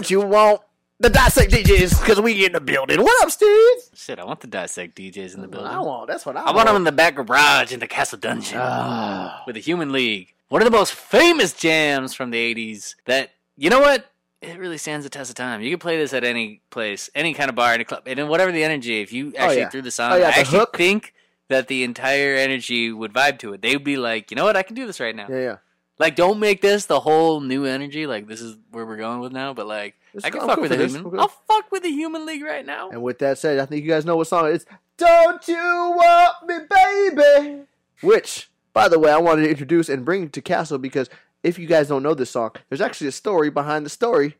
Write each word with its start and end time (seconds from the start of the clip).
don't 0.00 0.10
you 0.10 0.20
want 0.22 0.62
the 0.98 1.10
dissect 1.10 1.52
DJs? 1.52 2.00
Because 2.00 2.20
we 2.20 2.46
in 2.46 2.52
the 2.52 2.60
building. 2.60 3.02
What 3.02 3.22
up, 3.22 3.30
Steve? 3.30 3.76
Shit, 3.94 4.18
I 4.18 4.24
want 4.24 4.40
the 4.40 4.46
dissect 4.46 4.96
DJs 4.96 5.34
in 5.34 5.42
the 5.42 5.48
building. 5.48 5.70
I 5.70 5.78
want. 5.80 6.08
That's 6.08 6.24
what 6.24 6.36
I, 6.38 6.42
I 6.42 6.52
want 6.54 6.68
them 6.68 6.76
in 6.76 6.84
the 6.84 6.92
back 6.92 7.16
garage 7.16 7.70
in 7.72 7.80
the 7.80 7.86
castle 7.86 8.18
dungeon 8.18 8.58
Ah. 8.60 9.42
with 9.46 9.56
the 9.56 9.60
Human 9.60 9.92
League. 9.92 10.34
One 10.48 10.62
of 10.62 10.64
the 10.70 10.76
most 10.76 10.94
famous 10.94 11.52
jams 11.52 12.14
from 12.14 12.30
the 12.30 12.38
'80s. 12.54 12.94
That 13.04 13.30
you 13.58 13.68
know 13.68 13.80
what? 13.80 14.06
It 14.40 14.58
really 14.58 14.78
stands 14.78 15.04
the 15.04 15.10
test 15.10 15.28
of 15.28 15.36
time. 15.36 15.60
You 15.60 15.68
can 15.68 15.78
play 15.78 15.98
this 15.98 16.14
at 16.14 16.24
any 16.24 16.62
place, 16.70 17.10
any 17.14 17.34
kind 17.34 17.50
of 17.50 17.54
bar, 17.56 17.74
any 17.74 17.84
club, 17.84 18.04
and 18.06 18.18
in 18.18 18.28
whatever 18.28 18.50
the 18.52 18.64
energy. 18.64 19.02
If 19.02 19.12
you 19.12 19.34
actually 19.36 19.58
yeah. 19.58 19.68
threw 19.68 19.82
the 19.82 19.90
song, 19.90 20.12
Oh, 20.12 20.16
yeah, 20.16 20.28
I 20.28 20.40
actually 20.40 20.60
hook. 20.60 20.78
think 20.78 21.12
that 21.48 21.68
the 21.68 21.84
entire 21.84 22.36
energy 22.36 22.90
would 22.90 23.12
vibe 23.12 23.38
to 23.40 23.52
it. 23.52 23.60
They'd 23.60 23.84
be 23.84 23.98
like, 23.98 24.30
you 24.30 24.36
know 24.36 24.44
what? 24.44 24.56
I 24.56 24.62
can 24.62 24.74
do 24.74 24.86
this 24.86 24.98
right 24.98 25.14
now. 25.14 25.26
Yeah, 25.28 25.36
yeah. 25.40 25.56
Like, 26.00 26.16
don't 26.16 26.40
make 26.40 26.62
this 26.62 26.86
the 26.86 26.98
whole 26.98 27.40
new 27.40 27.66
energy. 27.66 28.06
Like, 28.06 28.26
this 28.26 28.40
is 28.40 28.56
where 28.70 28.86
we're 28.86 28.96
going 28.96 29.20
with 29.20 29.32
now. 29.32 29.52
But 29.54 29.66
like, 29.68 29.94
This- 30.14 30.24
I 30.24 30.30
can 30.30 30.40
I'm 30.40 30.48
fuck 30.48 30.60
with 30.60 30.70
the 30.70 30.78
this. 30.78 30.94
human. 30.96 31.20
I'll 31.20 31.28
fuck 31.28 31.70
with 31.70 31.82
the 31.82 31.90
Human 31.90 32.24
League 32.26 32.42
right 32.42 32.64
now. 32.64 32.88
And 32.90 33.02
with 33.02 33.18
that 33.20 33.36
said, 33.38 33.58
I 33.60 33.66
think 33.66 33.84
you 33.84 33.90
guys 33.90 34.04
know 34.06 34.16
what 34.16 34.26
song 34.26 34.46
it 34.48 34.54
is. 34.54 34.66
Don't 34.96 35.46
you 35.46 35.54
want 35.56 36.46
me, 36.46 36.56
baby? 36.70 37.62
Which, 38.02 38.50
by 38.72 38.88
the 38.88 38.98
way, 38.98 39.12
I 39.12 39.18
wanted 39.18 39.42
to 39.42 39.50
introduce 39.50 39.88
and 39.90 40.04
bring 40.04 40.30
to 40.30 40.40
Castle 40.40 40.78
because 40.78 41.08
if 41.42 41.58
you 41.58 41.66
guys 41.66 41.88
don't 41.88 42.02
know 42.02 42.14
this 42.14 42.30
song, 42.30 42.52
there's 42.68 42.80
actually 42.80 43.08
a 43.08 43.12
story 43.12 43.50
behind 43.50 43.84
the 43.86 43.90
story 43.90 44.36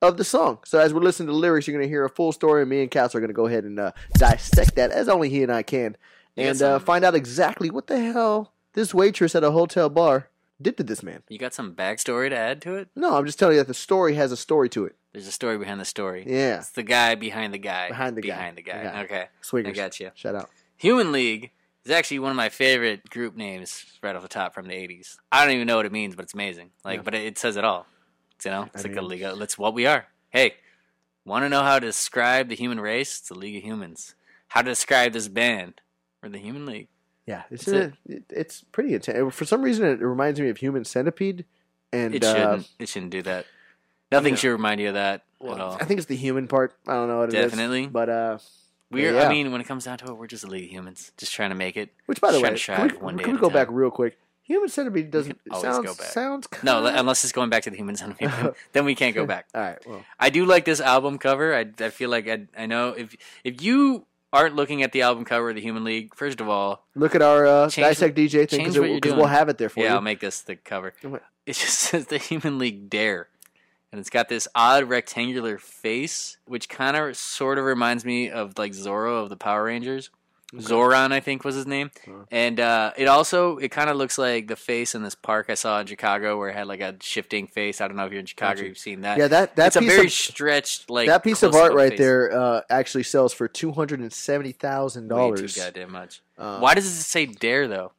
of 0.00 0.16
the 0.16 0.24
song. 0.24 0.58
So 0.64 0.78
as 0.80 0.92
we're 0.92 1.00
listening 1.00 1.28
to 1.28 1.32
the 1.32 1.38
lyrics, 1.38 1.66
you're 1.68 1.76
going 1.76 1.86
to 1.88 1.92
hear 1.92 2.04
a 2.04 2.10
full 2.10 2.32
story, 2.32 2.62
and 2.62 2.70
me 2.70 2.82
and 2.82 2.90
Castle 2.90 3.18
are 3.18 3.20
going 3.20 3.28
to 3.28 3.34
go 3.34 3.46
ahead 3.46 3.62
and 3.64 3.78
uh, 3.78 3.92
dissect 4.14 4.74
that 4.74 4.90
as 4.90 5.08
only 5.08 5.28
he 5.28 5.42
and 5.44 5.52
I 5.52 5.62
can, 5.62 5.96
and 6.36 6.60
uh, 6.60 6.78
find 6.80 7.04
out 7.04 7.14
exactly 7.14 7.70
what 7.70 7.86
the 7.86 8.00
hell 8.00 8.52
this 8.74 8.92
waitress 8.92 9.34
at 9.36 9.44
a 9.44 9.50
hotel 9.52 9.88
bar 9.88 10.28
did 10.62 10.76
to 10.78 10.82
this 10.82 11.02
man. 11.02 11.22
You 11.28 11.38
got 11.38 11.52
some 11.54 11.74
backstory 11.74 12.30
to 12.30 12.36
add 12.36 12.62
to 12.62 12.74
it? 12.76 12.88
No, 12.96 13.16
I'm 13.16 13.26
just 13.26 13.38
telling 13.38 13.56
you 13.56 13.60
that 13.60 13.68
the 13.68 13.74
story 13.74 14.14
has 14.14 14.32
a 14.32 14.36
story 14.36 14.68
to 14.70 14.84
it. 14.86 14.96
There's 15.12 15.26
a 15.26 15.32
story 15.32 15.58
behind 15.58 15.80
the 15.80 15.84
story. 15.84 16.24
Yeah. 16.26 16.58
It's 16.58 16.70
the 16.70 16.82
guy 16.82 17.14
behind 17.14 17.52
the 17.52 17.58
guy. 17.58 17.88
Behind 17.88 18.16
the 18.16 18.22
guy. 18.22 18.28
Behind 18.28 18.56
the 18.56 18.62
guy. 18.62 19.02
Okay. 19.04 19.26
Swiggers. 19.42 19.68
I 19.68 19.72
got 19.72 20.00
you. 20.00 20.10
Shout 20.14 20.34
out. 20.34 20.48
Human 20.76 21.12
League 21.12 21.50
is 21.84 21.90
actually 21.90 22.20
one 22.20 22.30
of 22.30 22.36
my 22.36 22.48
favorite 22.48 23.08
group 23.10 23.36
names 23.36 23.84
right 24.02 24.16
off 24.16 24.22
the 24.22 24.28
top 24.28 24.54
from 24.54 24.66
the 24.66 24.74
80s. 24.74 25.16
I 25.30 25.44
don't 25.44 25.54
even 25.54 25.66
know 25.66 25.76
what 25.76 25.86
it 25.86 25.92
means, 25.92 26.16
but 26.16 26.22
it's 26.24 26.34
amazing. 26.34 26.70
Like, 26.84 26.98
Yeah. 26.98 27.02
but 27.02 27.14
it, 27.14 27.24
it 27.24 27.38
says 27.38 27.56
it 27.56 27.64
all. 27.64 27.86
It's, 28.36 28.44
you 28.46 28.50
know, 28.50 28.68
it's 28.74 28.84
I 28.84 28.88
like 28.88 28.96
a 28.96 29.02
league. 29.02 29.22
Of, 29.22 29.38
that's 29.38 29.58
what 29.58 29.74
we 29.74 29.86
are. 29.86 30.06
Hey, 30.30 30.54
want 31.24 31.44
to 31.44 31.48
know 31.48 31.62
how 31.62 31.78
to 31.78 31.86
describe 31.86 32.48
the 32.48 32.56
human 32.56 32.80
race? 32.80 33.18
It's 33.20 33.30
a 33.30 33.34
league 33.34 33.56
of 33.56 33.62
humans. 33.62 34.14
How 34.48 34.62
to 34.62 34.70
describe 34.70 35.12
this 35.12 35.28
band? 35.28 35.80
We're 36.22 36.28
the 36.28 36.38
Human 36.38 36.66
League. 36.66 36.88
Yeah, 37.26 37.42
it's 37.50 37.68
a, 37.68 37.92
it, 38.08 38.24
it's 38.30 38.62
pretty 38.72 38.94
intense. 38.94 39.34
For 39.34 39.44
some 39.44 39.62
reason, 39.62 39.86
it 39.86 40.00
reminds 40.00 40.40
me 40.40 40.48
of 40.48 40.56
Human 40.58 40.84
Centipede, 40.84 41.44
and 41.92 42.14
It 42.14 42.24
uh, 42.24 42.34
shouldn't. 42.34 42.68
it 42.80 42.88
shouldn't 42.88 43.12
do 43.12 43.22
that. 43.22 43.46
Nothing 44.10 44.34
yeah. 44.34 44.38
should 44.40 44.52
remind 44.52 44.80
you 44.80 44.88
of 44.88 44.94
that 44.94 45.24
well, 45.38 45.54
at 45.54 45.60
all. 45.60 45.72
I 45.80 45.84
think 45.84 45.98
it's 45.98 46.06
the 46.08 46.16
human 46.16 46.48
part. 46.48 46.74
I 46.86 46.94
don't 46.94 47.08
know 47.08 47.18
what 47.18 47.28
it 47.32 47.34
is, 47.38 47.50
Definitely. 47.50 47.86
but 47.86 48.08
uh, 48.08 48.38
We're. 48.90 49.14
yeah. 49.14 49.26
I 49.26 49.28
mean, 49.28 49.52
when 49.52 49.60
it 49.60 49.66
comes 49.68 49.84
down 49.84 49.98
to 49.98 50.06
it, 50.06 50.14
we're 50.14 50.26
just 50.26 50.44
a 50.44 50.48
league 50.48 50.64
of 50.64 50.70
humans, 50.70 51.12
just 51.16 51.32
trying 51.32 51.50
to 51.50 51.56
make 51.56 51.76
it. 51.76 51.90
which 52.06 52.20
by 52.20 52.32
the 52.32 52.40
way, 52.40 52.54
can 52.58 52.88
we, 52.88 52.96
one 52.98 53.16
day 53.16 53.24
can 53.24 53.34
we 53.34 53.38
go 53.40 53.48
back 53.50 53.68
real 53.70 53.90
quick? 53.90 54.18
Human 54.42 54.68
Centipede 54.68 55.10
doesn't 55.12 55.38
always 55.50 55.62
sounds 55.62 55.86
go 55.86 55.94
back. 55.94 56.06
sounds 56.08 56.48
No, 56.64 56.84
unless 56.84 57.22
it's 57.22 57.32
going 57.32 57.48
back 57.48 57.62
to 57.62 57.70
the 57.70 57.76
human 57.76 57.94
centipede, 57.96 58.28
then- 58.30 58.52
then 58.72 58.84
we 58.84 58.96
can't 58.96 59.14
go 59.14 59.24
back. 59.24 59.46
All 59.54 59.60
right, 59.62 59.78
well, 59.86 60.04
I 60.18 60.30
do 60.30 60.44
like 60.44 60.64
this 60.64 60.80
album 60.80 61.18
cover. 61.18 61.54
I, 61.54 61.66
I 61.78 61.90
feel 61.90 62.10
like 62.10 62.28
I, 62.28 62.46
I 62.58 62.66
know 62.66 62.88
if 62.90 63.16
if 63.44 63.62
you 63.62 64.04
aren't 64.32 64.56
looking 64.56 64.82
at 64.82 64.92
the 64.92 65.02
album 65.02 65.24
cover 65.24 65.50
of 65.50 65.56
the 65.56 65.60
Human 65.60 65.84
League, 65.84 66.14
first 66.14 66.40
of 66.40 66.48
all, 66.48 66.86
look 66.94 67.14
at 67.14 67.22
our 67.22 67.46
uh, 67.46 67.68
Change- 67.68 67.86
dissect 67.86 68.16
DJ 68.16 68.48
thing 68.48 68.60
change 68.60 68.78
what 68.78 68.88
you're 68.88 69.00
because 69.00 69.14
we'll 69.14 69.26
have 69.26 69.48
it 69.48 69.58
there 69.58 69.68
for 69.68 69.80
yeah, 69.80 69.84
you. 69.84 69.90
Yeah, 69.90 69.94
I'll 69.96 70.00
make 70.00 70.20
this 70.20 70.40
the 70.40 70.56
cover. 70.56 70.94
It 71.46 71.54
just 71.54 71.78
says 71.78 72.06
the 72.06 72.18
Human 72.18 72.58
League 72.58 72.88
Dare, 72.88 73.28
and 73.90 74.00
it's 74.00 74.10
got 74.10 74.28
this 74.28 74.48
odd 74.54 74.84
rectangular 74.84 75.58
face, 75.58 76.38
which 76.46 76.68
kind 76.68 76.96
of 76.96 77.16
sort 77.16 77.58
of 77.58 77.64
reminds 77.64 78.04
me 78.04 78.30
of 78.30 78.58
like 78.58 78.72
Zorro 78.72 79.22
of 79.22 79.28
the 79.28 79.36
Power 79.36 79.64
Rangers. 79.64 80.10
Zoran, 80.60 81.12
I 81.12 81.20
think, 81.20 81.44
was 81.44 81.54
his 81.54 81.66
name, 81.66 81.90
Uh-huh. 82.06 82.24
and 82.30 82.60
uh, 82.60 82.92
it 82.96 83.06
also 83.08 83.56
it 83.56 83.70
kind 83.70 83.88
of 83.88 83.96
looks 83.96 84.18
like 84.18 84.48
the 84.48 84.56
face 84.56 84.94
in 84.94 85.02
this 85.02 85.14
park 85.14 85.46
I 85.48 85.54
saw 85.54 85.80
in 85.80 85.86
Chicago, 85.86 86.38
where 86.38 86.50
it 86.50 86.54
had 86.54 86.66
like 86.66 86.80
a 86.80 86.94
shifting 87.00 87.46
face. 87.46 87.80
I 87.80 87.88
don't 87.88 87.96
know 87.96 88.04
if 88.06 88.12
you're 88.12 88.20
in 88.20 88.26
Chicago, 88.26 88.54
Gotcha. 88.56 88.68
you've 88.68 88.78
seen 88.78 89.00
that. 89.00 89.16
yeah, 89.18 89.28
that 89.28 89.56
that 89.56 89.68
it's 89.68 89.76
a 89.76 89.80
piece 89.80 89.94
very 89.94 90.06
of 90.06 90.12
stretched 90.12 90.90
like 90.90 91.08
that 91.08 91.24
piece 91.24 91.42
of 91.42 91.54
art 91.54 91.72
right 91.72 91.90
face. 91.90 91.98
there 91.98 92.32
uh, 92.38 92.60
actually 92.68 93.04
sells 93.04 93.32
for 93.32 93.48
two 93.48 93.72
hundred 93.72 94.00
and 94.00 94.12
seventy 94.12 94.52
thousand 94.52 95.04
Way 95.08 95.16
dollars. 95.16 95.54
too 95.54 95.60
goddamn 95.60 95.92
much. 95.92 96.20
Um, 96.38 96.60
Why 96.60 96.74
does 96.74 96.86
it 96.86 96.90
say 97.02 97.26
dare 97.26 97.66
though? 97.68 97.92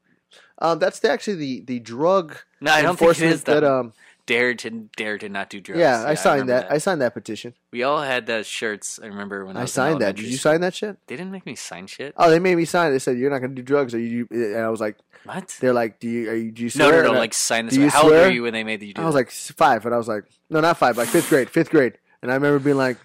Um, 0.59 0.77
that's 0.79 0.99
the, 0.99 1.09
actually 1.09 1.35
the 1.37 1.61
the 1.61 1.79
drug 1.79 2.37
No, 2.61 2.71
I 2.71 2.81
don't 2.83 2.95
think 2.97 3.01
it 3.01 3.21
enforcement 3.21 3.33
is 3.33 3.43
though. 3.43 3.53
that 3.59 3.63
um 3.63 3.93
dare 4.25 4.53
to 4.55 4.69
dare 4.95 5.17
to 5.17 5.27
not 5.29 5.49
do 5.49 5.59
drugs. 5.61 5.79
yeah, 5.79 6.03
I 6.07 6.13
signed 6.13 6.41
remember 6.41 6.67
that. 6.67 6.71
I 6.71 6.77
signed 6.77 7.01
that 7.01 7.13
petition. 7.13 7.53
we 7.71 7.83
all 7.83 8.01
had 8.01 8.25
those 8.25 8.47
shirts. 8.47 8.99
I 9.03 9.07
remember 9.07 9.45
when 9.45 9.57
I, 9.57 9.61
I 9.61 9.63
was 9.63 9.71
in 9.71 9.73
signed 9.73 9.93
that. 10.01 10.05
elementary 10.05 10.23
Did 10.25 10.31
you 10.31 10.37
school. 10.37 10.51
sign 10.53 10.61
that 10.61 10.73
shit? 10.73 10.97
They 11.07 11.15
didn't 11.15 11.31
make 11.31 11.45
me 11.45 11.55
sign 11.55 11.87
shit. 11.87 12.13
Oh, 12.17 12.29
they 12.29 12.39
made 12.39 12.55
me 12.55 12.65
sign 12.65 12.89
it. 12.89 12.91
They 12.91 12.99
said 12.99 13.17
you're 13.17 13.29
not 13.31 13.39
going 13.39 13.51
to 13.51 13.55
do 13.55 13.61
drugs. 13.63 13.93
Are 13.93 13.99
you? 13.99 14.27
Eh, 14.31 14.35
and 14.55 14.59
I 14.65 14.69
was 14.69 14.79
like, 14.81 14.97
What? 15.25 15.55
they're 15.59 15.73
like, 15.73 15.99
do 15.99 16.07
you? 16.09 16.29
Are 16.29 16.35
you? 16.35 16.51
Do 16.51 16.61
you 16.63 16.71
No, 16.75 16.87
swear? 16.89 16.91
no, 16.91 17.01
no. 17.01 17.07
And 17.09 17.17
I- 17.17 17.19
Like 17.21 17.33
sign 17.33 17.65
this. 17.65 17.75
do 17.75 17.81
you 17.81 17.89
How 17.89 18.03
old 18.03 18.11
were 18.11 18.29
you 18.29 18.43
when 18.43 18.53
they 18.53 18.63
made 18.63 18.81
you 18.81 18.93
do 18.93 19.01
I 19.01 19.05
was 19.05 19.13
that? 19.15 19.19
like 19.19 19.31
five, 19.31 19.85
and 19.85 19.93
I 19.93 19.97
was 19.97 20.07
like, 20.07 20.25
no, 20.49 20.61
not 20.61 20.77
five, 20.77 20.97
like 20.97 21.09
fifth 21.09 21.29
grade, 21.29 21.49
fifth 21.49 21.69
grade. 21.69 21.97
And 22.21 22.31
I 22.31 22.35
remember 22.35 22.59
being 22.59 22.77
like, 22.77 22.97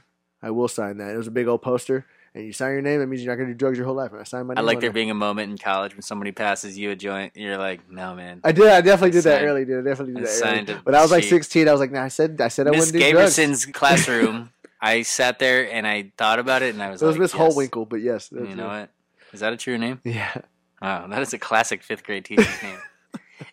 I 0.43 0.51
will 0.53 0.69
sign 0.69 0.99
that. 0.99 1.13
It 1.13 1.17
was 1.17 1.27
a 1.27 1.33
big 1.33 1.49
old 1.49 1.63
poster, 1.63 2.07
and 2.39 2.47
you 2.47 2.53
sign 2.53 2.71
your 2.73 2.83
name. 2.83 3.01
That 3.01 3.09
means 3.09 3.23
you're 3.23 3.33
not 3.33 3.37
going 3.37 3.49
to 3.49 3.55
do 3.55 3.59
drugs 3.59 3.77
your 3.77 3.85
whole 3.87 3.97
life. 3.97 4.13
And 4.13 4.21
I 4.21 4.25
signed 4.25 4.47
my 4.47 4.55
name. 4.55 4.63
I 4.63 4.67
like 4.67 4.81
there 4.81 4.91
it. 4.91 4.95
being 4.95 5.11
a 5.11 5.15
moment 5.15 5.51
in 5.51 5.59
college 5.59 5.93
when 5.95 6.03
somebody 6.03 6.31
passes 6.31 6.79
you 6.79 6.91
a 6.93 6.97
joint. 6.97 7.33
You're 7.35 7.59
like, 7.59 7.91
no, 7.91 8.15
man. 8.15 8.41
I 8.45 8.53
did. 8.53 8.69
I 8.69 8.81
definitely 8.81 9.11
did 9.11 9.25
that 9.25 9.43
early. 9.43 9.65
Dude, 9.65 9.85
I 9.85 9.89
definitely 9.91 10.15
did 10.15 10.23
I 10.23 10.27
that. 10.27 10.33
signed 10.33 10.71
Early. 10.71 10.81
But 10.85 10.95
I 10.95 11.03
was 11.03 11.11
like 11.11 11.25
16. 11.25 11.69
I 11.69 11.73
was 11.73 11.81
like, 11.81 11.91
nah. 11.91 12.05
I 12.05 12.09
said, 12.09 12.41
I 12.41 12.49
said 12.49 12.69
I 12.69 12.71
wouldn't 12.71 12.93
do 12.93 12.99
drugs. 13.11 13.37
Gaberson's 13.37 13.67
classroom. 13.73 14.51
I 14.81 15.03
sat 15.03 15.41
there 15.41 15.71
and 15.73 15.85
I 15.87 16.13
thought 16.17 16.39
about 16.39 16.63
it, 16.63 16.73
and 16.75 16.83
I 16.83 16.91
was 16.91 17.03
It 17.03 17.07
was 17.07 17.17
like, 17.17 17.23
Miss 17.23 17.35
yes. 17.35 17.57
Holwinkle, 17.57 17.89
but 17.89 17.97
yes, 17.97 18.31
You 18.31 18.55
know 18.55 18.67
it. 18.67 18.81
what? 18.81 18.91
Is 19.33 19.41
that 19.41 19.53
a 19.53 19.57
true 19.57 19.77
name? 19.77 20.01
Yeah. 20.05 20.33
Wow, 20.81 21.09
that 21.09 21.21
is 21.21 21.33
a 21.33 21.39
classic 21.39 21.83
fifth 21.83 22.05
grade 22.05 22.25
teacher's 22.25 22.47
name. 22.63 22.79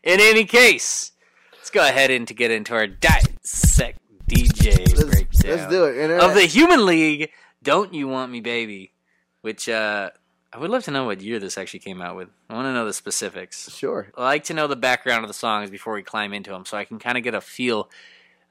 In 0.04 0.20
any 0.20 0.46
case, 0.46 1.12
let's 1.58 1.72
go 1.72 1.82
ahead 1.84 2.12
and 2.12 2.28
to 2.28 2.36
get 2.36 2.52
into 2.52 2.76
our 2.76 2.86
dissect 2.86 4.00
DJ 4.30 4.78
Let's, 4.78 5.04
breakdown 5.04 5.58
let's 5.58 5.72
do 5.72 5.86
it. 5.86 6.12
Of 6.20 6.36
the 6.36 6.42
Human 6.46 6.86
League. 6.86 7.32
Don't 7.66 7.94
you 7.94 8.08
want 8.08 8.32
me, 8.32 8.42
baby? 8.42 8.94
Which 9.42 9.68
uh, 9.68 10.12
I 10.54 10.58
would 10.58 10.70
love 10.70 10.84
to 10.86 10.92
know 10.92 11.06
what 11.06 11.20
year 11.20 11.40
this 11.40 11.58
actually 11.58 11.80
came 11.80 12.00
out 12.02 12.16
with. 12.16 12.30
I 12.50 12.54
want 12.54 12.68
to 12.68 12.74
know 12.74 12.86
the 12.86 12.94
specifics. 12.94 13.76
Sure. 13.76 14.08
I 14.16 14.24
like 14.24 14.44
to 14.46 14.54
know 14.54 14.68
the 14.68 14.76
background 14.76 15.24
of 15.24 15.28
the 15.28 15.34
songs 15.34 15.70
before 15.70 15.94
we 15.94 16.04
climb 16.04 16.32
into 16.32 16.52
them, 16.52 16.64
so 16.64 16.78
I 16.78 16.86
can 16.86 17.00
kind 17.00 17.18
of 17.18 17.24
get 17.24 17.34
a 17.34 17.42
feel. 17.42 17.90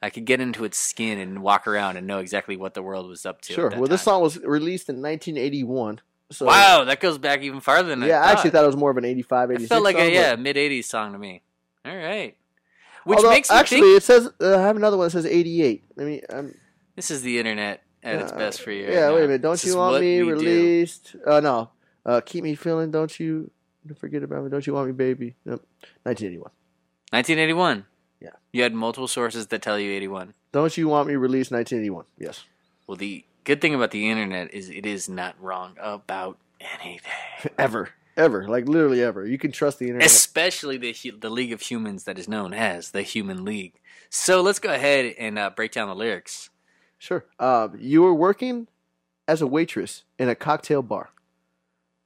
I 0.03 0.09
could 0.09 0.25
get 0.25 0.41
into 0.41 0.65
its 0.65 0.77
skin 0.77 1.17
and 1.17 1.41
walk 1.41 1.65
around 1.65 1.97
and 1.97 2.05
know 2.05 2.19
exactly 2.19 2.57
what 2.57 2.73
the 2.73 2.83
world 2.83 3.07
was 3.09 3.25
up 3.25 3.41
to. 3.41 3.53
Sure. 3.53 3.69
Well, 3.69 3.87
this 3.87 4.03
song 4.03 4.21
was 4.21 4.37
released 4.39 4.89
in 4.89 4.97
1981. 4.97 6.01
So, 6.31 6.45
Wow, 6.45 6.83
that 6.83 6.99
goes 6.99 7.17
back 7.17 7.41
even 7.41 7.61
farther 7.61 7.87
than 7.87 8.01
that. 8.01 8.07
Yeah, 8.07 8.21
I 8.21 8.29
I 8.29 8.31
actually 8.33 8.49
thought 8.49 8.63
it 8.63 8.67
was 8.67 8.75
more 8.75 8.91
of 8.91 8.97
an 8.97 9.05
85, 9.05 9.51
It 9.51 9.53
86 9.53 9.69
felt 9.69 9.83
like 9.83 9.95
song, 9.95 10.05
a 10.05 10.09
yeah 10.13 10.35
mid 10.35 10.57
'80s 10.57 10.85
song 10.85 11.13
to 11.13 11.17
me. 11.17 11.41
All 11.85 11.95
right, 11.95 12.35
which 13.05 13.17
Although, 13.17 13.29
makes 13.29 13.49
me 13.49 13.55
actually 13.55 13.81
think 13.81 13.97
it 13.97 14.03
says 14.03 14.29
uh, 14.41 14.57
I 14.57 14.61
have 14.61 14.75
another 14.75 14.97
one 14.97 15.05
that 15.05 15.11
says 15.11 15.25
88. 15.25 15.83
I 15.97 16.03
mean, 16.03 16.21
I'm, 16.29 16.55
this 16.95 17.09
is 17.09 17.21
the 17.21 17.39
internet 17.39 17.84
at 18.05 18.21
its 18.21 18.31
uh, 18.31 18.37
best 18.37 18.61
for 18.61 18.71
you. 18.71 18.85
Yeah, 18.87 19.05
right 19.07 19.13
wait 19.15 19.23
a 19.23 19.27
minute. 19.27 19.41
Don't 19.41 19.53
This 19.53 19.65
you 19.65 19.71
is 19.71 19.75
want 19.75 19.91
what 19.93 20.01
me 20.01 20.23
we 20.23 20.29
do. 20.29 20.35
released? 20.35 21.15
Uh, 21.25 21.39
no. 21.39 21.69
Uh, 22.05 22.21
keep 22.25 22.43
me 22.43 22.55
feeling. 22.55 22.91
Don't 22.91 23.19
you 23.19 23.49
forget 23.97 24.23
about 24.23 24.43
me? 24.43 24.49
Don't 24.49 24.65
you 24.65 24.73
want 24.73 24.87
me, 24.87 24.93
baby? 24.93 25.35
Nope. 25.45 25.65
1981. 26.03 26.51
1981. 27.11 27.85
Yeah. 28.21 28.29
You 28.51 28.63
had 28.63 28.73
multiple 28.73 29.07
sources 29.07 29.47
that 29.47 29.61
tell 29.61 29.79
you 29.79 29.91
81. 29.91 30.33
Don't 30.51 30.75
you 30.77 30.87
want 30.87 31.07
me 31.07 31.15
released? 31.15 31.51
1981. 31.51 32.05
Yes. 32.17 32.43
Well, 32.87 32.97
the 32.97 33.25
good 33.43 33.61
thing 33.61 33.73
about 33.75 33.91
the 33.91 34.09
internet 34.09 34.53
is 34.53 34.69
it 34.69 34.85
is 34.85 35.09
not 35.09 35.35
wrong 35.41 35.75
about 35.79 36.37
anything, 36.61 37.11
ever, 37.57 37.89
ever, 38.15 38.47
like 38.47 38.67
literally 38.67 39.01
ever. 39.03 39.25
You 39.25 39.37
can 39.37 39.51
trust 39.51 39.79
the 39.79 39.85
internet. 39.87 40.05
especially 40.05 40.77
the 40.77 40.93
hu- 40.93 41.17
the 41.17 41.29
League 41.29 41.51
of 41.51 41.61
Humans 41.61 42.03
that 42.05 42.17
is 42.17 42.27
known 42.27 42.53
as 42.53 42.91
the 42.91 43.01
Human 43.01 43.43
League. 43.43 43.73
So 44.09 44.41
let's 44.41 44.59
go 44.59 44.73
ahead 44.73 45.13
and 45.19 45.37
uh, 45.37 45.49
break 45.49 45.71
down 45.73 45.89
the 45.89 45.95
lyrics. 45.95 46.49
Sure. 47.05 47.23
Um, 47.39 47.77
you 47.79 48.01
were 48.01 48.15
working 48.15 48.67
as 49.27 49.39
a 49.39 49.45
waitress 49.45 50.03
in 50.17 50.27
a 50.27 50.33
cocktail 50.33 50.81
bar 50.81 51.11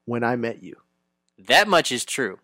when 0.03 0.25
I 0.25 0.35
met 0.35 0.61
you. 0.61 0.75
That 1.37 1.69
much 1.69 1.89
is 1.89 2.03
true. 2.03 2.39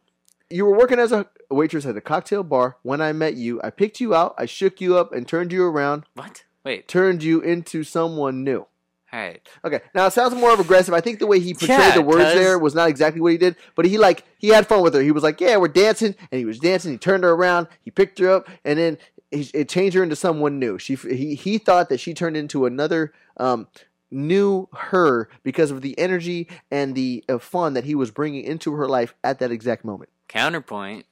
You 0.50 0.66
were 0.66 0.78
working 0.78 0.98
as 0.98 1.12
a 1.12 1.28
waitress 1.52 1.86
at 1.86 1.98
a 1.98 2.02
cocktail 2.02 2.44
bar 2.44 2.78
when 2.82 3.02
I 3.02 3.12
met 3.12 3.36
you. 3.36 3.60
I 3.62 3.72
picked 3.72 4.00
you 4.00 4.16
out, 4.16 4.36
I 4.38 4.46
shook 4.46 4.80
you 4.80 4.98
up, 4.98 5.12
and 5.12 5.28
turned 5.28 5.52
you 5.52 5.66
around, 5.66 6.06
What? 6.14 6.46
Wait. 6.64 6.88
turned 6.88 7.24
you 7.24 7.42
into 7.42 7.84
someone 7.84 8.46
new. 8.46 8.66
All 9.12 9.20
right. 9.20 9.42
Okay, 9.64 9.82
now 9.94 10.08
it 10.08 10.14
sounds 10.14 10.34
more 10.34 10.54
of 10.54 10.60
aggressive. 10.60 10.94
I 10.94 11.00
think 11.00 11.20
the 11.20 11.28
way 11.28 11.40
he 11.40 11.54
portrayed 11.54 11.80
Yeah, 11.80 11.96
the 11.96 12.02
words 12.02 12.34
there 12.34 12.58
was 12.60 12.74
not 12.76 12.90
exactly 12.90 13.22
what 13.22 13.32
he 13.34 13.38
did, 13.38 13.56
but 13.76 13.86
he 13.86 13.98
like 13.98 14.24
he 14.38 14.50
had 14.50 14.68
fun 14.68 14.82
with 14.82 14.94
her. 14.94 15.02
He 15.02 15.12
was 15.12 15.24
like, 15.24 15.40
"Yeah, 15.40 15.56
we're 15.58 15.70
dancing," 15.70 16.16
and 16.32 16.40
he 16.40 16.44
was 16.44 16.60
dancing. 16.60 16.92
He 16.92 16.98
turned 16.98 17.24
her 17.24 17.32
around, 17.32 17.68
he 17.84 17.92
picked 17.92 18.20
her 18.20 18.30
up, 18.30 18.50
and 18.66 18.78
then 18.78 18.98
he, 19.15 19.15
it 19.54 19.70
changed 19.70 19.96
her 19.96 20.04
into 20.04 20.16
someone 20.16 20.60
new. 20.60 20.78
She 20.80 20.96
he 20.96 21.36
he 21.36 21.58
thought 21.58 21.90
that 21.90 22.00
she 22.00 22.14
turned 22.14 22.38
into 22.38 22.66
another 22.66 23.14
um 23.38 23.68
new 24.12 24.68
her 24.74 25.30
because 25.44 25.72
of 25.72 25.82
the 25.82 25.98
energy 26.00 26.48
and 26.72 26.96
the 26.96 27.24
uh, 27.28 27.38
fun 27.38 27.74
that 27.74 27.84
he 27.84 27.96
was 27.96 28.12
bringing 28.12 28.44
into 28.44 28.74
her 28.74 28.88
life 28.88 29.14
at 29.24 29.40
that 29.40 29.52
exact 29.52 29.84
moment. 29.84 30.10
Counterpoint. 30.28 31.06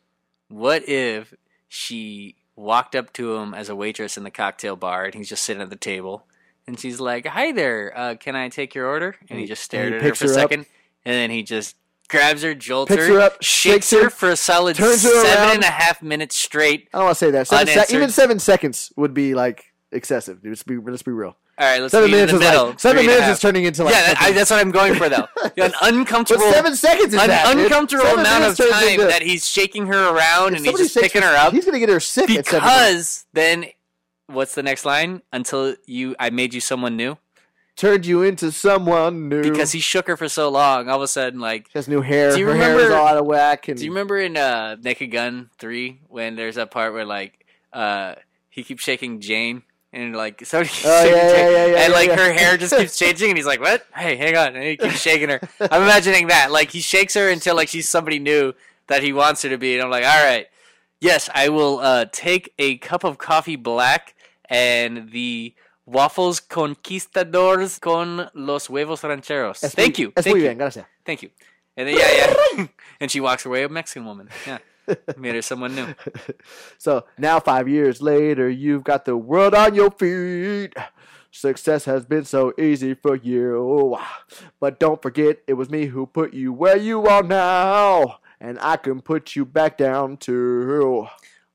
What 0.48 0.88
if 0.88 1.34
she 1.68 2.36
walked 2.56 2.96
up 2.96 3.12
to 3.14 3.36
him 3.36 3.54
as 3.54 3.70
a 3.70 3.76
waitress 3.76 4.16
in 4.16 4.24
the 4.24 4.32
cocktail 4.32 4.76
bar 4.76 5.06
and 5.06 5.16
he's 5.16 5.30
just 5.30 5.44
sitting 5.44 5.62
at 5.62 5.70
the 5.70 5.76
table 5.76 6.26
and 6.68 6.80
she's 6.80 7.00
like, 7.00 7.26
Hi 7.26 7.52
there, 7.52 7.92
uh, 7.98 8.16
can 8.16 8.36
I 8.36 8.50
take 8.50 8.76
your 8.76 8.86
order? 8.88 9.16
And 9.30 9.40
he 9.40 9.46
just 9.46 9.64
stared 9.64 9.94
he 9.94 9.98
at 9.98 10.04
her 10.04 10.16
for 10.16 10.26
a 10.26 10.28
her 10.28 10.34
up. 10.34 10.40
second 10.40 10.66
and 11.06 11.14
then 11.14 11.30
he 11.30 11.44
just 11.44 11.76
grabs 12.10 12.42
her, 12.44 12.54
jolts 12.54 12.90
Picks 12.92 13.08
her, 13.08 13.14
her 13.16 13.20
up, 13.22 13.42
shakes 13.42 13.92
her, 13.92 14.04
her 14.06 14.10
for 14.10 14.30
a 14.30 14.36
solid 14.36 14.76
turns 14.76 15.04
her 15.04 15.10
seven 15.24 15.44
around. 15.44 15.56
and 15.56 15.64
a 15.64 15.68
half 15.68 16.02
minutes 16.02 16.36
straight. 16.36 16.88
I 16.94 16.98
don't 17.00 17.06
want 17.06 17.18
to 17.18 17.26
say 17.26 17.32
that. 17.32 17.48
Seven 17.48 17.68
Unanswered. 17.70 17.96
even 17.96 18.10
seven 18.10 18.40
seconds 18.40 18.92
would 18.96 19.14
be 19.14 19.34
like 19.34 19.66
excessive. 19.92 20.40
Let's 20.44 20.64
be 20.64 20.78
let's 20.78 21.04
be 21.04 21.12
real. 21.12 21.36
All 21.56 21.68
right, 21.72 21.80
let's 21.80 21.92
Seven 21.92 22.10
minutes 22.10 22.32
the 22.32 22.40
is 22.40 22.44
middle. 22.44 22.66
like 22.70 22.80
seven 22.80 23.04
three 23.04 23.14
and 23.14 23.14
a 23.14 23.22
minutes 23.22 23.38
is 23.38 23.42
turning 23.42 23.64
into 23.66 23.84
like 23.84 23.94
yeah, 23.94 24.14
that, 24.14 24.22
I, 24.22 24.32
that's 24.32 24.50
what 24.50 24.60
I'm 24.60 24.72
going 24.72 24.96
for 24.96 25.08
though. 25.08 25.28
An 25.64 25.72
uncomfortable, 25.84 26.52
seven 26.52 26.76
seconds 26.76 27.14
is 27.14 27.22
an 27.22 27.28
that, 27.28 27.56
uncomfortable 27.56 28.06
Seven 28.06 28.22
amount 28.22 28.44
of 28.46 28.58
time 28.58 28.98
that 28.98 29.22
he's 29.22 29.48
shaking 29.48 29.86
her 29.86 30.16
around 30.16 30.54
If 30.54 30.58
and 30.58 30.66
he's 30.66 30.78
just 30.80 30.96
picking 30.98 31.22
her- 31.22 31.36
up. 31.36 31.54
He's 31.54 31.64
gonna 31.66 31.78
get 31.78 31.90
her 31.90 32.00
sick 32.00 32.32
at 32.32 32.48
seven 32.48 32.60
because 32.62 33.26
then 33.34 33.66
what's 34.26 34.56
the 34.56 34.64
next 34.64 34.84
line 34.84 35.22
until 35.32 35.76
you 35.86 36.16
i 36.18 36.30
made 36.32 36.54
you 36.56 36.62
someone 36.62 36.96
new 36.98 37.18
Turned 37.76 38.06
you 38.06 38.22
into 38.22 38.52
someone 38.52 39.30
new. 39.30 39.42
because 39.42 39.72
he 39.72 39.80
shook 39.80 40.06
her 40.08 40.16
for 40.16 40.30
so 40.30 40.50
long 40.50 40.88
all 40.90 40.98
of 40.98 41.02
a 41.02 41.08
sudden 41.08 41.40
like 41.40 41.68
She 41.72 41.78
has 41.80 41.88
new 41.88 42.02
hair. 42.02 42.32
Do 42.32 42.40
you 42.40 42.46
her 42.48 42.56
hair 42.56 42.70
is 42.72 42.76
remember- 42.84 42.96
all 42.98 43.08
out 43.08 43.18
of 43.18 43.26
whack. 43.26 43.68
And 43.68 43.78
do 43.78 43.84
you 43.86 43.92
remember 43.92 44.20
in 44.20 44.38
uh 44.38 44.76
naked 44.82 45.12
gun 45.12 45.50
3 45.58 46.00
when 46.08 46.36
there's 46.36 46.56
that 46.56 46.70
part 46.70 46.94
where 46.94 47.06
like 47.06 47.46
uh 47.74 48.14
he 48.50 48.64
keeps 48.64 48.84
shaking 48.84 49.20
jane 49.22 49.64
and 49.92 50.16
like 50.16 50.46
so 50.46 50.60
Oh, 50.60 50.62
yeah, 50.62 51.06
yeah, 51.06 51.50
yeah, 51.50 51.66
yeah, 51.66 51.78
and 51.86 51.94
like 51.94 52.10
yeah. 52.10 52.16
her 52.18 52.32
hair 52.32 52.58
just 52.58 52.76
keeps 52.78 52.96
changing 53.04 53.30
and 53.30 53.38
he's 53.38 53.48
like 53.48 53.60
what 53.60 53.84
hey 53.96 54.16
hang 54.18 54.38
on 54.38 54.56
and 54.56 54.64
he 54.64 54.78
keeps 54.78 55.00
shaking 55.02 55.30
her 55.30 55.42
i'm 55.60 55.82
imagining 55.82 56.28
that 56.28 56.52
like 56.52 56.70
he 56.70 56.80
shakes 56.80 57.16
her 57.16 57.28
until 57.30 57.56
like 57.56 57.70
she's 57.70 57.90
somebody 57.90 58.20
new 58.20 58.54
that 58.88 59.02
he 59.02 59.12
wants 59.12 59.42
her 59.42 59.50
to 59.50 59.58
be 59.58 59.74
and 59.74 59.82
i'm 59.84 59.90
like 59.90 60.06
all 60.06 60.24
right 60.24 60.46
yes 61.02 61.28
i 61.34 61.50
will 61.50 61.80
uh 61.80 62.06
take 62.12 62.54
a 62.60 62.78
cup 62.78 63.04
of 63.04 63.18
coffee 63.18 63.56
black 63.56 64.14
and 64.46 65.10
the 65.12 65.56
waffles 65.86 66.40
conquistadors 66.42 67.80
con 67.80 68.30
los 68.34 68.70
huevos 68.70 69.04
rancheros 69.04 69.64
Es 69.64 69.74
thank 69.76 69.98
muy- 69.98 70.04
you 70.06 70.14
Es 70.16 70.24
thank 70.24 70.34
muy 70.36 70.40
you 70.42 70.48
bien, 70.48 70.58
gracias. 70.58 70.86
thank 71.06 71.22
you 71.24 71.30
and 71.76 71.88
then 71.88 71.98
yeah 71.98 72.12
yeah 72.58 72.68
and 73.02 73.12
she 73.12 73.20
walks 73.20 73.46
away 73.46 73.64
a 73.64 73.70
mexican 73.70 74.06
woman 74.06 74.30
yeah 74.48 74.60
made 75.18 75.36
her 75.36 75.42
someone 75.42 75.74
new 75.76 75.88
So 76.78 77.06
now, 77.18 77.40
five 77.40 77.70
years 77.70 78.02
later, 78.02 78.50
you've 78.50 78.84
got 78.84 79.06
the 79.06 79.16
world 79.16 79.54
on 79.56 79.74
your 79.76 79.90
feet. 79.92 80.74
Success 81.32 81.86
has 81.86 82.06
been 82.06 82.26
so 82.26 82.52
easy 82.60 82.94
for 82.94 83.16
you. 83.16 83.98
But 84.60 84.82
don't 84.82 85.02
forget, 85.02 85.38
it 85.48 85.54
was 85.54 85.70
me 85.70 85.86
who 85.86 86.06
put 86.06 86.34
you 86.34 86.52
where 86.52 86.76
you 86.76 87.08
are 87.08 87.24
now. 87.24 88.20
And 88.42 88.60
I 88.60 88.76
can 88.76 89.00
put 89.02 89.38
you 89.38 89.46
back 89.46 89.78
down 89.78 90.18
too. 90.18 91.08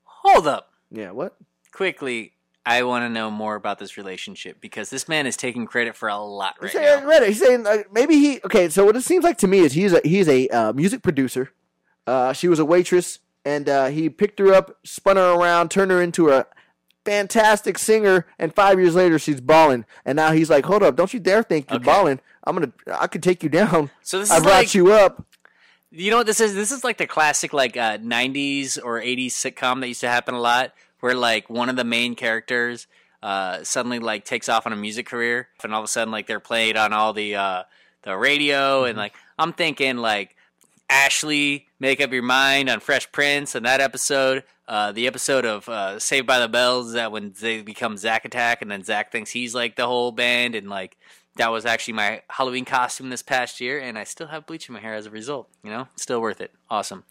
hold 0.04 0.46
up 0.48 0.70
Yeah, 0.90 1.10
what? 1.10 1.36
quickly 1.70 2.32
i 2.70 2.82
want 2.82 3.02
to 3.04 3.08
know 3.08 3.30
more 3.30 3.54
about 3.54 3.78
this 3.78 3.96
relationship 3.96 4.60
because 4.60 4.90
this 4.90 5.08
man 5.08 5.26
is 5.26 5.36
taking 5.36 5.66
credit 5.66 5.96
for 5.96 6.08
a 6.08 6.16
lot 6.18 6.54
right 6.60 6.70
He's 6.70 6.80
saying, 6.80 7.02
now 7.02 7.08
right, 7.08 7.22
he's 7.28 7.40
saying 7.40 7.66
uh, 7.66 7.78
maybe 7.92 8.14
he. 8.18 8.40
Okay, 8.44 8.68
so 8.68 8.84
what 8.84 8.94
it 8.96 9.02
seems 9.02 9.24
like 9.24 9.38
to 9.38 9.46
me 9.48 9.58
is 9.60 9.72
he's 9.72 9.92
a 9.92 10.00
he's 10.04 10.28
a 10.28 10.48
uh, 10.48 10.72
music 10.72 11.02
producer. 11.02 11.50
Uh, 12.06 12.32
she 12.32 12.48
was 12.48 12.58
a 12.58 12.64
waitress, 12.64 13.18
and 13.44 13.68
uh, 13.68 13.86
he 13.86 14.08
picked 14.08 14.38
her 14.38 14.52
up, 14.52 14.76
spun 14.84 15.16
her 15.16 15.32
around, 15.34 15.70
turned 15.70 15.90
her 15.90 16.00
into 16.02 16.30
a 16.30 16.46
fantastic 17.04 17.78
singer. 17.78 18.26
And 18.38 18.54
five 18.54 18.78
years 18.78 18.94
later, 18.94 19.18
she's 19.18 19.40
balling. 19.40 19.84
And 20.04 20.16
now 20.16 20.32
he's 20.32 20.50
like, 20.50 20.64
"Hold 20.66 20.82
up, 20.82 20.96
don't 20.96 21.12
you 21.12 21.20
dare 21.20 21.42
think 21.42 21.70
you're 21.70 21.76
Okay. 21.80 21.84
balling. 21.86 22.20
I'm 22.44 22.54
gonna, 22.56 22.72
I 22.98 23.06
could 23.06 23.22
take 23.22 23.42
you 23.42 23.48
down. 23.48 23.90
so 24.02 24.18
this 24.18 24.30
I 24.30 24.36
is 24.38 24.42
brought 24.42 24.52
like 24.52 24.74
you 24.74 24.92
up." 24.92 25.24
You 25.90 26.10
know 26.10 26.18
what 26.18 26.26
this 26.26 26.40
is? 26.40 26.54
This 26.54 26.70
is 26.70 26.84
like 26.84 26.98
the 26.98 27.06
classic 27.06 27.52
like 27.52 27.76
uh, 27.76 27.98
'90s 27.98 28.78
or 28.82 29.00
'80s 29.00 29.28
sitcom 29.32 29.80
that 29.80 29.88
used 29.88 30.00
to 30.02 30.08
happen 30.08 30.34
a 30.34 30.40
lot, 30.40 30.72
where 31.00 31.14
like 31.14 31.48
one 31.48 31.68
of 31.68 31.76
the 31.76 31.84
main 31.84 32.14
characters 32.14 32.86
uh, 33.22 33.62
suddenly 33.64 33.98
like 33.98 34.24
takes 34.24 34.48
off 34.48 34.66
on 34.66 34.72
a 34.72 34.76
music 34.76 35.06
career, 35.06 35.48
and 35.62 35.74
all 35.74 35.80
of 35.80 35.84
a 35.84 35.88
sudden 35.88 36.12
like 36.12 36.26
they're 36.26 36.40
played 36.40 36.76
on 36.76 36.92
all 36.92 37.12
the 37.12 37.34
uh, 37.34 37.62
the 38.02 38.16
radio, 38.16 38.84
and 38.84 38.96
like 38.96 39.14
I'm 39.38 39.52
thinking 39.52 39.96
like 39.98 40.36
Ashley, 40.90 41.66
make 41.80 42.00
up 42.00 42.12
your 42.12 42.22
mind 42.22 42.68
on 42.68 42.80
Fresh 42.80 43.12
Prince, 43.12 43.54
and 43.54 43.66
that 43.66 43.80
episode. 43.80 44.44
Uh, 44.66 44.92
the 44.92 45.06
episode 45.06 45.46
of 45.46 45.66
uh, 45.66 45.98
Saved 45.98 46.26
by 46.26 46.38
the 46.38 46.48
Bells 46.48 46.92
that 46.92 47.10
when 47.10 47.32
they 47.40 47.62
become 47.62 47.96
Zack 47.96 48.26
Attack, 48.26 48.60
and 48.60 48.70
then 48.70 48.84
Zack 48.84 49.10
thinks 49.10 49.30
he's 49.30 49.54
like 49.54 49.76
the 49.76 49.86
whole 49.86 50.12
band, 50.12 50.54
and 50.54 50.68
like 50.68 50.98
that 51.36 51.50
was 51.50 51.64
actually 51.64 51.94
my 51.94 52.20
Halloween 52.28 52.66
costume 52.66 53.08
this 53.08 53.22
past 53.22 53.62
year, 53.62 53.78
and 53.78 53.98
I 53.98 54.04
still 54.04 54.26
have 54.26 54.46
bleach 54.46 54.68
in 54.68 54.74
my 54.74 54.80
hair 54.80 54.94
as 54.94 55.06
a 55.06 55.10
result. 55.10 55.48
You 55.64 55.70
know, 55.70 55.88
still 55.96 56.20
worth 56.20 56.42
it. 56.42 56.52
Awesome. 56.68 57.04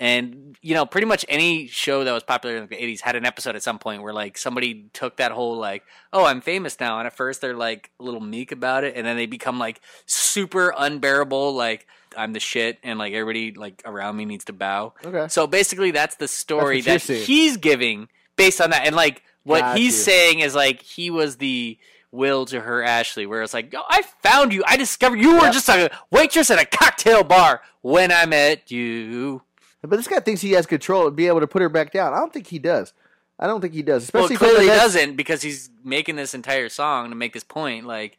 And 0.00 0.56
you 0.62 0.74
know, 0.74 0.86
pretty 0.86 1.08
much 1.08 1.24
any 1.28 1.66
show 1.66 2.04
that 2.04 2.12
was 2.12 2.22
popular 2.22 2.56
in 2.56 2.68
the 2.68 2.76
'80s 2.76 3.00
had 3.00 3.16
an 3.16 3.26
episode 3.26 3.56
at 3.56 3.64
some 3.64 3.80
point 3.80 4.00
where 4.02 4.12
like 4.12 4.38
somebody 4.38 4.88
took 4.92 5.16
that 5.16 5.32
whole 5.32 5.56
like, 5.56 5.82
"Oh, 6.12 6.24
I'm 6.24 6.40
famous 6.40 6.78
now," 6.78 6.98
and 6.98 7.06
at 7.06 7.16
first 7.16 7.40
they're 7.40 7.56
like 7.56 7.90
a 7.98 8.04
little 8.04 8.20
meek 8.20 8.52
about 8.52 8.84
it, 8.84 8.94
and 8.96 9.04
then 9.04 9.16
they 9.16 9.26
become 9.26 9.58
like 9.58 9.80
super 10.06 10.72
unbearable, 10.78 11.52
like 11.54 11.86
I'm 12.16 12.32
the 12.32 12.38
shit, 12.40 12.78
and 12.84 12.96
like 12.98 13.12
everybody 13.12 13.52
like 13.52 13.82
around 13.84 14.16
me 14.16 14.24
needs 14.24 14.44
to 14.44 14.52
bow. 14.52 14.94
Okay. 15.04 15.26
So 15.28 15.48
basically, 15.48 15.90
that's 15.90 16.14
the 16.16 16.28
story 16.28 16.80
That's 16.80 17.08
that 17.08 17.14
he's 17.14 17.56
giving 17.56 18.08
based 18.36 18.60
on 18.60 18.70
that, 18.70 18.86
and 18.86 18.94
like 18.94 19.22
what 19.42 19.60
Got 19.60 19.78
he's 19.78 19.96
you. 19.96 20.04
saying 20.04 20.38
is 20.40 20.54
like 20.54 20.80
he 20.80 21.10
was 21.10 21.38
the 21.38 21.76
will 22.12 22.46
to 22.46 22.60
her 22.60 22.84
Ashley, 22.84 23.26
where 23.26 23.42
it's 23.42 23.52
like, 23.52 23.72
yo, 23.72 23.80
I 23.88 24.02
found 24.22 24.52
you, 24.52 24.62
I 24.66 24.76
discovered 24.76 25.16
you 25.16 25.34
were 25.34 25.42
Yep. 25.46 25.52
just 25.52 25.68
a 25.68 25.90
waitress 26.12 26.50
at 26.52 26.60
a 26.62 26.64
cocktail 26.64 27.24
bar 27.24 27.62
when 27.82 28.12
I 28.12 28.24
met 28.26 28.70
you. 28.70 29.42
But 29.82 29.90
this 29.96 30.08
guy 30.08 30.20
thinks 30.20 30.40
he 30.40 30.52
has 30.52 30.66
control 30.66 31.06
and 31.06 31.14
be 31.16 31.26
able 31.28 31.40
to 31.40 31.46
put 31.46 31.62
her 31.62 31.68
back 31.68 31.92
down. 31.92 32.12
I 32.12 32.18
don't 32.18 32.32
think 32.32 32.48
he 32.48 32.58
does. 32.58 32.92
I 33.38 33.46
don't 33.46 33.60
think 33.60 33.74
he 33.74 33.82
does. 33.82 34.10
Well, 34.12 34.24
Especially 34.24 34.36
the 34.36 34.44
clearly 34.56 34.64
he 34.72 34.76
doesn't 34.76 35.16
because 35.16 35.42
he's 35.42 35.70
making 35.84 36.16
this 36.16 36.34
entire 36.34 36.68
song 36.68 37.10
to 37.10 37.14
make 37.14 37.32
this 37.32 37.44
point. 37.44 37.86
Like, 37.86 38.18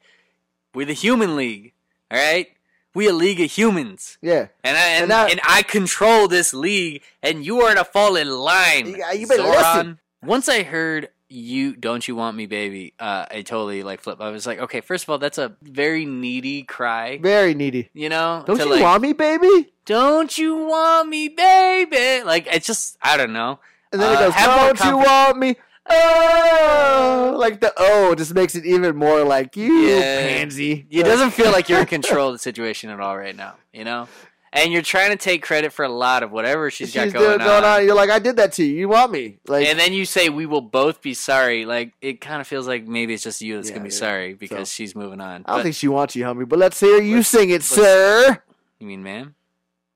we're 0.73 0.85
the 0.85 0.93
human 0.93 1.35
league, 1.35 1.73
all 2.09 2.17
right? 2.17 2.47
We 2.95 3.07
a 3.07 3.13
league 3.13 3.39
of 3.41 3.51
humans, 3.51 4.17
Yeah. 4.21 4.47
and 4.63 4.75
I 4.77 4.81
and, 4.87 5.03
And 5.03 5.13
I- 5.13 5.29
and 5.29 5.41
I 5.47 5.61
control 5.63 6.27
this 6.27 6.53
league, 6.53 7.03
and 7.21 7.45
you 7.45 7.61
are 7.61 7.75
to 7.75 7.83
fall 7.83 8.15
in 8.15 8.29
line. 8.29 8.95
Yeah, 8.97 9.11
you 9.11 9.27
better 9.27 9.43
Zoran. 9.43 9.53
listen. 9.57 9.99
Once 10.23 10.47
I 10.49 10.63
heard 10.63 11.09
you 11.31 11.75
don't 11.75 12.07
you 12.07 12.15
want 12.15 12.35
me 12.35 12.47
baby 12.47 12.91
uh 12.97 13.23
i 13.29 13.43
totally 13.43 13.83
like 13.83 14.01
flip 14.01 14.19
i 14.19 14.31
was 14.31 14.47
like 14.47 14.57
okay 14.57 14.81
first 14.81 15.03
of 15.03 15.11
all 15.11 15.19
that's 15.19 15.37
a 15.37 15.55
very 15.61 16.03
needy 16.03 16.63
cry 16.63 17.19
Very 17.19 17.53
needy. 17.53 17.87
you 17.93 18.09
know 18.09 18.41
Don't 18.47 18.57
to, 18.57 18.63
you 18.63 18.71
like, 18.71 18.81
want 18.81 19.03
me, 19.03 19.13
baby? 19.13 19.71
Don't 19.89 20.37
you 20.37 20.55
want 20.55 21.09
me 21.09 21.27
baby 21.29 22.23
like 22.23 22.45
it's 22.53 22.67
just 22.67 22.95
i 23.01 23.17
don't 23.17 23.33
know 23.33 23.59
And 23.91 23.99
then 23.99 24.11
it 24.13 24.17
Uh, 24.17 24.29
goes, 24.29 24.77
"Don't 24.79 24.89
you 24.91 24.97
want 24.99 25.37
me?" 25.39 25.55
Oh, 25.91 27.35
like 27.39 27.59
the 27.59 27.73
oh 27.77 28.13
just 28.13 28.35
makes 28.35 28.53
it 28.53 28.63
even 28.65 28.95
more 28.95 29.23
like 29.23 29.55
you 29.57 29.73
Yeah. 29.87 30.27
pansy. 30.27 30.85
it 30.91 31.03
doesn't 31.03 31.31
feel 31.31 31.51
like 31.51 31.69
you're 31.69 31.79
in 31.79 31.87
control 31.87 32.27
of 32.29 32.33
the 32.35 32.39
situation 32.39 32.91
at 32.91 32.99
all 32.99 33.17
right 33.17 33.35
now 33.35 33.55
you 33.73 33.83
know 33.83 34.07
and 34.53 34.71
you're 34.73 34.81
trying 34.83 35.09
to 35.11 35.15
take 35.15 35.41
credit 35.43 35.71
for 35.73 35.85
a 35.85 35.89
lot 35.89 36.21
of 36.23 36.31
whatever 36.31 36.69
she's 36.71 36.89
She's 36.91 36.95
got 37.13 37.19
doing- 37.19 37.37
going, 37.37 37.63
on. 37.63 37.85
You're 37.85 37.93
like, 37.93 38.09
I 38.09 38.17
did 38.17 38.35
that 38.37 38.51
to 38.53 38.63
you. 38.63 38.77
You 38.77 38.89
want 38.89 39.11
me? 39.11 39.37
Like, 39.47 39.67
and 39.67 39.77
then 39.77 39.93
you 39.93 40.05
say 40.05 40.29
we 40.29 40.47
will 40.47 40.61
both 40.79 41.03
be 41.03 41.13
sorry 41.13 41.65
like 41.65 41.93
it 42.01 42.19
kind 42.19 42.41
of 42.41 42.47
feels 42.47 42.67
like 42.67 42.87
maybe 42.87 43.13
it's 43.13 43.21
just 43.23 43.41
you 43.43 43.55
that's 43.57 43.69
Yeah, 43.69 43.75
gonna 43.75 43.89
be 43.89 43.93
yeah. 43.93 43.99
sorry 43.99 44.33
because 44.33 44.69
So- 44.69 44.75
she's 44.75 44.95
moving 44.95 45.21
on 45.21 45.29
I 45.29 45.33
don't 45.35 45.57
But- 45.57 45.63
think 45.63 45.75
she 45.75 45.87
wants 45.87 46.15
you, 46.15 46.25
homie. 46.25 46.47
But 46.49 46.57
let's 46.59 46.79
hear 46.79 46.99
you 47.01 47.21
sing 47.23 47.49
it, 47.51 47.61
sir. 47.63 48.41
you 48.79 48.87
mean 48.87 49.03
ma'am 49.03 49.35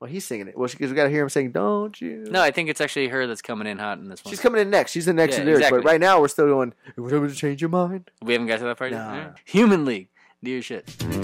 Well, 0.03 0.11
he's 0.11 0.25
singing 0.25 0.49
it. 0.49 0.57
Well, 0.57 0.67
because 0.67 0.89
we 0.89 0.97
got 0.97 1.05
to 1.05 1.09
hear 1.09 1.23
him 1.23 1.29
saying, 1.29 1.53
"Don't 1.53 2.01
you?" 2.01 2.25
no 2.29 2.41
i 2.41 2.51
think 2.51 2.67
it's 2.67 2.81
actually 2.81 3.07
her 3.07 3.25
that's 3.25 3.41
coming 3.41 3.67
in 3.67 3.79
hot 3.79 3.99
in 3.99 4.09
this 4.09 4.21
one 4.25 4.33
She's 4.33 4.41
coming 4.41 4.59
in 4.59 4.69
next. 4.69 4.91
She's 4.91 5.05
the 5.05 5.13
next 5.13 5.37
Yeah, 5.37 5.45
lyric. 5.45 5.59
exactly. 5.59 5.79
But 5.79 5.85
right 5.91 6.01
now, 6.01 6.19
we're 6.19 6.27
still 6.27 6.47
going. 6.47 6.73
Would 6.97 7.13
ever 7.13 7.29
change 7.29 7.61
your 7.61 7.69
mind? 7.69 8.11
We 8.21 8.33
haven't 8.33 8.47
got 8.47 8.59
to 8.59 8.65
that 8.65 8.77
part 8.77 8.91
yet? 8.91 8.97
No. 8.97 9.05
Alright. 9.05 9.33
Human 9.45 9.85
League. 9.85 10.09
Do 10.43 10.51
your 10.51 10.61
shit. 10.61 10.93
Don't, 10.99 11.23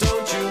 don't 0.00 0.32
you 0.32 0.48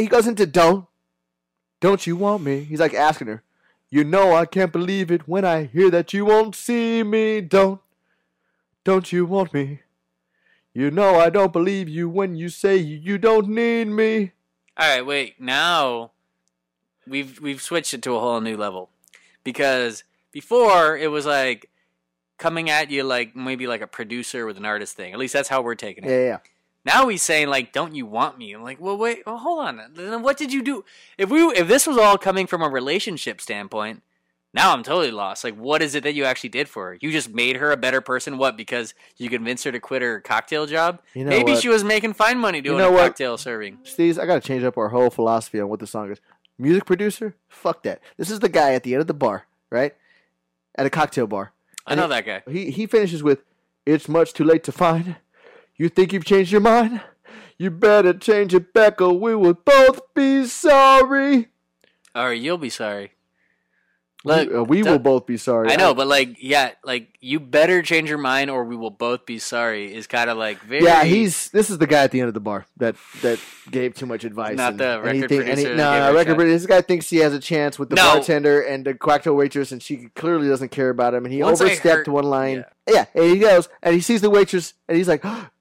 he 0.00 0.08
goes 0.08 0.26
into 0.26 0.46
don't, 0.46 0.86
don't 1.80 2.06
you 2.06 2.16
want 2.16 2.42
me? 2.42 2.64
He's 2.64 2.80
like 2.80 2.94
asking 2.94 3.28
her, 3.28 3.42
you 3.88 4.04
know 4.04 4.34
I 4.34 4.46
can't 4.46 4.72
believe 4.72 5.10
it 5.10 5.26
when 5.26 5.44
I 5.44 5.64
hear 5.64 5.90
that 5.90 6.12
you 6.12 6.24
won't 6.24 6.54
see 6.54 7.02
me. 7.02 7.40
Don't, 7.40 7.80
don't 8.84 9.12
you 9.12 9.26
want 9.26 9.52
me? 9.52 9.80
You 10.72 10.90
know 10.90 11.16
I 11.16 11.30
don't 11.30 11.52
believe 11.52 11.88
you 11.88 12.08
when 12.08 12.36
you 12.36 12.48
say 12.48 12.76
you 12.76 13.18
don't 13.18 13.48
need 13.48 13.88
me. 13.88 14.32
All 14.76 14.88
right, 14.88 15.04
wait. 15.04 15.40
Now 15.40 16.12
we've 17.06 17.40
we've 17.40 17.60
switched 17.60 17.92
it 17.92 18.02
to 18.02 18.14
a 18.14 18.20
whole 18.20 18.40
new 18.40 18.56
level 18.56 18.90
because 19.42 20.04
before 20.32 20.96
it 20.96 21.10
was 21.10 21.26
like 21.26 21.68
coming 22.38 22.70
at 22.70 22.90
you 22.90 23.02
like 23.02 23.34
maybe 23.34 23.66
like 23.66 23.82
a 23.82 23.86
producer 23.86 24.46
with 24.46 24.56
an 24.56 24.64
artist 24.64 24.96
thing. 24.96 25.12
At 25.12 25.18
least 25.18 25.34
that's 25.34 25.48
how 25.48 25.60
we're 25.60 25.74
taking 25.74 26.04
it. 26.04 26.10
Yeah, 26.10 26.24
yeah. 26.24 26.38
Now 26.84 27.08
he's 27.08 27.22
saying 27.22 27.48
like, 27.48 27.72
"Don't 27.72 27.94
you 27.94 28.06
want 28.06 28.38
me?" 28.38 28.52
I'm 28.52 28.62
like, 28.62 28.80
"Well, 28.80 28.96
wait, 28.96 29.22
well, 29.26 29.38
hold 29.38 29.60
on. 29.60 29.80
Then 29.94 30.22
what 30.22 30.36
did 30.36 30.52
you 30.52 30.62
do? 30.62 30.84
If 31.18 31.28
we 31.30 31.42
if 31.48 31.68
this 31.68 31.86
was 31.86 31.98
all 31.98 32.16
coming 32.16 32.46
from 32.46 32.62
a 32.62 32.68
relationship 32.68 33.40
standpoint, 33.40 34.02
now 34.54 34.72
I'm 34.72 34.82
totally 34.82 35.10
lost. 35.10 35.44
Like, 35.44 35.56
what 35.56 35.82
is 35.82 35.94
it 35.94 36.02
that 36.04 36.14
you 36.14 36.24
actually 36.24 36.48
did 36.48 36.68
for 36.68 36.86
her? 36.88 36.98
You 37.00 37.12
just 37.12 37.32
made 37.34 37.56
her 37.56 37.70
a 37.70 37.76
better 37.76 38.00
person. 38.00 38.38
What? 38.38 38.56
Because 38.56 38.94
you 39.16 39.28
convinced 39.28 39.64
her 39.64 39.72
to 39.72 39.78
quit 39.78 40.02
her 40.02 40.20
cocktail 40.20 40.66
job? 40.66 41.00
You 41.14 41.24
know 41.24 41.30
Maybe 41.30 41.52
what? 41.52 41.62
she 41.62 41.68
was 41.68 41.84
making 41.84 42.14
fine 42.14 42.38
money 42.38 42.60
doing 42.60 42.78
know 42.78 42.88
a 42.88 42.92
what? 42.92 43.08
cocktail 43.08 43.36
serving. 43.36 43.78
Steve's, 43.84 44.18
I 44.18 44.26
gotta 44.26 44.40
change 44.40 44.64
up 44.64 44.76
our 44.78 44.88
whole 44.88 45.10
philosophy 45.10 45.60
on 45.60 45.68
what 45.68 45.80
the 45.80 45.86
song 45.86 46.10
is. 46.10 46.20
Music 46.58 46.84
producer? 46.84 47.36
Fuck 47.48 47.82
that. 47.84 48.00
This 48.16 48.30
is 48.30 48.40
the 48.40 48.48
guy 48.48 48.74
at 48.74 48.82
the 48.82 48.94
end 48.94 49.00
of 49.02 49.06
the 49.06 49.14
bar, 49.14 49.46
right? 49.70 49.94
At 50.76 50.86
a 50.86 50.90
cocktail 50.90 51.26
bar. 51.26 51.52
I 51.86 51.94
know 51.94 52.08
that 52.08 52.26
guy. 52.26 52.42
He 52.50 52.70
he 52.70 52.86
finishes 52.86 53.22
with, 53.22 53.42
"It's 53.86 54.08
much 54.08 54.32
too 54.32 54.44
late 54.44 54.62
to 54.64 54.72
find. 54.72 55.16
You 55.80 55.88
think 55.88 56.12
you've 56.12 56.26
changed 56.26 56.52
your 56.52 56.60
mind? 56.60 57.00
You 57.56 57.70
better 57.70 58.12
change 58.12 58.52
it 58.54 58.74
back, 58.74 59.00
or 59.00 59.18
we 59.18 59.34
will 59.34 59.54
both 59.54 60.12
be 60.14 60.44
sorry." 60.44 61.48
Or 62.14 62.34
you'll 62.34 62.58
be 62.58 62.68
sorry. 62.68 63.12
Look, 64.22 64.50
we 64.50 64.54
uh, 64.56 64.62
we 64.64 64.82
will 64.82 64.98
both 64.98 65.24
be 65.24 65.38
sorry. 65.38 65.70
I 65.70 65.76
know, 65.76 65.94
but 65.94 66.06
like, 66.06 66.36
yeah, 66.38 66.72
like 66.84 67.16
you 67.22 67.40
better 67.40 67.80
change 67.80 68.10
your 68.10 68.18
mind, 68.18 68.50
or 68.50 68.64
we 68.64 68.76
will 68.76 68.90
both 68.90 69.24
be 69.24 69.38
sorry. 69.38 69.94
Is 69.94 70.06
kind 70.06 70.28
of 70.28 70.36
like 70.36 70.60
very. 70.60 70.84
Yeah, 70.84 71.04
he's 71.04 71.48
this 71.48 71.70
is 71.70 71.78
the 71.78 71.86
guy 71.86 72.02
at 72.04 72.10
the 72.10 72.20
end 72.20 72.28
of 72.28 72.34
the 72.34 72.40
bar 72.40 72.66
that 72.76 72.96
that 73.22 73.38
gave 73.70 73.94
too 73.94 74.04
much 74.04 74.24
advice. 74.24 74.58
Not 74.58 74.72
and- 74.72 74.80
the 74.80 74.96
and 74.96 75.02
record 75.04 75.14
he 75.14 75.20
think- 75.28 75.48
and 75.48 75.58
he- 75.58 75.64
producer 75.64 75.76
no, 75.76 75.98
no, 76.10 76.14
record 76.14 76.34
producer. 76.36 76.58
This 76.58 76.66
guy 76.66 76.82
thinks 76.82 77.08
he 77.08 77.16
has 77.18 77.32
a 77.32 77.40
chance 77.40 77.78
with 77.78 77.88
the 77.88 77.96
No. 77.96 78.16
bartender 78.16 78.60
and 78.60 78.84
the 78.84 78.92
cocktail 78.92 79.34
waitress, 79.34 79.72
and 79.72 79.82
she 79.82 80.08
clearly 80.14 80.46
doesn't 80.48 80.68
care 80.70 80.90
about 80.90 81.14
him. 81.14 81.24
And 81.24 81.32
he 81.32 81.42
Once 81.42 81.62
overstepped 81.62 82.06
one 82.06 82.24
line. 82.24 82.66
Yeah. 82.86 83.06
and 83.14 83.24
he 83.24 83.38
goes 83.38 83.70
and 83.82 83.94
he 83.94 84.02
sees 84.02 84.20
the 84.20 84.28
waitress, 84.28 84.74
and 84.86 84.98
he's 84.98 85.08
like, 85.08 85.24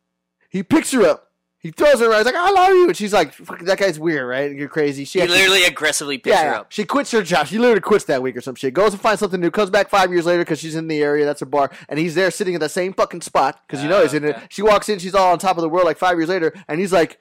he 0.50 0.64
picks 0.64 0.92
her 0.92 1.04
up. 1.04 1.30
He 1.62 1.72
throws 1.72 2.00
her 2.00 2.10
around. 2.10 2.20
He's 2.20 2.34
like, 2.34 2.36
I 2.36 2.52
love 2.52 2.70
you. 2.70 2.88
And 2.88 2.96
she's 2.96 3.12
like, 3.12 3.34
"Fuck, 3.34 3.60
that 3.60 3.78
guy's 3.78 4.00
weird, 4.00 4.26
right? 4.30 4.50
You're 4.50 4.70
crazy. 4.70 5.04
She 5.04 5.20
He 5.20 5.28
literally 5.28 5.66
aggressively 5.66 6.18
picks 6.18 6.34
yeah, 6.34 6.52
her 6.52 6.56
up. 6.56 6.72
She 6.72 6.86
quits 6.86 7.12
her 7.12 7.22
job. 7.22 7.48
She 7.48 7.58
literally 7.58 7.82
quits 7.82 8.06
that 8.06 8.22
week 8.22 8.38
or 8.38 8.42
some 8.42 8.56
shit. 8.56 8.74
Goes 8.74 8.94
and 8.94 9.02
finds 9.02 9.20
something 9.20 9.42
new. 9.42 9.52
Comes 9.52 9.70
back 9.70 9.90
five 9.90 10.10
years 10.10 10.26
later 10.26 10.44
because 10.44 10.60
she's 10.60 10.76
in 10.76 10.88
the 10.88 11.04
area. 11.04 11.26
That's 11.26 11.42
a 11.42 11.46
bar, 11.46 11.70
and 11.90 12.00
he's 12.00 12.16
there 12.16 12.32
sitting 12.32 12.54
in 12.54 12.62
the 12.62 12.70
same 12.70 12.94
fucking 12.94 13.22
spot 13.22 13.62
because 13.68 13.84
you 13.84 13.90
know 13.90 14.02
he's 14.04 14.14
in 14.14 14.24
it. 14.24 14.36
Oh, 14.38 14.44
she 14.48 14.62
walks 14.62 14.88
in. 14.88 15.00
She's 15.00 15.14
all 15.14 15.34
on 15.34 15.38
top 15.40 15.58
of 15.58 15.62
the 15.62 15.68
world 15.68 15.86
like 15.86 15.98
five 15.98 16.18
years 16.18 16.30
later, 16.30 16.54
and 16.70 16.80
he's 16.80 16.94
like, 16.94 17.20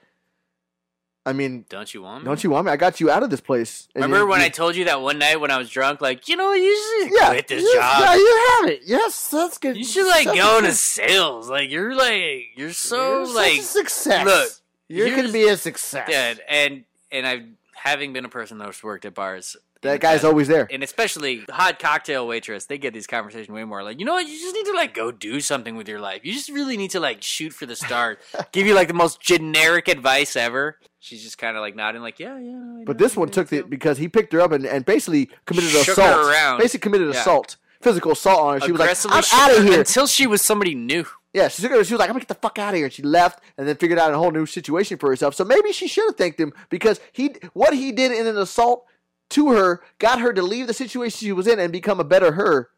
I 1.25 1.33
mean, 1.33 1.65
Don't 1.69 1.93
you 1.93 2.01
want 2.01 2.23
me? 2.23 2.27
don't 2.27 2.43
you 2.43 2.49
want 2.49 2.65
me? 2.65 2.71
I 2.71 2.77
got 2.77 2.99
you 2.99 3.11
out 3.11 3.21
of 3.23 3.29
this 3.29 3.41
place. 3.41 3.87
And 3.93 4.05
Remember 4.05 4.25
when 4.25 4.39
you- 4.39 4.45
I 4.45 4.49
told 4.49 4.75
you 4.75 4.85
that 4.85 5.01
one 5.01 5.19
night 5.19 5.39
when 5.39 5.51
I 5.51 5.57
was 5.57 5.69
drunk, 5.69 6.01
like, 6.01 6.27
you 6.27 6.35
know, 6.35 6.53
you 6.53 6.75
should 7.03 7.11
yeah, 7.13 7.29
quit 7.29 7.47
this 7.47 7.61
you- 7.63 7.73
job. 7.75 8.01
Yeah, 8.01 8.15
you 8.15 8.47
have 8.61 8.69
it. 8.69 8.81
Yes, 8.85 9.29
that's 9.29 9.57
good. 9.57 9.77
You 9.77 9.83
should 9.83 10.07
like 10.07 10.25
go 10.25 10.57
into 10.57 10.71
sales. 10.73 11.49
Like 11.49 11.69
you're 11.69 11.93
like 11.93 12.45
you're 12.55 12.73
so 12.73 13.25
you're 13.25 13.35
like 13.35 13.61
success. 13.61 14.25
look, 14.25 14.49
you're 14.87 15.15
gonna 15.15 15.31
be 15.31 15.47
a 15.47 15.57
success. 15.57 16.07
dead. 16.09 16.39
And 16.49 16.85
and 17.11 17.27
I've 17.27 17.43
having 17.75 18.11
been 18.13 18.25
a 18.25 18.29
person 18.29 18.57
that's 18.57 18.81
worked 18.83 19.05
at 19.05 19.13
bars. 19.13 19.55
That 19.81 20.01
guy's 20.01 20.25
always 20.25 20.49
there. 20.49 20.67
and 20.69 20.83
especially 20.83 21.45
the 21.47 21.53
hot 21.53 21.79
cocktail 21.79 22.27
waitress, 22.27 22.65
they 22.65 22.77
get 22.77 22.93
these 22.93 23.07
conversations 23.07 23.47
way 23.47 23.63
more. 23.63 23.81
Like, 23.81 23.97
you 23.97 24.05
know 24.05 24.11
what? 24.15 24.27
You 24.27 24.37
just 24.37 24.53
need 24.53 24.65
to 24.65 24.73
like 24.73 24.93
go 24.93 25.09
do 25.11 25.39
something 25.39 25.77
with 25.77 25.87
your 25.87 26.01
life. 26.01 26.19
You 26.25 26.33
just 26.33 26.49
really 26.49 26.75
need 26.75 26.91
to 26.91 26.99
like 26.99 27.21
shoot 27.23 27.53
for 27.53 27.65
the 27.65 27.77
stars. 27.77 28.17
Give 28.51 28.67
you 28.67 28.73
like 28.73 28.89
the 28.89 28.93
most 28.93 29.21
generic 29.21 29.87
advice 29.87 30.35
ever. 30.35 30.77
She's 31.01 31.23
just 31.23 31.37
kind 31.37 31.55
of 31.55 31.61
like 31.61 31.75
nodding, 31.75 32.01
like, 32.01 32.19
yeah, 32.19 32.37
yeah. 32.37 32.51
no, 32.51 32.83
But 32.85 32.97
this 32.97 33.15
one 33.15 33.29
took 33.29 33.53
it 33.53 33.69
because 33.69 33.97
he 33.97 34.09
picked 34.09 34.33
her 34.33 34.41
up 34.41 34.51
and, 34.51 34.65
and 34.65 34.83
basically 34.85 35.29
committed 35.45 35.69
Shook 35.69 35.85
her 35.85 35.91
assault. 35.93 36.27
around. 36.29 36.57
Basically 36.59 36.81
committed 36.83 37.13
Yeah. 37.13 37.21
assault, 37.21 37.55
physical 37.81 38.11
assault 38.11 38.39
on 38.41 38.53
her. 38.59 38.65
She 38.65 38.71
was 38.73 38.79
like, 38.79 38.97
"I'm 39.05 39.23
out 39.33 39.57
of 39.57 39.63
here." 39.63 39.79
until 39.79 40.07
she 40.07 40.27
was 40.27 40.41
somebody 40.41 40.75
new. 40.75 41.05
Yeah, 41.33 41.47
she 41.47 41.61
took 41.61 41.71
her. 41.71 41.83
She 41.85 41.93
was 41.93 41.99
like, 41.99 42.09
"I'm 42.09 42.13
gonna 42.15 42.25
get 42.25 42.27
the 42.27 42.33
fuck 42.35 42.59
out 42.59 42.73
of 42.73 42.75
here." 42.75 42.85
And 42.85 42.93
she 42.93 43.01
left, 43.03 43.41
and 43.57 43.65
then 43.67 43.77
figured 43.77 43.97
out 43.99 44.13
a 44.13 44.17
whole 44.17 44.31
new 44.31 44.45
situation 44.45 44.97
for 44.97 45.09
herself. 45.09 45.35
So 45.35 45.45
maybe 45.45 45.71
she 45.71 45.87
should 45.87 46.05
have 46.07 46.17
thanked 46.17 46.39
him 46.39 46.51
because 46.69 46.99
he, 47.13 47.35
what 47.53 47.73
he 47.73 47.91
did 47.93 48.11
in 48.11 48.27
an 48.27 48.37
assault 48.37 48.85
to 49.29 49.51
her, 49.51 49.81
got 49.99 50.19
her 50.19 50.33
to 50.33 50.41
leave 50.41 50.67
the 50.67 50.73
situation 50.73 51.17
she 51.17 51.31
was 51.31 51.47
in 51.47 51.59
and 51.59 51.71
become 51.71 51.99
a 51.99 52.03
better 52.03 52.31
her. 52.33 52.71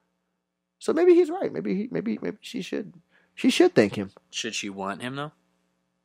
So 0.80 0.94
maybe 0.94 1.16
he's 1.16 1.30
right. 1.30 1.52
Maybe 1.52 1.76
he, 1.76 1.88
maybe 1.92 2.20
maybe 2.22 2.38
she 2.42 2.62
should, 2.62 2.94
she 3.34 3.50
should 3.50 3.74
thank 3.74 3.96
him. 3.96 4.12
Should 4.30 4.54
she 4.54 4.70
want 4.70 5.02
him 5.02 5.16
though? 5.16 5.32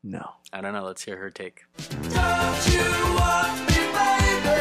No. 0.02 0.30
I 0.52 0.60
don't 0.60 0.72
know. 0.72 0.84
Let's 0.84 1.02
hear 1.02 1.16
her 1.16 1.30
take. 1.30 1.64
Don't 1.88 2.72
you 2.72 2.88
want 3.18 3.58
me, 3.68 3.80
baby? 3.96 4.60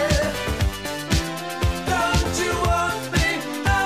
Don't 1.86 2.40
you 2.40 2.54
want 2.66 3.12
me? 3.14 3.28
No. 3.64 3.82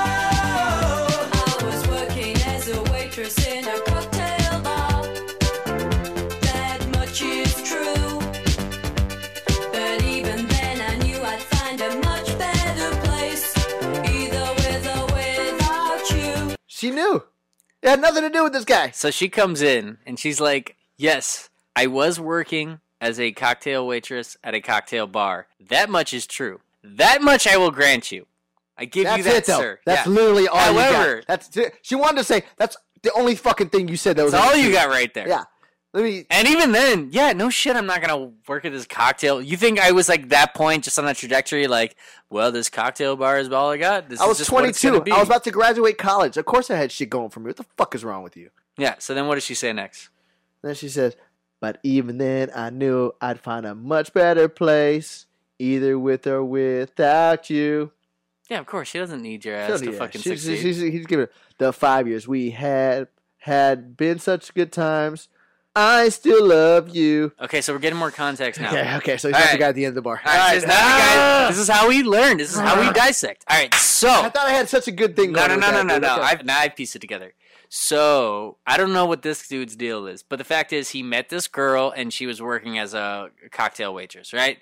I 1.33 1.57
was 1.63 1.87
working 1.89 2.35
as 2.43 2.69
a 2.69 2.81
waitress 2.91 3.37
in 3.45 3.67
a 3.67 3.79
cocktail 3.81 4.61
bar. 4.61 5.03
That 6.41 6.87
much 6.93 7.21
is 7.21 7.53
true. 7.63 8.19
But 9.73 10.03
even 10.03 10.47
then, 10.47 10.81
I 10.81 10.95
knew 11.03 11.21
I'd 11.21 11.41
find 11.41 11.81
a 11.81 11.95
much 11.99 12.37
better 12.37 12.95
place, 13.05 13.53
either 14.07 14.45
with 14.55 14.87
or 14.95 15.05
without 15.13 16.09
you. 16.11 16.55
She 16.67 16.91
knew. 16.91 17.23
It 17.81 17.89
had 17.89 18.01
nothing 18.01 18.23
to 18.23 18.29
do 18.29 18.43
with 18.43 18.53
this 18.53 18.65
guy. 18.65 18.91
So 18.91 19.11
she 19.11 19.27
comes 19.29 19.61
in 19.61 19.97
and 20.05 20.17
she's 20.17 20.39
like, 20.39 20.77
Yes, 20.99 21.49
I 21.77 21.87
was 21.87 22.19
working 22.19 22.81
as 22.99 23.19
a 23.21 23.31
cocktail 23.31 23.87
waitress 23.87 24.35
at 24.43 24.53
a 24.53 24.59
cocktail 24.59 25.07
bar. 25.07 25.47
That 25.69 25.89
much 25.89 26.13
is 26.13 26.27
true. 26.27 26.59
That 26.83 27.21
much 27.21 27.47
I 27.47 27.55
will 27.55 27.71
grant 27.71 28.11
you. 28.11 28.27
I 28.77 28.83
give 28.83 29.05
That's 29.05 29.17
you 29.19 29.23
that, 29.23 29.35
it, 29.37 29.45
though. 29.45 29.59
sir. 29.59 29.79
That's 29.85 30.05
Yeah. 30.05 30.11
literally 30.13 30.47
all 30.49 30.57
However-. 30.59 31.23
That's. 31.25 31.49
She 31.83 31.95
wanted 31.95 32.17
to 32.17 32.23
say 32.25 32.43
that's 32.57 32.75
the 33.01 33.13
only 33.13 33.35
fucking 33.35 33.69
thing 33.69 33.87
you 33.87 33.95
said. 33.95 34.17
That 34.17 34.23
was 34.23 34.33
That's 34.33 34.45
all 34.45 34.57
you 34.57 34.73
got 34.73 34.89
right 34.89 35.13
there. 35.13 35.27
Yeah. 35.27 35.45
Let 35.93 36.03
me. 36.03 36.25
And 36.29 36.47
even 36.49 36.73
then, 36.73 37.09
yeah, 37.11 37.31
no 37.31 37.49
shit, 37.49 37.77
I'm 37.77 37.85
not 37.85 38.01
gonna 38.01 38.31
work 38.47 38.65
at 38.65 38.73
this 38.73 38.85
cocktail. 38.85 39.41
You 39.41 39.55
think 39.57 39.79
I 39.79 39.91
was 39.91 40.07
like 40.09 40.29
that 40.29 40.53
point, 40.53 40.83
just 40.83 40.99
on 40.99 41.05
that 41.05 41.15
trajectory, 41.15 41.67
like, 41.67 41.95
well, 42.29 42.51
this 42.51 42.69
cocktail 42.69 43.15
bar 43.15 43.39
is 43.39 43.49
all 43.51 43.71
I 43.71 43.77
got. 43.77 44.09
This 44.09 44.19
I 44.19 44.25
is 44.25 44.29
was 44.29 44.37
just 44.37 44.51
what 44.51 44.65
it's 44.65 44.81
22. 44.81 45.03
be. 45.03 45.11
I 45.13 45.17
was 45.19 45.27
about 45.29 45.45
to 45.45 45.51
graduate 45.51 45.97
college. 45.97 46.35
Of 46.37 46.43
course, 46.45 46.69
I 46.69 46.75
had 46.75 46.91
shit 46.91 47.09
going 47.09 47.29
for 47.29 47.39
me. 47.39 47.47
What 47.47 47.57
the 47.57 47.65
fuck 47.77 47.95
is 47.95 48.03
wrong 48.03 48.21
with 48.21 48.35
you? 48.37 48.49
yeah. 48.77 48.95
So 48.99 49.13
then, 49.13 49.27
what 49.27 49.35
does 49.35 49.45
she 49.45 49.55
say 49.55 49.71
next? 49.73 50.09
Then 50.63 50.75
she 50.75 50.89
says, 50.89 51.15
"But 51.61 51.79
even 51.83 52.17
then, 52.17 52.51
I 52.55 52.69
knew 52.69 53.11
I'd 53.21 53.39
find 53.39 53.65
a 53.65 53.75
much 53.75 54.13
better 54.13 54.47
place, 54.49 55.25
either 55.57 55.97
with 55.97 56.27
or 56.27 56.43
without 56.43 57.49
you." 57.49 57.91
Yeah, 58.49 58.59
of 58.59 58.65
course, 58.65 58.87
she 58.89 58.97
doesn't 58.99 59.21
need 59.21 59.45
your 59.45 59.55
ass 59.55 59.79
to 59.81 59.91
fucking 59.91 60.21
She- 60.21 60.31
she- 60.31 60.35
succeed. 60.37 60.61
she's- 60.61 60.91
he's 60.93 61.05
giving 61.05 61.27
her 61.27 61.31
the 61.59 61.71
five 61.71 62.07
years 62.07 62.27
we 62.27 62.49
had 62.51 63.07
had 63.43 63.95
been 63.95 64.19
such 64.19 64.53
good 64.53 64.71
times. 64.71 65.29
I 65.75 66.09
still 66.09 66.45
love 66.45 66.89
you. 66.89 67.31
okay, 67.39 67.61
so 67.61 67.71
we're 67.71 67.79
getting 67.79 67.99
more 67.99 68.11
context 68.11 68.59
now. 68.59 68.69
Okay, 68.69 68.95
okay. 68.97 69.17
So 69.17 69.29
he's 69.29 69.35
All 69.35 69.41
not 69.41 69.51
the 69.51 69.57
guy 69.59 69.67
at 69.69 69.75
the 69.75 69.85
end 69.85 69.91
of 69.91 69.95
the 69.95 70.01
bar. 70.01 70.19
All 70.25 70.33
right, 70.35 70.59
so 70.59 70.67
now 70.67 70.73
the 70.73 70.79
Ah! 70.81 71.43
guy- 71.45 71.47
this 71.51 71.59
is 71.59 71.69
how 71.69 71.87
we 71.87 72.03
learn. 72.03 72.37
This 72.37 72.51
is 72.51 72.59
how 72.59 72.81
we 72.81 72.91
dissect. 72.91 73.45
All 73.47 73.55
right, 73.57 73.73
so 73.75 74.09
I 74.09 74.29
thought 74.29 74.47
I 74.47 74.51
had 74.51 74.67
such 74.67 74.87
a 74.87 74.91
good 74.91 75.15
thing. 75.15 75.31
no, 75.31 75.47
going 75.47 75.59
no, 75.59 75.71
no, 75.71 75.83
no, 75.83 75.83
no, 75.83 75.99
no. 75.99 76.13
Okay. 76.15 76.21
I've 76.23 76.43
now 76.43 76.59
I've 76.59 76.75
pieced 76.75 76.95
it 76.95 76.99
together. 76.99 77.33
So 77.69 78.57
I 78.65 78.77
don't 78.77 78.93
know 78.93 79.05
what 79.05 79.21
this 79.21 79.47
dude's 79.47 79.75
deal 79.75 80.07
is, 80.07 80.23
but 80.23 80.39
the 80.39 80.43
fact 80.43 80.73
is, 80.73 80.89
he 80.89 81.03
met 81.03 81.29
this 81.29 81.47
girl 81.47 81.93
and 81.95 82.11
she 82.11 82.25
was 82.25 82.41
working 82.41 82.79
as 82.79 82.95
a 82.95 83.29
cocktail 83.51 83.93
waitress, 83.93 84.33
right? 84.33 84.57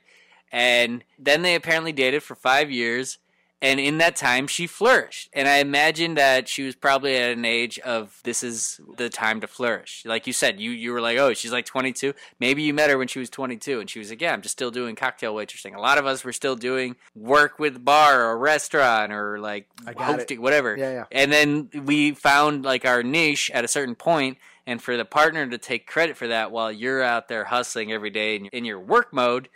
And 0.51 1.03
then 1.17 1.41
they 1.41 1.55
apparently 1.55 1.93
dated 1.93 2.21
for 2.21 2.35
five 2.35 2.69
years. 2.69 3.17
And 3.59 3.79
in 3.79 3.97
that 3.97 4.15
time, 4.15 4.45
she 4.45 4.67
flourished. 4.67 5.29
And 5.33 5.47
I 5.47 5.57
imagine 5.57 6.13
that 6.13 6.47
she 6.47 6.63
was 6.63 6.75
probably 6.75 7.15
at 7.15 7.31
an 7.31 7.43
age 7.43 7.79
of 7.79 8.19
this 8.23 8.43
is 8.43 8.79
the 8.97 9.09
time 9.09 9.41
to 9.41 9.47
flourish. 9.47 10.03
Like 10.05 10.27
you 10.27 10.33
said, 10.33 10.59
you, 10.59 10.69
you 10.69 10.91
were 10.91 11.01
like, 11.01 11.17
oh, 11.17 11.33
she's 11.33 11.51
like 11.51 11.65
22. 11.65 12.13
Maybe 12.39 12.61
you 12.61 12.73
met 12.73 12.91
her 12.91 12.99
when 12.99 13.07
she 13.07 13.17
was 13.17 13.31
22. 13.31 13.79
And 13.79 13.89
she 13.89 13.97
was 13.97 14.11
like, 14.11 14.21
yeah, 14.21 14.31
I'm 14.31 14.43
just 14.43 14.53
still 14.53 14.69
doing 14.69 14.95
cocktail 14.95 15.33
waitressing. 15.33 15.75
A 15.75 15.81
lot 15.81 15.97
of 15.97 16.05
us 16.05 16.23
were 16.23 16.33
still 16.33 16.55
doing 16.55 16.97
work 17.15 17.57
with 17.57 17.83
bar 17.83 18.25
or 18.25 18.37
restaurant 18.37 19.11
or 19.11 19.39
like 19.39 19.67
I 19.87 19.93
got 19.93 20.09
it. 20.11 20.15
hosting, 20.17 20.41
whatever. 20.41 20.77
Yeah, 20.77 20.91
yeah. 20.91 21.05
And 21.11 21.31
then 21.31 21.69
we 21.83 22.11
found 22.11 22.63
like 22.63 22.85
our 22.85 23.01
niche 23.01 23.49
at 23.51 23.65
a 23.65 23.67
certain 23.67 23.95
point, 23.95 24.37
and 24.67 24.81
for 24.81 24.97
the 24.97 25.05
partner 25.05 25.47
to 25.47 25.57
take 25.57 25.87
credit 25.87 26.15
for 26.17 26.27
that 26.27 26.51
while 26.51 26.71
you're 26.71 27.01
out 27.01 27.27
there 27.27 27.45
hustling 27.45 27.91
every 27.91 28.09
day 28.09 28.37
your, 28.37 28.49
in 28.51 28.65
your 28.65 28.79
work 28.79 29.13
mode, 29.13 29.49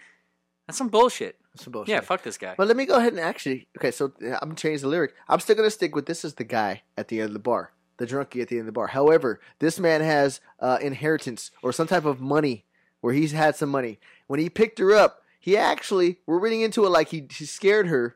that's 0.65 0.77
some 0.77 0.87
bullshit. 0.87 1.37
Some 1.55 1.73
bullshit. 1.73 1.89
Yeah, 1.89 1.99
fuck 1.99 2.23
this 2.23 2.37
guy. 2.37 2.55
But 2.57 2.67
let 2.67 2.77
me 2.77 2.85
go 2.85 2.95
ahead 2.95 3.13
and 3.13 3.19
actually. 3.19 3.67
Okay, 3.77 3.91
so 3.91 4.13
I'm 4.21 4.39
gonna 4.39 4.55
change 4.55 4.81
the 4.81 4.87
lyric. 4.87 5.13
I'm 5.27 5.39
still 5.39 5.55
gonna 5.55 5.69
stick 5.69 5.95
with 5.95 6.05
this 6.05 6.23
is 6.23 6.35
the 6.35 6.43
guy 6.43 6.83
at 6.97 7.09
the 7.09 7.19
end 7.19 7.29
of 7.29 7.33
the 7.33 7.39
bar, 7.39 7.73
the 7.97 8.07
drunkie 8.07 8.41
at 8.41 8.47
the 8.47 8.55
end 8.55 8.61
of 8.61 8.65
the 8.67 8.71
bar. 8.71 8.87
However, 8.87 9.41
this 9.59 9.79
man 9.79 10.01
has 10.01 10.39
uh, 10.59 10.77
inheritance 10.81 11.51
or 11.61 11.73
some 11.73 11.87
type 11.87 12.05
of 12.05 12.21
money 12.21 12.65
where 13.01 13.13
he's 13.13 13.33
had 13.33 13.55
some 13.55 13.69
money. 13.69 13.99
When 14.27 14.39
he 14.39 14.49
picked 14.49 14.79
her 14.79 14.93
up, 14.93 15.23
he 15.39 15.57
actually 15.57 16.19
we're 16.25 16.39
reading 16.39 16.61
into 16.61 16.85
it 16.85 16.89
like 16.89 17.09
he 17.09 17.27
he 17.29 17.45
scared 17.45 17.87
her, 17.87 18.15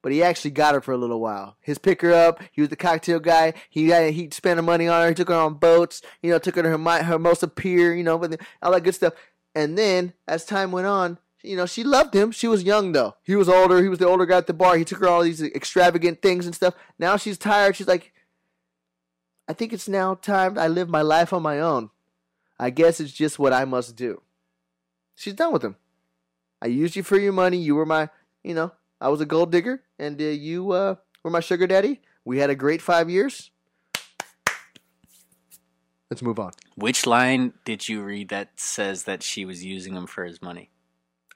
but 0.00 0.12
he 0.12 0.22
actually 0.22 0.52
got 0.52 0.74
her 0.74 0.80
for 0.80 0.92
a 0.92 0.98
little 0.98 1.20
while. 1.20 1.56
His 1.60 1.78
pick 1.78 2.02
her 2.02 2.12
up. 2.12 2.40
He 2.52 2.60
was 2.60 2.70
the 2.70 2.76
cocktail 2.76 3.18
guy. 3.18 3.54
He 3.68 3.90
he 4.12 4.28
spent 4.30 4.58
her 4.58 4.62
money 4.62 4.86
on 4.86 5.02
her. 5.02 5.08
He 5.08 5.14
took 5.14 5.28
her 5.28 5.34
on 5.34 5.54
boats. 5.54 6.02
You 6.22 6.30
know, 6.30 6.38
took 6.38 6.54
her 6.54 6.62
to 6.62 6.68
her 6.68 7.02
Hermosa 7.02 7.48
Pier. 7.48 7.94
You 7.94 8.04
know, 8.04 8.22
all 8.62 8.72
that 8.72 8.84
good 8.84 8.94
stuff. 8.94 9.14
And 9.56 9.76
then 9.76 10.12
as 10.28 10.44
time 10.44 10.70
went 10.70 10.86
on, 10.86 11.18
you 11.46 11.56
know, 11.56 11.66
she 11.66 11.84
loved 11.84 12.14
him. 12.14 12.30
She 12.32 12.48
was 12.48 12.62
young 12.62 12.92
though. 12.92 13.16
He 13.22 13.36
was 13.36 13.48
older. 13.48 13.82
He 13.82 13.88
was 13.88 13.98
the 13.98 14.06
older 14.06 14.26
guy 14.26 14.38
at 14.38 14.46
the 14.46 14.54
bar. 14.54 14.76
He 14.76 14.84
took 14.84 14.98
her 14.98 15.08
all 15.08 15.22
these 15.22 15.42
extravagant 15.42 16.22
things 16.22 16.46
and 16.46 16.54
stuff. 16.54 16.74
Now 16.98 17.16
she's 17.16 17.38
tired. 17.38 17.76
She's 17.76 17.88
like, 17.88 18.12
I 19.48 19.52
think 19.52 19.72
it's 19.72 19.88
now 19.88 20.14
time 20.14 20.58
I 20.58 20.68
live 20.68 20.88
my 20.88 21.02
life 21.02 21.32
on 21.32 21.42
my 21.42 21.60
own. 21.60 21.90
I 22.58 22.70
guess 22.70 23.00
it's 23.00 23.12
just 23.12 23.38
what 23.38 23.52
I 23.52 23.64
must 23.64 23.96
do. 23.96 24.22
She's 25.14 25.34
done 25.34 25.52
with 25.52 25.62
him. 25.62 25.76
I 26.60 26.66
used 26.66 26.96
you 26.96 27.02
for 27.02 27.18
your 27.18 27.32
money. 27.32 27.58
You 27.58 27.74
were 27.74 27.86
my, 27.86 28.08
you 28.42 28.54
know, 28.54 28.72
I 29.00 29.08
was 29.08 29.20
a 29.20 29.26
gold 29.26 29.52
digger, 29.52 29.82
and 29.98 30.20
uh, 30.20 30.24
you 30.24 30.72
uh, 30.72 30.96
were 31.22 31.30
my 31.30 31.40
sugar 31.40 31.66
daddy. 31.66 32.00
We 32.24 32.38
had 32.38 32.50
a 32.50 32.54
great 32.54 32.82
five 32.82 33.08
years. 33.10 33.50
Let's 36.10 36.22
move 36.22 36.38
on. 36.38 36.52
Which 36.76 37.06
line 37.06 37.52
did 37.64 37.88
you 37.88 38.02
read 38.02 38.28
that 38.28 38.58
says 38.58 39.04
that 39.04 39.22
she 39.22 39.44
was 39.44 39.64
using 39.64 39.94
him 39.94 40.06
for 40.06 40.24
his 40.24 40.40
money? 40.40 40.70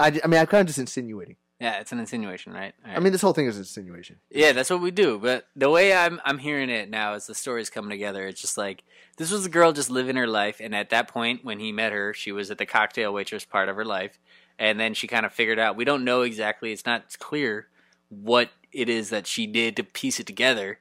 I, 0.01 0.21
I 0.25 0.27
mean, 0.27 0.41
I'm 0.41 0.47
kind 0.47 0.63
of 0.63 0.67
just 0.67 0.79
insinuating. 0.79 1.37
Yeah, 1.61 1.79
it's 1.79 1.93
an 1.93 1.99
insinuation, 1.99 2.55
right? 2.55 2.73
All 2.87 2.97
I 2.97 3.01
mean, 3.01 3.13
this 3.13 3.21
whole 3.21 3.35
thing 3.35 3.47
is 3.47 3.59
insinuation. 3.59 4.17
Yeah, 4.31 4.53
that's 4.53 4.71
what 4.71 4.81
we 4.81 4.91
do. 4.91 5.19
But 5.19 5.47
the 5.55 5.69
way 5.69 5.95
I'm 5.95 6.19
I'm 6.25 6.39
hearing 6.39 6.71
it 6.71 6.89
now 6.89 7.13
is 7.13 7.27
the 7.27 7.35
story's 7.35 7.69
coming 7.69 7.91
together, 7.91 8.27
it's 8.27 8.41
just 8.41 8.57
like 8.57 8.83
this 9.19 9.31
was 9.31 9.45
a 9.45 9.51
girl 9.51 9.73
just 9.73 9.91
living 9.91 10.17
her 10.17 10.27
life, 10.27 10.59
and 10.59 10.75
at 10.75 10.89
that 10.89 11.09
point 11.09 11.45
when 11.45 11.61
he 11.61 11.71
met 11.71 11.93
her, 11.93 12.15
she 12.15 12.33
was 12.33 12.51
at 12.51 12.57
the 12.57 12.65
cocktail 12.65 13.13
waitress 13.13 13.45
part 13.45 13.69
of 13.69 13.77
her 13.77 13.85
life, 13.85 14.19
and 14.59 14.81
then 14.81 14.95
she 14.95 15.07
kind 15.07 15.27
of 15.27 15.35
figured 15.35 15.59
out. 15.59 15.77
We 15.77 15.85
don't 15.85 16.03
know 16.05 16.23
exactly; 16.23 16.73
it's 16.73 16.87
not 16.87 17.19
clear 17.19 17.69
what 18.09 18.49
it 18.73 18.89
is 18.89 19.11
that 19.11 19.27
she 19.27 19.47
did 19.47 19.77
to 19.77 19.85
piece 19.85 20.19
it 20.19 20.27
together, 20.27 20.79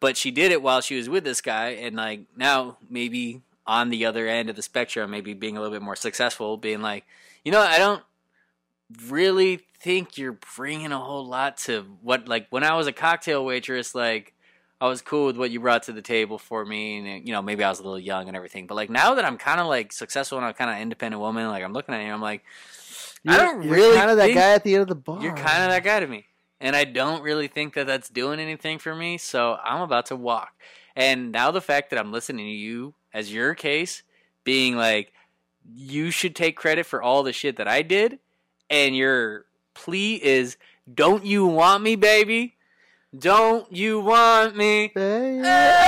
but 0.00 0.18
she 0.18 0.30
did 0.30 0.52
it 0.52 0.62
while 0.62 0.82
she 0.82 0.98
was 0.98 1.08
with 1.08 1.24
this 1.24 1.40
guy, 1.40 1.70
and 1.70 1.96
like 1.96 2.26
now 2.36 2.76
maybe 2.90 3.40
on 3.66 3.88
the 3.88 4.04
other 4.04 4.26
end 4.26 4.50
of 4.50 4.56
the 4.56 4.62
spectrum, 4.62 5.10
maybe 5.10 5.32
being 5.32 5.56
a 5.56 5.60
little 5.60 5.74
bit 5.74 5.82
more 5.82 5.96
successful, 5.96 6.58
being 6.58 6.82
like, 6.82 7.06
you 7.42 7.52
know, 7.52 7.60
I 7.60 7.78
don't 7.78 8.02
really 9.08 9.60
think 9.80 10.18
you're 10.18 10.38
bringing 10.56 10.92
a 10.92 10.98
whole 10.98 11.26
lot 11.26 11.56
to 11.56 11.82
what 12.02 12.28
like 12.28 12.46
when 12.50 12.64
I 12.64 12.74
was 12.74 12.86
a 12.86 12.92
cocktail 12.92 13.44
waitress 13.44 13.94
like 13.94 14.34
I 14.80 14.88
was 14.88 15.00
cool 15.02 15.26
with 15.26 15.36
what 15.36 15.50
you 15.50 15.60
brought 15.60 15.84
to 15.84 15.92
the 15.92 16.02
table 16.02 16.38
for 16.38 16.64
me 16.64 16.98
and 16.98 17.26
you 17.26 17.32
know 17.32 17.40
maybe 17.40 17.64
I 17.64 17.70
was 17.70 17.80
a 17.80 17.82
little 17.82 17.98
young 17.98 18.28
and 18.28 18.36
everything 18.36 18.66
but 18.66 18.74
like 18.74 18.90
now 18.90 19.14
that 19.14 19.24
I'm 19.24 19.38
kind 19.38 19.60
of 19.60 19.66
like 19.66 19.92
successful 19.92 20.38
and 20.38 20.46
I'm 20.46 20.54
kind 20.54 20.70
of 20.70 20.78
independent 20.78 21.20
woman 21.20 21.48
like 21.48 21.62
I'm 21.62 21.72
looking 21.72 21.94
at 21.94 22.04
you 22.04 22.12
I'm 22.12 22.20
like 22.20 22.42
I 23.26 23.36
don't 23.36 23.62
You're 23.62 23.74
really 23.74 23.96
kind 23.96 24.10
of 24.10 24.16
that 24.16 24.34
guy 24.34 24.52
at 24.52 24.64
the 24.64 24.74
end 24.74 24.82
of 24.82 24.88
the 24.88 24.94
bar. 24.94 25.22
you're 25.22 25.34
kind 25.34 25.62
of 25.64 25.70
that 25.70 25.84
guy 25.84 26.00
to 26.00 26.06
me 26.06 26.26
and 26.60 26.74
I 26.76 26.84
don't 26.84 27.22
really 27.22 27.48
think 27.48 27.74
that 27.74 27.86
that's 27.86 28.08
doing 28.10 28.40
anything 28.40 28.78
for 28.78 28.94
me 28.94 29.18
so 29.18 29.56
I'm 29.64 29.80
about 29.82 30.06
to 30.06 30.16
walk 30.16 30.52
and 30.96 31.32
now 31.32 31.50
the 31.50 31.60
fact 31.62 31.90
that 31.90 31.98
I'm 31.98 32.12
listening 32.12 32.46
to 32.46 32.52
you 32.52 32.94
as 33.14 33.32
your 33.32 33.54
case 33.54 34.02
being 34.44 34.76
like 34.76 35.12
you 35.74 36.10
should 36.10 36.34
take 36.34 36.56
credit 36.56 36.84
for 36.86 37.02
all 37.02 37.22
the 37.22 37.32
shit 37.32 37.56
that 37.56 37.68
I 37.68 37.82
did 37.82 38.18
and 38.70 38.96
your 38.96 39.44
plea 39.74 40.14
is 40.22 40.56
don't 40.92 41.24
you 41.24 41.46
want 41.46 41.82
me 41.82 41.96
baby 41.96 42.54
don't 43.18 43.70
you 43.72 44.00
want 44.00 44.56
me 44.56 44.92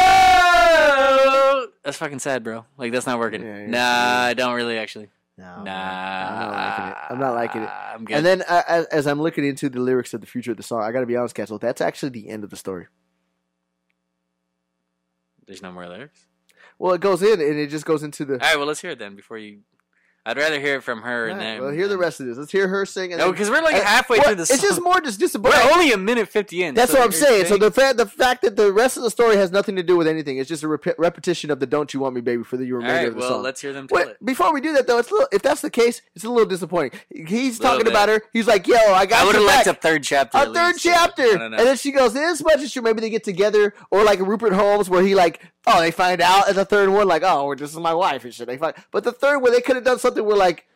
Oh! 0.05 1.69
that's 1.85 1.97
fucking 1.97 2.19
sad 2.19 2.43
bro 2.45 2.65
like 2.77 2.93
that's 2.93 3.07
not 3.07 3.19
working 3.19 3.43
Yeah, 3.43 3.67
nah 3.67 4.23
I 4.25 4.35
don't 4.35 4.55
really 4.55 4.79
actually 4.79 5.09
No, 5.39 5.63
nah 5.63 5.73
I'm 5.73 6.39
not 6.39 6.51
liking 6.53 6.85
it. 6.85 6.97
I'm 7.11 7.19
not 7.19 7.35
liking 7.35 7.63
it. 7.63 7.69
I'm 7.71 8.07
And 8.11 8.25
then 8.27 8.43
uh, 8.49 8.63
as, 8.69 8.87
as 8.87 9.07
I'm 9.07 9.21
looking 9.21 9.45
into 9.45 9.69
the 9.69 9.81
lyrics 9.81 10.13
of 10.15 10.21
the 10.21 10.27
future 10.27 10.51
of 10.53 10.57
the 10.57 10.63
song, 10.63 10.83
I 10.83 10.93
got 10.93 11.01
to 11.01 11.07
be 11.07 11.17
honest, 11.17 11.35
Castle. 11.35 11.59
That's 11.59 11.81
actually 11.81 12.11
the 12.11 12.29
end 12.29 12.45
of 12.45 12.51
the 12.51 12.57
story. 12.57 12.87
there's 15.47 15.63
no 15.63 15.73
more 15.73 15.89
lyrics 15.89 16.27
Well, 16.79 16.93
it 16.95 17.01
goes 17.01 17.23
in 17.23 17.41
and 17.41 17.59
it 17.59 17.69
just 17.69 17.85
goes 17.85 18.03
into 18.03 18.25
the. 18.25 18.35
all 18.35 18.39
right 18.41 18.57
well 18.57 18.67
let's 18.67 18.81
hear 18.81 18.91
it 18.93 18.99
then 18.99 19.15
before 19.17 19.39
you 19.39 19.61
I'd 20.25 20.37
rather 20.37 20.61
hear 20.61 20.77
it 20.77 20.85
from 20.85 21.03
her 21.03 21.25
and 21.27 21.33
Alright, 21.41 21.57
then 21.57 21.61
well, 21.63 21.71
hear 21.73 21.89
the 21.89 21.99
rest 21.99 22.21
of 22.21 22.27
this. 22.27 22.39
Let's 22.39 22.53
hear 22.53 22.69
her 22.69 22.87
sing. 22.87 23.11
no 23.17 23.33
because 23.33 23.51
we're 23.51 23.61
like 23.61 23.75
and- 23.75 23.83
halfway 23.83 24.19
well, 24.19 24.27
through 24.29 24.35
the 24.37 24.47
song 24.47 24.55
It's 24.55 24.63
just 24.63 24.81
more 24.81 25.01
just 25.01 25.19
we're 25.19 25.27
disappointing. 25.27 25.61
only 25.73 25.91
a 25.93 25.97
minute 25.99 26.29
50 26.29 26.63
in 26.63 26.75
That's 26.77 26.93
so 26.93 26.99
what 27.01 27.07
I'm 27.07 27.13
saying. 27.13 27.47
So 27.47 27.57
the 27.57 27.73
fact 27.73 27.97
the 27.97 28.07
fact 28.07 28.43
that 28.43 28.55
the 28.55 28.73
rest 28.73 28.97
of 28.97 29.03
the 29.03 29.11
story 29.11 29.35
has 29.37 29.51
nothing 29.51 29.75
to 29.77 29.83
do 29.83 29.97
with 29.97 30.07
anything. 30.07 30.39
It's 30.39 30.49
just 30.49 30.63
a 30.63 30.69
rep- 30.69 30.97
repetition 30.97 31.51
of 31.51 31.59
the 31.59 31.67
"Don't 31.67 31.93
You 31.93 31.99
Want 32.01 32.15
Me, 32.15 32.21
Baby" 32.21 32.45
for 32.45 32.57
the 32.57 32.71
remainder 32.71 32.95
right 32.95 33.09
of 33.09 33.15
the 33.15 33.21
well 33.21 33.29
song. 33.31 33.43
let's 33.43 33.61
hear 33.61 33.73
them 33.73 33.89
tell 33.89 33.99
Wait, 33.99 34.09
it 34.11 34.25
before 34.25 34.53
we 34.55 34.61
do 34.61 34.73
that 34.75 34.87
though, 34.87 34.99
it's 34.99 35.11
a 35.11 35.15
little, 35.15 35.29
if 35.33 35.43
that's 35.43 35.61
the 35.61 35.71
case, 35.71 36.03
it's 36.15 36.25
a 36.25 36.31
little 36.31 36.47
disappointing. 36.49 37.01
He's 37.11 37.59
Little 37.59 37.73
talking 37.79 37.85
bit. 37.87 37.93
about 37.93 38.09
her. 38.09 38.23
He's 38.33 38.47
like, 38.47 38.69
"Yo, 38.69 38.77
I 38.77 39.07
got 39.07 39.23
I 39.23 39.25
would 39.25 39.35
have 39.35 39.45
liked 39.45 39.67
a 39.67 39.75
third 39.75 40.05
chapter. 40.05 40.39
a 40.39 40.43
at 40.43 40.55
third 40.55 40.75
least, 40.75 40.85
chapter, 40.85 41.23
I 41.25 41.45
and 41.47 41.55
then 41.55 41.77
she 41.77 41.91
goes, 41.91 42.15
"This 42.15 42.45
much 42.45 42.61
is 42.61 42.73
true." 42.73 42.83
Maybe 42.83 43.01
they 43.01 43.11
get 43.11 43.25
together, 43.25 43.75
or 43.91 44.05
like 44.05 44.21
Rupert 44.21 44.53
Holmes, 44.53 44.89
where 44.89 45.03
he 45.03 45.17
like, 45.17 45.41
oh, 45.67 45.81
they 45.81 45.91
find 45.93 46.21
out, 46.21 46.49
and 46.49 46.57
the 46.57 46.65
third 46.65 46.89
one, 46.89 47.07
like, 47.07 47.23
oh, 47.25 47.55
this 47.55 47.71
is 47.71 47.77
my 47.79 47.95
wife 47.95 48.25
and 48.25 48.35
shit. 48.35 48.47
They 48.49 48.57
find, 48.57 48.75
but 48.91 49.05
the 49.05 49.13
third 49.13 49.39
one, 49.39 49.53
they 49.53 49.61
could 49.61 49.77
have 49.77 49.85
done 49.85 49.99
something 50.01 50.12
where 50.21 50.37
like, 50.37 50.67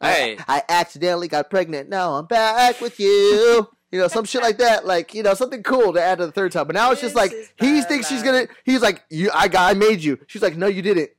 Hey. 0.00 0.36
I, 0.46 0.58
I 0.58 0.62
accidentally 0.68 1.26
got 1.28 1.48
pregnant. 1.50 1.88
Now 1.88 2.14
I'm 2.14 2.26
back 2.26 2.80
with 2.80 2.98
you. 3.00 3.68
You 3.92 4.00
know, 4.00 4.08
some 4.08 4.24
shit 4.24 4.42
like 4.42 4.58
that, 4.58 4.84
like 4.84 5.14
you 5.14 5.22
know, 5.22 5.34
something 5.34 5.62
cool 5.62 5.92
to 5.94 6.02
add 6.02 6.18
to 6.18 6.26
the 6.26 6.32
third 6.32 6.52
time. 6.52 6.66
But 6.66 6.74
now 6.74 6.90
it's 6.92 7.00
just 7.00 7.14
like 7.14 7.32
he 7.58 7.80
thinks 7.82 8.08
she's 8.08 8.22
gonna. 8.22 8.46
He's 8.64 8.82
like, 8.82 9.04
"You, 9.08 9.30
I 9.32 9.48
got, 9.48 9.70
I 9.70 9.74
made 9.78 10.02
you." 10.02 10.18
She's 10.26 10.42
like, 10.42 10.56
"No, 10.56 10.66
you 10.66 10.82
didn't." 10.82 11.10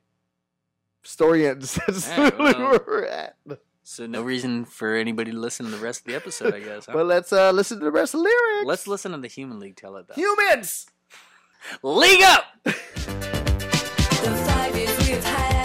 Story 1.01 1.47
ends. 1.47 1.79
That's 1.87 2.09
Yeah, 2.09 2.23
literally 2.25 2.53
well. 2.53 2.71
where 2.71 2.83
we're 2.85 3.05
at. 3.05 3.35
So 3.83 4.05
no 4.05 4.21
reason 4.21 4.65
for 4.65 4.93
anybody 4.95 5.31
to 5.31 5.37
listen 5.37 5.65
to 5.65 5.71
the 5.71 5.77
rest 5.77 6.01
of 6.01 6.07
the 6.07 6.15
episode, 6.15 6.53
I 6.53 6.59
guess. 6.59 6.85
huh? 6.87 6.91
But 6.93 7.05
let's 7.05 7.31
uh 7.31 7.51
listen 7.51 7.79
to 7.79 7.85
the 7.85 7.91
rest 7.91 8.13
of 8.13 8.19
the 8.19 8.23
lyrics. 8.25 8.67
Let's 8.67 8.85
listen 8.85 9.13
to 9.13 9.17
the 9.17 9.29
Human 9.29 9.59
League 9.59 9.77
tell 9.77 9.95
it 9.95 10.07
though. 10.09 10.13
humans. 10.15 10.87
League 11.81 12.21
up. 12.23 12.43
The 12.65 12.73
five 14.45 14.75
years 14.77 14.97
we've 14.99 15.23
had 15.23 15.56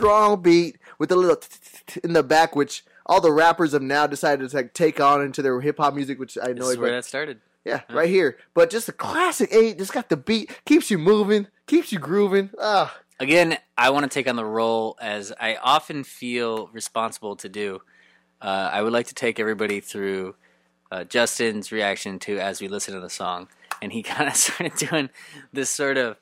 strong 0.00 0.42
beat 0.42 0.78
with 0.98 1.12
a 1.12 1.16
little 1.16 1.40
in 2.02 2.12
the 2.12 2.22
back, 2.22 2.56
which 2.56 2.84
all 3.06 3.20
the 3.20 3.32
rappers 3.32 3.72
have 3.72 3.82
now 3.82 4.06
decided 4.06 4.48
to 4.50 4.56
like 4.56 4.74
take 4.74 5.00
on 5.00 5.22
into 5.22 5.42
their 5.42 5.60
hip 5.60 5.78
hop 5.78 5.94
music, 5.94 6.18
which 6.18 6.36
I 6.38 6.48
This 6.52 6.56
know. 6.60 6.68
is 6.70 6.78
where 6.78 6.90
that 6.92 7.04
started. 7.04 7.40
Yeah, 7.64 7.82
right 7.90 8.08
here. 8.08 8.38
But 8.54 8.70
just 8.70 8.88
a 8.88 8.92
classic 8.92 9.50
eight. 9.52 9.76
Just 9.78 9.92
got 9.92 10.08
the 10.08 10.16
beat, 10.16 10.50
keeps 10.64 10.90
you 10.90 10.96
moving, 10.98 11.46
keeps 11.66 11.92
you 11.92 11.98
grooving. 11.98 12.50
Ah, 12.58 12.96
Again, 13.18 13.58
I 13.76 13.90
want 13.90 14.04
to 14.04 14.08
take 14.08 14.26
on 14.26 14.36
the 14.36 14.46
role 14.46 14.96
as 14.98 15.30
I 15.38 15.56
often 15.56 16.04
feel 16.04 16.68
responsible 16.68 17.36
to 17.36 17.50
do. 17.50 17.82
Uh, 18.40 18.70
I 18.72 18.80
would 18.80 18.94
like 18.94 19.08
to 19.08 19.14
take 19.14 19.38
everybody 19.38 19.80
through 19.80 20.36
uh, 20.90 21.04
Justin's 21.04 21.70
reaction 21.70 22.18
to 22.20 22.38
as 22.38 22.62
we 22.62 22.68
listen 22.68 22.94
to 22.94 23.00
the 23.00 23.10
song, 23.10 23.48
and 23.82 23.92
he 23.92 24.02
kind 24.14 24.26
of 24.26 24.36
started 24.36 24.74
doing 24.76 25.10
this 25.52 25.68
sort 25.68 25.98
of 25.98 26.16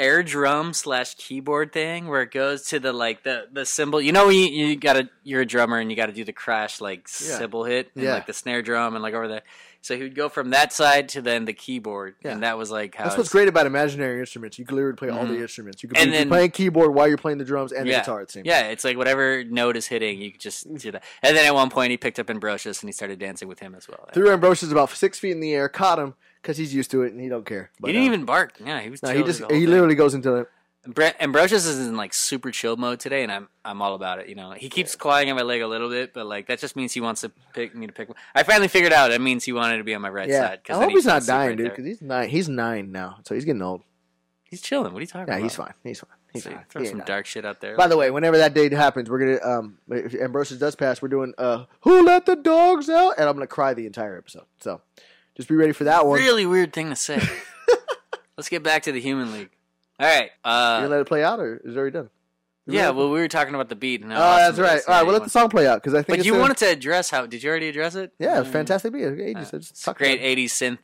air 0.00 0.22
drum 0.22 0.72
slash 0.72 1.14
keyboard 1.14 1.72
thing 1.72 2.08
where 2.08 2.22
it 2.22 2.32
goes 2.32 2.62
to 2.68 2.80
the 2.80 2.92
like 2.92 3.22
the 3.22 3.46
the 3.52 3.64
cymbal. 3.66 4.00
You 4.00 4.12
know, 4.12 4.28
you, 4.30 4.46
you 4.46 4.76
gotta 4.76 5.08
you're 5.22 5.42
a 5.42 5.46
drummer 5.46 5.78
and 5.78 5.90
you 5.90 5.96
got 5.96 6.06
to 6.06 6.12
do 6.12 6.24
the 6.24 6.32
crash 6.32 6.80
like 6.80 7.00
Yeah. 7.20 7.38
cymbal 7.38 7.64
hit 7.64 7.90
and 7.94 8.04
Yeah. 8.04 8.14
like 8.14 8.26
the 8.26 8.32
snare 8.32 8.62
drum 8.62 8.94
and 8.94 9.02
like 9.02 9.14
over 9.14 9.28
there. 9.28 9.42
So 9.82 9.96
he 9.96 10.02
would 10.02 10.14
go 10.14 10.28
from 10.28 10.50
that 10.50 10.74
side 10.74 11.08
to 11.10 11.22
then 11.22 11.46
the 11.46 11.54
keyboard, 11.54 12.16
Yeah. 12.22 12.32
and 12.32 12.42
that 12.42 12.58
was 12.58 12.70
like 12.70 12.94
how 12.96 13.04
That's 13.04 13.16
what's 13.16 13.30
great 13.30 13.48
about 13.48 13.64
imaginary 13.66 14.20
instruments. 14.20 14.58
You 14.58 14.66
can 14.66 14.76
literally 14.76 14.96
play 14.96 15.08
all 15.08 15.24
the 15.24 15.34
Mhm. 15.36 15.40
instruments. 15.42 15.82
You 15.82 15.88
can 15.88 15.96
And 16.02 16.10
be 16.10 16.18
then- 16.18 16.28
playing 16.28 16.50
keyboard 16.50 16.94
while 16.94 17.08
you're 17.08 17.16
playing 17.16 17.38
the 17.38 17.46
drums 17.46 17.72
and 17.72 17.86
the 17.86 17.92
guitar 17.92 18.20
at 18.20 18.26
the 18.28 18.32
same 18.32 18.44
Yeah, 18.44 18.64
it's 18.68 18.84
like 18.84 18.98
whatever 18.98 19.42
note 19.44 19.78
is 19.78 19.86
hitting, 19.86 20.20
you 20.20 20.32
could 20.32 20.40
just 20.40 20.66
do 20.74 20.90
that. 20.92 21.02
And 21.22 21.34
then 21.34 21.46
at 21.46 21.54
one 21.54 21.70
point, 21.70 21.92
he 21.92 21.96
picked 21.96 22.18
up 22.18 22.28
Ambrosius 22.28 22.82
and 22.82 22.88
he 22.88 22.92
started 22.92 23.18
dancing 23.18 23.48
with 23.48 23.60
him 23.60 23.74
as 23.74 23.88
well. 23.88 24.06
Threw 24.12 24.30
Ambrosius 24.30 24.70
about 24.70 24.90
six 24.90 25.18
feet 25.18 25.30
in 25.32 25.40
the 25.40 25.54
air, 25.54 25.68
caught 25.70 25.98
him 25.98 26.12
because 26.42 26.56
he's 26.56 26.74
used 26.74 26.90
to 26.92 27.02
it 27.02 27.12
and 27.12 27.20
he 27.20 27.28
don't 27.28 27.44
care. 27.46 27.70
he 27.84 27.92
didn't 27.92 28.02
uh, 28.02 28.06
even 28.06 28.24
bark. 28.24 28.54
Yeah, 28.64 28.80
he 28.80 28.90
was. 28.90 29.02
No, 29.02 29.10
he 29.10 29.22
just 29.22 29.40
he 29.40 29.46
thing. 29.46 29.66
literally 29.66 29.94
goes 29.94 30.14
into 30.14 30.34
it. 30.36 30.48
Bre- 30.86 31.08
Ambrosius 31.20 31.66
is 31.66 31.86
in 31.86 31.96
like 31.96 32.14
super 32.14 32.50
chill 32.50 32.76
mode 32.76 33.00
today, 33.00 33.22
and 33.22 33.30
I'm 33.30 33.48
I'm 33.64 33.82
all 33.82 33.94
about 33.94 34.18
it. 34.18 34.28
You 34.28 34.34
know, 34.34 34.52
he 34.52 34.70
keeps 34.70 34.96
clawing 34.96 35.28
at 35.28 35.36
my 35.36 35.42
leg 35.42 35.60
a 35.60 35.66
little 35.68 35.90
bit, 35.90 36.14
but 36.14 36.24
like 36.26 36.46
that 36.46 36.58
just 36.58 36.74
means 36.74 36.92
he 36.94 37.00
wants 37.02 37.20
to 37.20 37.30
pick 37.52 37.74
me 37.74 37.86
to 37.86 37.92
pick. 37.92 38.08
I 38.34 38.44
finally 38.44 38.68
figured 38.68 38.92
out 38.92 39.10
that 39.10 39.20
means 39.20 39.44
he 39.44 39.52
wanted 39.52 39.76
to 39.76 39.84
be 39.84 39.94
on 39.94 40.00
my 40.00 40.08
right 40.08 40.28
Yeah, 40.28 40.48
side. 40.48 40.60
I 40.70 40.74
hope 40.74 40.88
he 40.88 40.94
he's 40.94 41.04
not 41.04 41.24
dying, 41.26 41.50
right 41.50 41.58
dude. 41.58 41.70
Because 41.70 41.84
he's 41.84 42.00
nine. 42.00 42.30
He's 42.30 42.48
nine 42.48 42.92
now, 42.92 43.18
so 43.26 43.34
he's 43.34 43.44
getting 43.44 43.60
old. 43.60 43.82
He's 44.44 44.62
chilling. 44.62 44.92
What 44.92 44.98
are 44.98 45.02
you 45.02 45.06
talking 45.06 45.28
Yeah, 45.28 45.34
about? 45.34 45.36
Yeah, 45.38 45.42
he's 45.42 45.54
fine. 45.54 45.74
He's 45.84 46.00
fine. 46.00 46.10
He's 46.32 46.44
See, 46.44 46.50
fine. 46.50 46.64
throw 46.68 46.82
He 46.82 46.88
some 46.88 47.00
dark 47.00 47.26
shit 47.26 47.44
out 47.44 47.60
there. 47.60 47.76
By 47.76 47.86
the 47.86 47.96
way, 47.96 48.10
whenever 48.10 48.38
that 48.38 48.54
day 48.54 48.68
happens, 48.74 49.10
we're 49.10 49.18
gonna 49.18 49.56
um 49.56 49.78
if 49.90 50.14
Ambrosius 50.14 50.58
does 50.58 50.76
pass, 50.76 51.02
we're 51.02 51.08
doing 51.08 51.34
uh 51.36 51.66
who 51.82 52.04
let 52.04 52.24
the 52.24 52.36
dogs 52.36 52.88
out, 52.88 53.14
and 53.18 53.28
I'm 53.28 53.34
gonna 53.36 53.46
cry 53.46 53.74
the 53.74 53.86
entire 53.86 54.16
episode. 54.16 54.46
So 54.60 54.80
just 55.40 55.48
be 55.48 55.56
ready 55.56 55.72
for 55.72 55.84
that 55.84 56.06
one. 56.06 56.18
really 56.18 56.46
weird 56.46 56.72
thing 56.72 56.90
to 56.90 56.96
say. 56.96 57.20
Let's 58.36 58.48
get 58.48 58.62
back 58.62 58.84
to 58.84 58.92
the 58.92 59.00
Human 59.00 59.32
League. 59.32 59.50
All 59.98 60.06
right. 60.06 60.30
You 60.44 60.50
Uh, 60.50 60.76
gonna 60.78 60.88
let 60.88 61.00
it 61.00 61.06
play 61.08 61.24
out, 61.24 61.40
or 61.40 61.56
is 61.64 61.74
it 61.74 61.78
already 61.78 61.92
done? 61.92 62.10
You 62.66 62.74
yeah. 62.78 62.90
Well, 62.90 63.10
we 63.10 63.18
were 63.20 63.28
talking 63.28 63.54
about 63.54 63.68
the 63.68 63.74
beat. 63.74 64.02
And 64.02 64.12
Oh, 64.12 64.16
that's 64.16 64.58
right. 64.58 64.80
All 64.86 64.94
right, 64.94 65.02
we'll 65.02 65.14
let 65.14 65.24
the 65.24 65.30
song 65.30 65.48
play 65.48 65.66
out 65.66 65.82
because 65.82 65.94
I 65.94 65.98
think. 65.98 66.08
But 66.08 66.18
it's 66.20 66.26
you 66.26 66.32
gonna- 66.32 66.42
wanted 66.42 66.56
to 66.58 66.66
address 66.70 67.10
how? 67.10 67.26
Did 67.26 67.42
you 67.42 67.50
already 67.50 67.68
address 67.68 67.94
it? 67.96 68.12
Yeah, 68.18 68.36
it 68.36 68.40
was 68.40 68.48
fantastic 68.48 68.92
beat. 68.92 69.04
Ages. 69.04 69.50
Just 69.50 69.70
It's 69.72 69.88
a 69.88 69.94
great 69.94 70.20
about 70.20 70.26
'80s 70.26 70.52
synth 70.52 70.78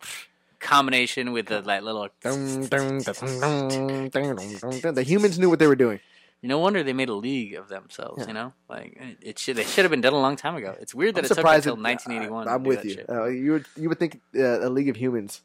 combination 0.59 1.33
with 1.33 1.47
the 1.47 1.61
like 1.63 1.83
little. 1.83 2.09
The 2.23 5.05
humans 5.07 5.39
knew 5.39 5.49
what 5.51 5.59
they 5.59 5.67
were 5.67 5.77
doing. 5.77 6.01
No 6.43 6.59
wonder 6.59 6.83
they 6.83 6.93
made 6.93 7.09
a 7.09 7.15
league 7.15 7.55
of 7.55 7.69
themselves. 7.69 8.23
Yeah. 8.23 8.29
You 8.29 8.35
know, 8.35 8.53
like 8.69 8.97
it- 9.21 9.39
should. 9.39 9.57
They 9.57 9.65
should 9.65 9.85
have 9.85 9.91
been 9.91 10.01
done 10.01 10.13
a 10.13 10.21
long 10.21 10.37
time 10.37 10.55
ago. 10.55 10.77
It's 10.81 10.95
weird 10.95 11.15
that 11.17 11.21
I'm 11.21 11.25
it 11.25 11.29
took 11.29 11.39
until 11.39 11.75
it- 11.75 11.81
1981. 11.81 12.43
I, 12.43 12.51
to 12.51 12.55
am 12.55 12.63
with 12.65 12.85
you. 12.85 13.05
Uh, 13.09 13.25
you 13.27 13.53
would 13.53 13.67
you 13.77 13.89
would 13.89 13.99
think 13.99 14.21
uh, 14.37 14.67
a 14.67 14.71
League 14.71 14.89
of 14.89 14.97
Humans 14.97 15.43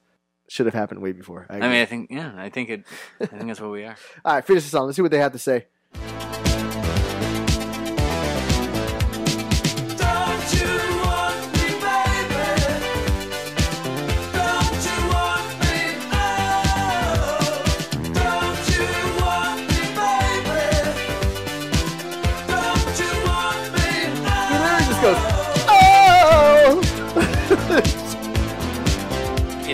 should 0.47 0.65
have 0.65 0.75
happened 0.75 1.01
way 1.01 1.13
before. 1.13 1.47
I 1.49 1.59
mean, 1.59 1.63
I 1.71 1.85
think 1.85 2.11
yeah, 2.11 2.33
I 2.35 2.49
think 2.49 2.69
it. 2.69 2.83
I 3.19 3.25
think 3.25 3.47
that's 3.47 3.61
what 3.61 3.71
we 3.71 3.85
are. 3.85 3.95
all 4.25 4.35
right, 4.35 4.45
finish 4.45 4.63
the 4.63 4.69
song. 4.69 4.85
Let's 4.85 4.97
see 4.97 5.01
what 5.01 5.11
they 5.11 5.19
have 5.19 5.31
to 5.31 5.39
say. 5.39 5.67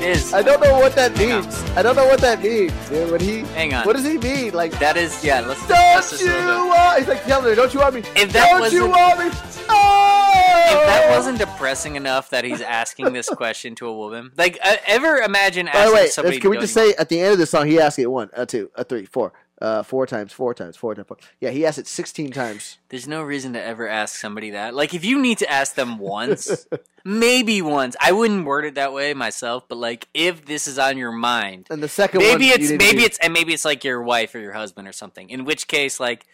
Is. 0.08 0.34
I 0.34 0.42
don't 0.42 0.62
know 0.62 0.80
what 0.80 0.96
that 0.96 1.16
Hang 1.18 1.32
on. 1.32 1.42
means. 1.44 1.64
I 1.76 1.82
don't 1.82 1.96
know 1.96 2.06
what 2.08 2.20
that 2.22 2.42
means, 2.42 2.72
dude. 2.90 3.12
When 3.12 3.20
he, 3.22 3.40
Hang 3.56 3.74
on. 3.74 3.86
what 3.86 3.96
does 3.96 4.06
he 4.06 4.18
mean? 4.18 4.54
Like, 4.54 4.78
That 4.80 4.98
is 4.98 5.24
yeah. 5.24 5.42
Let's 5.42 5.66
don't 5.68 6.20
you 6.22 6.68
want? 6.70 7.00
He's 7.00 7.08
like, 7.08 7.24
tell 7.26 7.42
me, 7.42 7.56
don't 7.56 7.74
you 7.74 7.80
want 7.80 7.96
me? 7.96 8.02
If 8.16 8.34
that 8.34 8.50
don't 8.50 8.72
you 8.72 8.88
wasn't- 8.88 8.92
want 8.92 9.20
me? 9.20 9.40
Oh! 9.70 10.24
If 10.70 10.86
that 10.88 11.10
wasn't 11.10 11.38
depressing 11.40 11.96
enough 11.96 12.30
that 12.32 12.44
he's 12.44 12.62
asking 12.62 13.14
this 13.14 13.30
question 13.30 13.76
to 13.76 13.88
a 13.88 13.94
woman, 13.96 14.32
like 14.38 14.58
uh, 14.64 14.76
ever 14.86 15.18
imagine 15.18 15.66
By 15.68 15.72
the 15.72 15.78
asking 15.80 15.94
way, 15.96 16.08
somebody? 16.08 16.40
can 16.40 16.50
we 16.52 16.58
just 16.58 16.74
say 16.74 16.94
at 16.96 17.10
the 17.10 17.20
end 17.22 17.34
of 17.34 17.40
the 17.40 17.46
song 17.46 17.68
he 17.68 17.80
asked 17.80 18.00
it 18.00 18.08
one, 18.08 18.30
a 18.34 18.46
two, 18.46 18.70
a 18.76 18.84
three, 18.84 19.06
four, 19.06 19.32
uh, 19.62 19.82
four 19.84 20.06
times, 20.06 20.32
four 20.32 20.54
times, 20.54 20.76
four 20.78 20.94
times, 20.94 21.08
four. 21.08 21.18
Yeah, 21.40 21.50
he 21.50 21.66
asked 21.66 21.80
it 21.80 21.88
sixteen 21.88 22.32
times. 22.32 22.78
There's 22.90 23.08
no 23.08 23.24
reason 23.24 23.54
to 23.54 23.64
ever 23.64 23.88
ask 23.88 24.16
somebody 24.20 24.52
that. 24.52 24.76
Like, 24.76 24.94
if 24.94 25.04
you 25.04 25.20
need 25.20 25.40
to 25.40 25.52
ask 25.52 25.74
them 25.76 25.98
once, 25.98 26.68
maybe 27.04 27.62
once. 27.62 27.96
I 28.00 28.12
wouldn't 28.12 28.46
word 28.46 28.66
it 28.66 28.76
that 28.76 28.94
way 28.94 29.14
myself, 29.16 29.68
but 29.68 29.78
like, 29.78 30.08
if 30.14 30.46
this 30.46 30.68
is 30.68 30.78
on 30.78 30.98
your 30.98 31.12
mind, 31.12 31.68
And 31.72 31.82
the 31.82 31.90
second 31.90 32.20
maybe 32.20 32.50
it's 32.50 32.70
maybe 32.72 33.02
it's 33.04 33.18
and 33.20 33.34
maybe 33.34 33.54
it's 33.54 33.66
like 33.66 33.84
your 33.84 34.02
wife 34.02 34.36
or 34.36 34.40
your 34.40 34.54
husband 34.54 34.88
or 34.88 34.92
something. 34.94 35.30
In 35.30 35.44
which 35.44 35.68
case, 35.68 36.00
like, 36.00 36.26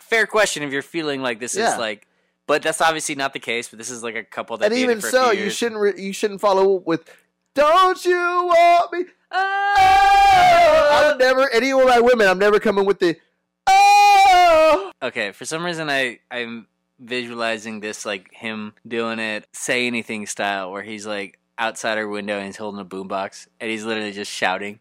fair 0.00 0.26
question 0.26 0.62
if 0.62 0.70
you're 0.72 0.82
feeling 0.82 1.22
like 1.22 1.40
this 1.40 1.56
Yeah. 1.56 1.72
is 1.72 1.78
like, 1.78 2.06
but 2.46 2.62
that's 2.62 2.80
obviously 2.82 3.14
not 3.14 3.32
the 3.32 3.38
case. 3.40 3.68
But 3.68 3.78
this 3.78 3.90
is 3.90 4.02
like 4.02 4.14
a 4.14 4.24
couple 4.24 4.56
that 4.58 4.72
and 4.72 4.78
even 4.80 5.00
so, 5.00 5.30
you 5.32 5.48
shouldn't 5.50 5.80
re- 5.80 5.94
you 6.02 6.12
shouldn't 6.12 6.40
follow 6.42 6.74
with 6.84 7.08
"Don't 7.54 8.04
you 8.04 8.14
want 8.14 8.92
me?" 8.92 9.04
Ah! 9.30 9.57
Would 11.52 11.62
any 11.62 11.72
of 11.72 11.84
my 11.86 12.00
women. 12.00 12.28
I'm 12.28 12.38
never 12.38 12.58
coming 12.60 12.84
with 12.84 12.98
the 12.98 13.16
"Oh." 13.66 14.92
Okay, 15.02 15.32
for 15.32 15.44
some 15.44 15.64
reason 15.64 15.88
I 15.90 16.20
I'm 16.30 16.66
visualizing 17.00 17.80
this 17.80 18.04
like 18.04 18.32
him 18.34 18.74
doing 18.86 19.18
it 19.20 19.46
say 19.52 19.86
anything 19.86 20.26
style 20.26 20.72
where 20.72 20.82
he's 20.82 21.06
like 21.06 21.38
outside 21.56 21.96
her 21.98 22.08
window 22.08 22.36
and 22.36 22.46
he's 22.46 22.56
holding 22.56 22.80
a 22.80 22.84
boombox 22.84 23.46
and 23.60 23.70
he's 23.70 23.84
literally 23.84 24.12
just 24.12 24.30
shouting, 24.30 24.80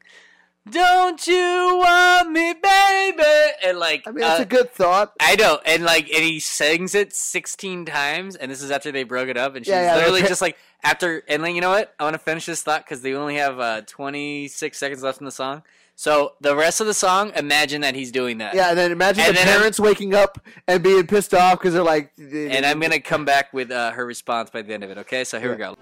"Don't 0.70 1.26
you 1.28 1.36
want 1.84 2.32
me, 2.32 2.54
baby?" 2.54 3.24
And 3.64 3.78
like 3.80 4.04
I 4.08 4.12
mean, 4.12 4.22
that's 4.22 4.40
uh, 4.40 4.44
a 4.44 4.46
good 4.48 4.72
thought. 4.72 5.14
I 5.20 5.36
know, 5.36 5.60
and 5.66 5.84
like, 5.84 6.10
and 6.12 6.24
he 6.24 6.40
sings 6.40 6.96
it 6.96 7.14
sixteen 7.14 7.86
times, 7.86 8.36
and 8.36 8.50
this 8.52 8.62
is 8.64 8.72
after 8.72 8.92
they 8.92 9.04
broke 9.04 9.30
it 9.30 9.38
up, 9.38 9.56
and 9.56 9.66
she's 9.66 9.72
Yeah, 9.72 9.84
yeah, 9.84 9.96
literally 9.96 10.20
okay. 10.22 10.30
just 10.30 10.42
like 10.42 10.58
after, 10.84 11.24
and 11.28 11.42
like, 11.44 11.56
you 11.56 11.62
know 11.62 11.70
what? 11.72 11.94
I 12.00 12.04
want 12.04 12.14
to 12.16 12.20
finish 12.20 12.46
this 12.46 12.62
thought 12.64 12.86
because 12.86 13.02
they 13.02 13.14
only 13.14 13.36
have 13.36 13.60
uh, 13.60 13.82
twenty 13.86 14.48
six 14.48 14.78
seconds 14.78 15.04
left 15.04 15.20
in 15.20 15.26
the 15.26 15.32
song. 15.32 15.64
So 16.00 16.34
the 16.42 16.56
rest 16.56 16.80
of 16.80 16.86
the 16.86 16.94
song, 16.94 17.32
imagine 17.36 17.82
that 17.82 17.96
he's 17.96 18.12
doing 18.12 18.38
that. 18.38 18.54
Yeah, 18.54 18.70
and 18.70 18.78
then 18.78 18.92
imagine 18.92 19.24
And 19.24 19.32
the 19.36 19.40
then 19.40 19.48
I'm- 19.48 19.58
parents 19.58 19.80
waking 19.80 20.14
up 20.14 20.40
and 20.68 20.84
being 20.84 21.08
pissed 21.08 21.34
off 21.34 21.58
because 21.58 21.74
they're 21.74 21.82
like, 21.82 22.12
And 22.20 22.66
I'm 22.68 22.80
gonna 22.80 23.00
come 23.00 23.26
back 23.26 23.52
with 23.52 23.72
uh, 23.72 23.92
her 23.92 24.06
response 24.06 24.52
by 24.52 24.62
the 24.62 24.76
end 24.76 24.84
of 24.84 24.92
it. 24.92 25.00
Okay, 25.00 25.24
so 25.24 25.40
here 25.40 25.50
we 25.50 25.58
go. 25.58 25.76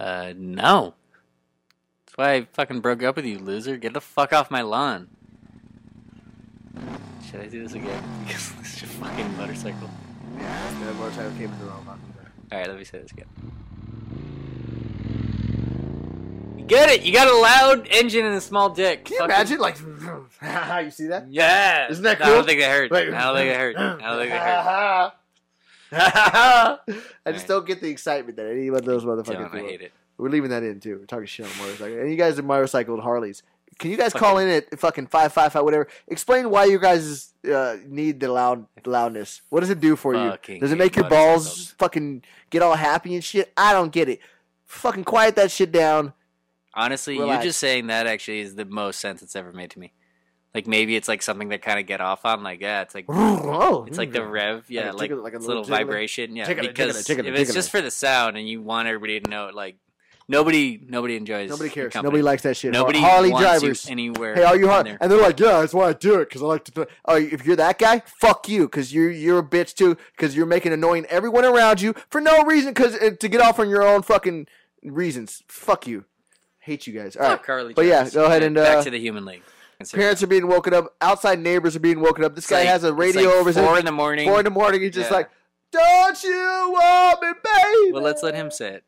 Uh, 0.00 0.32
no. 0.36 0.94
That's 2.06 2.16
why 2.16 2.32
I 2.34 2.44
fucking 2.52 2.80
broke 2.80 3.02
up 3.02 3.16
with 3.16 3.26
you, 3.26 3.38
loser. 3.38 3.76
Get 3.76 3.92
the 3.92 4.00
fuck 4.00 4.32
off 4.32 4.50
my 4.50 4.62
lawn. 4.62 5.08
Should 7.30 7.40
I 7.40 7.46
do 7.46 7.62
this 7.62 7.74
again? 7.74 8.02
Because 8.26 8.52
this 8.54 8.76
is 8.78 8.82
a 8.84 8.86
fucking 8.86 9.36
motorcycle. 9.36 9.90
Yeah. 10.38 10.70
That 10.84 10.94
motorcycle 10.96 11.30
came 11.32 11.52
in 11.52 11.58
the 11.58 11.64
wrong 11.66 11.84
one. 11.84 12.00
All 12.52 12.58
right, 12.58 12.66
let 12.66 12.78
me 12.78 12.84
say 12.84 12.98
this 13.00 13.12
again. 13.12 13.26
You 16.58 16.64
get 16.64 16.88
it? 16.90 17.02
You 17.02 17.12
got 17.12 17.28
a 17.28 17.36
loud 17.36 17.86
engine 17.90 18.24
and 18.24 18.34
a 18.34 18.40
small 18.40 18.70
dick. 18.70 19.04
Can 19.04 19.14
you 19.14 19.18
Fucking- 19.20 19.34
imagine? 19.34 19.58
Like, 19.58 19.78
you 20.84 20.90
see 20.90 21.06
that? 21.08 21.26
Yeah. 21.30 21.90
Isn't 21.90 22.04
that 22.04 22.20
No, 22.20 22.26
I 22.26 22.28
don't 22.30 22.46
think 22.46 22.60
it 22.60 22.68
hurt. 22.70 22.92
I 22.92 23.04
don't 23.04 23.36
think 23.36 23.50
it 23.50 23.56
hurt. 23.56 23.76
I 23.76 23.82
don't 23.98 24.18
think 24.18 24.32
it 24.32 24.38
hurt. 24.40 25.12
I 25.92 26.78
just 26.86 26.98
Alright. 27.26 27.46
don't 27.48 27.66
get 27.66 27.80
the 27.80 27.88
excitement 27.88 28.36
that 28.36 28.46
any 28.50 28.68
of 28.68 28.84
those 28.84 29.04
motherfuckers 29.04 29.54
I 29.54 29.58
hate 29.58 29.80
it. 29.82 29.92
We're 30.18 30.28
leaving 30.28 30.50
that 30.50 30.62
in 30.62 30.80
too. 30.80 30.98
We're 30.98 31.06
talking 31.06 31.26
shit 31.26 31.46
on 31.46 31.52
motorcycles. 31.58 31.98
And 31.98 32.10
you 32.10 32.16
guys 32.16 32.38
are 32.38 32.42
motorcycled 32.42 33.00
Harleys. 33.00 33.42
Can 33.78 33.90
you 33.90 33.96
guys 33.96 34.12
Fucking- 34.12 34.26
call 34.26 34.38
in 34.38 34.48
at 34.48 34.78
fucking 34.78 35.06
five 35.06 35.32
five 35.32 35.52
five 35.52 35.64
whatever? 35.64 35.88
Explain 36.08 36.50
why 36.50 36.66
you 36.66 36.78
guys 36.78 37.32
uh, 37.50 37.76
need 37.86 38.20
the 38.20 38.30
loud 38.30 38.66
loudness. 38.84 39.40
What 39.48 39.60
does 39.60 39.70
it 39.70 39.80
do 39.80 39.96
for 39.96 40.14
you? 40.14 40.58
Does 40.60 40.72
it 40.72 40.76
make 40.76 40.96
your 40.96 41.08
balls 41.08 41.70
fucking 41.78 42.22
get 42.50 42.60
all 42.62 42.74
happy 42.74 43.14
and 43.14 43.24
shit? 43.24 43.50
I 43.56 43.72
don't 43.72 43.90
get 43.90 44.08
it. 44.10 44.20
Fucking 44.66 45.04
quiet 45.04 45.36
that 45.36 45.50
shit 45.50 45.72
down. 45.72 46.12
Honestly, 46.74 47.18
Relax. 47.18 47.42
you 47.42 47.48
just 47.50 47.58
saying 47.58 47.88
that 47.88 48.06
actually 48.06 48.40
is 48.40 48.54
the 48.54 48.64
most 48.64 49.00
sense 49.00 49.22
it's 49.22 49.34
ever 49.34 49.52
made 49.52 49.70
to 49.70 49.78
me. 49.78 49.92
Like 50.54 50.66
maybe 50.66 50.96
it's 50.96 51.06
like 51.06 51.22
something 51.22 51.50
that 51.50 51.62
kind 51.62 51.78
of 51.78 51.86
get 51.86 52.00
off 52.00 52.24
on. 52.24 52.42
Like 52.42 52.60
yeah, 52.60 52.82
it's 52.82 52.94
like 52.94 53.04
Oh, 53.08 53.84
it's 53.86 53.98
like 53.98 54.12
the 54.12 54.24
rev, 54.24 54.68
yeah, 54.68 54.90
like, 54.90 55.10
tickle- 55.10 55.22
like 55.22 55.34
a 55.34 55.38
little 55.38 55.62
little 55.62 55.64
vibration, 55.64 56.34
yeah. 56.34 56.44
Tickler, 56.44 56.68
because 56.68 57.04
tickler, 57.04 57.22
tickler, 57.22 57.34
if 57.34 57.40
it's 57.40 57.54
just 57.54 57.70
for 57.70 57.80
the 57.80 57.90
sound 57.90 58.36
and 58.36 58.48
you 58.48 58.60
want 58.60 58.88
everybody 58.88 59.20
to 59.20 59.30
know, 59.30 59.46
it, 59.46 59.54
like 59.54 59.76
nobody, 60.26 60.80
nobody 60.84 61.16
enjoys. 61.16 61.50
Nobody 61.50 61.70
cares. 61.70 61.94
Nobody 61.94 62.22
likes 62.22 62.42
that 62.42 62.56
shit. 62.56 62.72
Nobody 62.72 63.00
Harley 63.00 63.30
drivers. 63.30 63.88
anywhere. 63.88 64.34
Hey, 64.34 64.42
are 64.42 64.56
you 64.56 64.68
hard? 64.68 64.88
And 65.00 65.10
they're 65.10 65.20
like, 65.20 65.38
yeah, 65.38 65.60
that's 65.60 65.72
why 65.72 65.88
I 65.88 65.92
do 65.92 66.16
it 66.16 66.28
because 66.28 66.42
I 66.42 66.46
like 66.46 66.64
to. 66.64 66.72
Do 66.72 66.86
oh, 67.04 67.14
if 67.14 67.46
you're 67.46 67.56
that 67.56 67.78
guy, 67.78 68.02
fuck 68.04 68.48
you, 68.48 68.62
because 68.62 68.92
you're 68.92 69.10
you're 69.10 69.38
a 69.38 69.44
bitch 69.44 69.74
too, 69.74 69.96
because 70.16 70.34
you're 70.34 70.46
making 70.46 70.72
annoying 70.72 71.06
everyone 71.06 71.44
around 71.44 71.80
you 71.80 71.94
for 72.08 72.20
no 72.20 72.42
reason, 72.42 72.72
because 72.72 72.98
to 72.98 73.28
get 73.28 73.40
off 73.40 73.60
on 73.60 73.68
your 73.68 73.84
own 73.84 74.02
fucking 74.02 74.48
reasons. 74.82 75.44
Fuck 75.46 75.86
you. 75.86 76.06
hate 76.58 76.88
you 76.88 76.92
guys. 76.92 77.14
All 77.14 77.28
right, 77.28 77.42
Carly. 77.42 77.74
but 77.74 77.86
yeah, 77.86 78.08
go 78.10 78.24
ahead 78.24 78.42
and 78.42 78.56
back 78.56 78.78
uh, 78.78 78.82
to 78.84 78.90
the 78.90 78.98
Human 78.98 79.24
League. 79.24 79.42
Parents 79.92 80.22
are 80.22 80.26
being 80.26 80.46
woken 80.46 80.74
up. 80.74 80.94
Outside 81.00 81.38
neighbors 81.40 81.74
are 81.76 81.80
being 81.80 82.00
woken 82.00 82.24
up. 82.24 82.34
This 82.34 82.44
It's 82.44 82.50
guy 82.50 82.60
like- 82.60 82.68
has 82.68 82.84
a 82.84 82.92
radio 82.92 83.28
like 83.28 83.34
over 83.36 83.48
his 83.50 83.56
four 83.58 83.78
in 83.78 83.84
the 83.84 83.92
morning. 83.92 84.28
Four 84.28 84.38
in 84.40 84.44
the 84.44 84.50
morning. 84.50 84.80
He's 84.82 84.94
just 84.94 85.10
Yeah. 85.10 85.16
like, 85.16 85.30
"Don't 85.72 86.22
you 86.24 86.70
want 86.72 87.22
me, 87.22 87.28
baby?" 87.42 87.92
Well, 87.92 88.02
let's 88.02 88.22
let 88.22 88.34
him 88.34 88.50
say 88.50 88.68
it. 88.74 88.84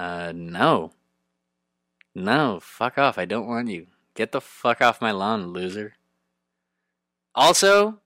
Uh, 0.00 0.32
no. 0.34 0.92
No, 2.14 2.58
fuck 2.62 2.96
off. 2.96 3.18
I 3.18 3.26
don't 3.26 3.46
want 3.46 3.68
you. 3.68 3.88
Get 4.14 4.32
the 4.32 4.40
fuck 4.40 4.80
off 4.80 5.02
my 5.02 5.10
lawn, 5.10 5.52
loser. 5.52 5.96
Also, 7.34 8.00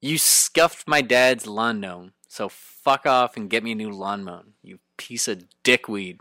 you 0.00 0.18
scuffed 0.18 0.88
my 0.88 1.00
dad's 1.00 1.46
lawn 1.46 1.78
gnome, 1.78 2.12
so 2.26 2.48
fuck 2.48 3.06
off 3.06 3.36
and 3.36 3.48
get 3.48 3.62
me 3.62 3.70
a 3.70 3.76
new 3.76 3.92
lawn 3.92 4.24
mown, 4.24 4.54
you 4.64 4.80
piece 4.96 5.28
of 5.28 5.44
dickweed. 5.62 6.20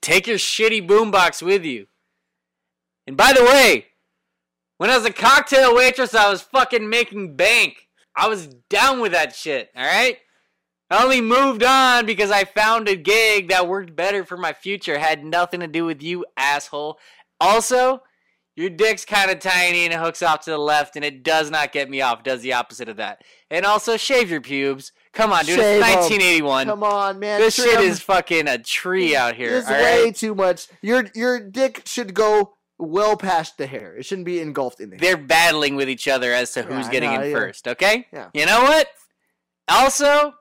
Take 0.00 0.26
your 0.26 0.36
shitty 0.36 0.84
boombox 0.88 1.40
with 1.40 1.64
you. 1.64 1.86
And 3.06 3.16
by 3.16 3.32
the 3.32 3.44
way, 3.44 3.86
when 4.78 4.90
I 4.90 4.96
was 4.96 5.06
a 5.06 5.12
cocktail 5.12 5.76
waitress, 5.76 6.12
I 6.12 6.28
was 6.28 6.42
fucking 6.42 6.90
making 6.90 7.36
bank. 7.36 7.86
I 8.16 8.26
was 8.26 8.48
down 8.68 8.98
with 8.98 9.12
that 9.12 9.36
shit, 9.36 9.70
alright? 9.76 10.18
I 10.90 11.02
only 11.02 11.20
moved 11.20 11.62
on 11.62 12.06
because 12.06 12.30
I 12.30 12.44
found 12.44 12.88
a 12.88 12.96
gig 12.96 13.48
that 13.48 13.68
worked 13.68 13.94
better 13.94 14.24
for 14.24 14.36
my 14.36 14.52
future. 14.52 14.98
Had 14.98 15.24
nothing 15.24 15.60
to 15.60 15.66
do 15.66 15.84
with 15.84 16.02
you, 16.02 16.24
asshole. 16.36 16.98
Also, 17.40 18.02
your 18.56 18.70
dick's 18.70 19.04
kind 19.04 19.30
of 19.30 19.38
tiny 19.38 19.84
and 19.84 19.92
it 19.92 20.00
hooks 20.00 20.22
off 20.22 20.40
to 20.44 20.50
the 20.50 20.58
left, 20.58 20.96
and 20.96 21.04
it 21.04 21.22
does 21.22 21.50
not 21.50 21.72
get 21.72 21.90
me 21.90 22.00
off. 22.00 22.20
It 22.20 22.24
does 22.24 22.40
the 22.42 22.54
opposite 22.54 22.88
of 22.88 22.96
that. 22.96 23.22
And 23.50 23.66
also, 23.66 23.96
shave 23.96 24.30
your 24.30 24.40
pubes. 24.40 24.92
Come 25.12 25.32
on, 25.32 25.44
dude. 25.44 25.58
Shave 25.58 25.80
it's 25.80 25.86
'em. 25.86 26.00
1981. 26.00 26.66
Come 26.66 26.82
on, 26.82 27.18
man. 27.18 27.40
This 27.40 27.54
shit 27.54 27.80
is 27.80 28.00
fucking 28.00 28.48
a 28.48 28.58
tree 28.58 29.14
out 29.14 29.36
here. 29.36 29.58
It's 29.58 29.68
way 29.68 30.04
right? 30.04 30.16
too 30.16 30.34
much. 30.34 30.68
Your 30.82 31.04
your 31.14 31.38
dick 31.38 31.82
should 31.86 32.14
go 32.14 32.54
well 32.78 33.16
past 33.16 33.58
the 33.58 33.66
hair. 33.66 33.96
It 33.96 34.06
shouldn't 34.06 34.24
be 34.26 34.40
engulfed 34.40 34.80
in 34.80 34.90
there. 34.90 34.98
They're 34.98 35.16
battling 35.16 35.76
with 35.76 35.88
each 35.88 36.08
other 36.08 36.32
as 36.32 36.52
to 36.52 36.62
who's 36.62 36.86
Yeah, 36.86 36.92
getting 36.92 37.12
in 37.12 37.20
yeah. 37.22 37.32
first. 37.32 37.68
Okay. 37.68 38.06
Yeah. 38.12 38.30
You 38.32 38.46
know 38.46 38.62
what? 38.62 38.88
Also, 39.68 40.34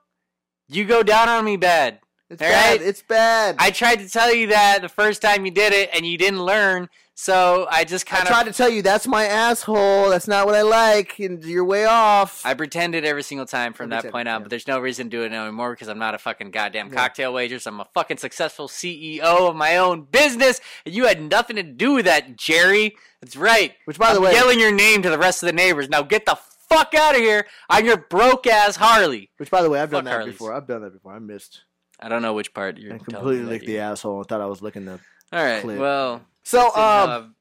you 0.70 0.86
go 0.86 1.04
down 1.04 1.30
on 1.30 1.46
me 1.46 1.58
bad. 1.58 2.00
It's 2.30 2.42
all 2.42 2.48
bad. 2.50 2.72
right? 2.80 2.82
It's 2.88 3.02
bad. 3.02 3.56
I 3.58 3.72
tried 3.72 4.00
to 4.00 4.10
tell 4.10 4.34
you 4.34 4.48
that 4.48 4.82
the 4.82 4.90
first 4.90 5.22
time 5.22 5.46
you 5.46 5.52
did 5.52 5.72
it, 5.74 5.90
and 5.94 6.06
you 6.06 6.18
didn't 6.18 6.44
learn. 6.44 6.90
So 7.20 7.66
I 7.72 7.84
just 7.84 8.06
kind 8.06 8.24
of. 8.24 8.28
I 8.28 8.32
tried 8.32 8.44
to 8.52 8.54
tell 8.54 8.70
you 8.70 8.82
that's 8.84 9.08
my 9.08 9.26
asshole. 9.26 10.10
That's 10.10 10.28
not 10.28 10.46
what 10.46 10.54
I 10.54 10.62
like, 10.62 11.18
and 11.20 11.44
you're 11.44 11.66
way 11.66 11.86
off. 11.86 12.46
I 12.46 12.54
pretended 12.54 13.06
every 13.06 13.24
single 13.24 13.48
time 13.48 13.74
from 13.74 13.92
I 13.92 14.02
that 14.02 14.12
point 14.12 14.28
on, 14.28 14.36
yeah. 14.36 14.40
but 14.44 14.50
there's 14.52 14.68
no 14.68 14.80
reason 14.80 15.10
to 15.10 15.18
do 15.18 15.24
it 15.24 15.32
anymore 15.32 15.72
because 15.72 15.88
I'm 15.88 15.98
not 15.98 16.14
a 16.14 16.20
fucking 16.20 16.52
goddamn 16.52 16.90
Yeah. 16.90 16.94
cocktail 16.96 17.34
waitress. 17.34 17.66
I'm 17.66 17.80
a 17.80 17.88
fucking 17.96 18.18
successful 18.18 18.68
CEO 18.68 19.22
of 19.50 19.56
my 19.56 19.78
own 19.78 20.04
business, 20.04 20.62
and 20.86 20.94
you 20.94 21.06
had 21.06 21.20
nothing 21.22 21.56
to 21.56 21.64
do 21.64 21.94
with 21.94 22.06
that, 22.06 22.36
Jerry. 22.38 22.96
That's 23.22 23.36
right. 23.36 23.74
Which, 23.86 23.98
by 23.98 24.12
the 24.14 24.20
I'm 24.20 24.26
way, 24.26 24.34
yelling 24.34 24.60
your 24.60 24.72
name 24.72 25.02
to 25.02 25.10
the 25.10 25.18
rest 25.18 25.42
of 25.42 25.48
the 25.48 25.54
neighbors. 25.54 25.90
Now 25.90 26.04
get 26.04 26.28
the 26.28 26.38
fuck 26.70 26.94
out 26.96 27.16
of 27.16 27.22
here 27.22 27.46
on 27.70 27.86
your 27.86 27.98
broke 27.98 28.48
ass 28.48 28.76
Harley. 28.76 29.30
which 29.38 29.50
by 29.52 29.62
the 29.62 29.70
way, 29.70 29.80
I've 29.82 29.90
done 29.92 30.00
Fuck 30.04 30.06
that 30.06 30.12
Harleys. 30.18 30.34
before. 30.34 30.54
I've 30.54 30.68
done 30.68 30.82
that 30.82 30.94
before. 30.94 31.14
I 31.14 31.20
missed 31.20 31.62
I 32.00 32.10
don't 32.10 32.22
know 32.22 32.34
which 32.34 32.54
part 32.54 32.78
you're 32.78 32.92
telling 32.92 33.04
completely 33.06 33.38
me 33.40 33.44
that 33.46 33.50
licked 33.52 33.66
you- 33.66 33.74
the 33.74 33.80
asshole 33.80 34.18
and 34.20 34.28
thought 34.28 34.42
I 34.42 34.46
was 34.46 34.62
licking 34.62 34.86
the. 34.86 35.00
All 35.34 35.44
right. 35.44 35.62
clip. 35.62 35.80
Well, 35.80 36.22
So 36.44 36.72
how 36.74 37.08
um, 37.18 37.36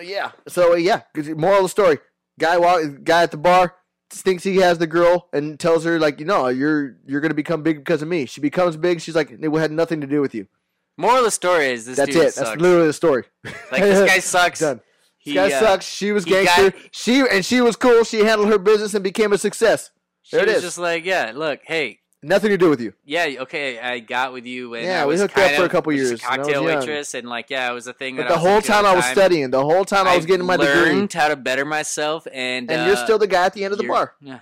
yeah. 0.00 0.32
So 0.48 0.74
yeah. 0.74 1.02
'cause 1.14 1.28
Moral 1.28 1.58
of 1.58 1.62
the 1.64 1.68
story: 1.68 1.98
guy 2.38 2.56
walk, 2.58 2.80
guy 3.04 3.22
at 3.24 3.30
the 3.30 3.36
bar 3.36 3.74
thinks 4.10 4.42
he 4.42 4.56
has 4.56 4.78
the 4.78 4.86
girl 4.86 5.28
and 5.34 5.60
tells 5.60 5.84
her 5.84 5.98
like, 6.00 6.18
you 6.18 6.24
know, 6.26 6.48
you're 6.48 6.96
you're 7.06 7.20
gonna 7.20 7.34
become 7.34 7.62
big 7.62 7.78
because 7.78 8.00
of 8.02 8.08
me. 8.08 8.24
She 8.26 8.40
becomes 8.40 8.76
big. 8.76 9.00
She's 9.02 9.14
like, 9.14 9.30
it 9.30 9.52
had 9.54 9.70
nothing 9.72 10.00
to 10.00 10.06
do 10.06 10.20
with 10.22 10.34
you. 10.34 10.48
moral 10.96 11.18
of 11.18 11.24
the 11.24 11.30
story 11.30 11.68
is 11.72 11.84
this 11.84 11.96
That's 11.98 12.10
dude 12.12 12.24
it. 12.24 12.34
sucks. 12.34 12.48
That's 12.48 12.60
literally 12.60 12.86
the 12.86 12.92
story. 12.94 13.24
like 13.70 13.82
this 13.82 14.10
guy 14.10 14.18
sucks. 14.20 14.60
Done. 14.60 14.80
He, 15.18 15.34
This 15.34 15.50
guy 15.52 15.56
uh, 15.56 15.60
sucks. 15.60 15.84
She 15.86 16.12
was 16.12 16.24
gangster. 16.24 16.70
got- 16.70 16.80
she 16.92 17.20
and 17.28 17.44
she 17.44 17.60
was 17.60 17.76
cool. 17.76 18.04
She 18.04 18.20
handled 18.20 18.48
her 18.50 18.58
business 18.58 18.94
and 18.94 19.02
became 19.04 19.32
a 19.32 19.38
success. 19.38 19.90
She 20.22 20.36
There 20.36 20.48
it 20.48 20.54
was 20.54 20.62
just 20.62 20.78
like, 20.78 21.04
yeah, 21.04 21.32
look, 21.34 21.60
hey, 21.64 22.00
Nothing 22.20 22.50
to 22.50 22.58
do 22.58 22.68
with 22.68 22.80
you. 22.80 22.94
yeah, 23.04 23.28
okay, 23.42 23.78
I 23.78 24.00
got 24.00 24.32
with 24.32 24.44
you, 24.44 24.74
and 24.74 24.84
Yeah, 24.84 25.02
I 25.04 25.06
we 25.06 25.12
was 25.12 25.20
hooked 25.20 25.38
up 25.38 25.52
for 25.52 25.64
a 25.64 25.68
couple 25.68 25.92
years, 25.92 26.10
a 26.10 26.12
and 26.14 26.20
cocktail 26.20 26.64
young. 26.64 26.80
waitress, 26.80 27.14
and 27.14 27.28
like, 27.28 27.48
yeah, 27.48 27.70
it 27.70 27.74
was 27.74 27.86
a 27.86 27.92
thing. 27.92 28.16
But 28.16 28.26
the 28.26 28.36
whole 28.38 28.60
time 28.60 28.84
I 28.84 28.92
was 28.92 29.04
studying, 29.04 29.50
the 29.52 29.62
whole 29.62 29.84
time 29.84 30.08
I 30.08 30.16
was 30.16 30.26
getting 30.26 30.44
my 30.44 30.56
degree, 30.56 30.72
learned 30.94 31.12
how 31.12 31.28
to 31.28 31.36
better 31.36 31.64
myself, 31.64 32.26
and 32.32 32.68
and 32.70 32.82
uh, 32.82 32.86
you're 32.86 32.96
still 32.96 33.18
the 33.18 33.28
guy 33.28 33.44
at 33.46 33.52
the 33.52 33.62
end 33.64 33.70
of 33.72 33.78
the 33.78 33.86
bar. 33.86 34.14
Yeah, 34.20 34.40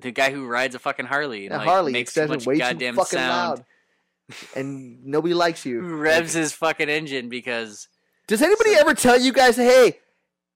the 0.00 0.10
guy 0.10 0.30
who 0.32 0.46
rides 0.46 0.74
a 0.74 0.78
fucking 0.78 1.04
Harley 1.04 1.44
and 1.44 1.50
Yeah, 1.52 1.58
like, 1.58 1.66
Harley 1.68 1.92
makes 1.92 2.10
extension 2.12 2.34
much 2.36 2.46
way 2.46 2.56
goddamn 2.56 2.94
fucking 2.94 3.18
sound. 3.18 3.58
loud, 3.58 3.64
and 4.56 5.04
nobody 5.04 5.34
likes 5.34 5.66
you. 5.66 5.80
Who 5.82 5.96
revs 5.96 6.32
his 6.32 6.52
fucking 6.54 6.88
engine 6.88 7.28
because 7.28 7.88
Does 8.26 8.42
anybody 8.42 8.74
So- 8.74 8.80
ever 8.80 8.94
tell 8.94 9.18
you 9.20 9.32
guys, 9.32 9.56
"Hey, 9.56 9.98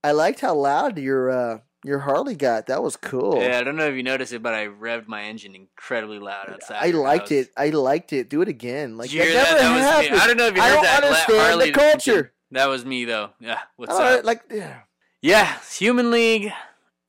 I 0.04 0.12
liked 0.12 0.40
how 0.40 0.54
loud 0.54 0.98
your 0.98 1.30
uh, 1.30 1.58
your 1.84 2.00
Harley 2.00 2.34
got. 2.34 2.66
That 2.66 2.82
was 2.82 2.96
cool." 2.96 3.40
yeah, 3.42 3.58
I 3.58 3.64
don't 3.64 3.76
know 3.76 3.86
if 3.86 3.94
you 3.96 4.02
noticed 4.02 4.32
it, 4.32 4.42
but 4.42 4.54
I 4.54 4.66
revved 4.66 5.08
my 5.08 5.24
engine 5.24 5.54
incredibly 5.54 6.18
loud 6.18 6.48
outside. 6.50 6.78
I 6.80 6.90
liked 6.90 7.32
it. 7.32 7.50
I 7.56 7.70
liked 7.70 8.12
it. 8.12 8.28
Do 8.30 8.40
it 8.42 8.48
again. 8.48 8.96
Like 8.96 9.10
that 9.10 9.18
never 9.18 9.34
That 9.34 10.04
happened. 10.04 10.20
I 10.20 10.26
don't 10.26 10.36
know 10.36 10.46
if 10.46 10.56
you 10.56 10.62
I 10.62 10.68
heard 10.68 10.74
don't 10.74 10.82
that. 10.84 11.04
Understand 11.04 11.40
Harley 11.40 11.66
the 11.66 11.72
culture. 11.72 12.32
That 12.52 12.66
was 12.66 12.84
me 12.84 13.04
though. 13.04 13.30
Yeah. 13.40 13.58
What's 13.76 13.92
I 13.94 14.18
up? 14.18 14.24
like, 14.24 14.42
yeah. 14.52 14.80
yeah, 15.20 15.58
Human 15.76 16.10
League 16.12 16.52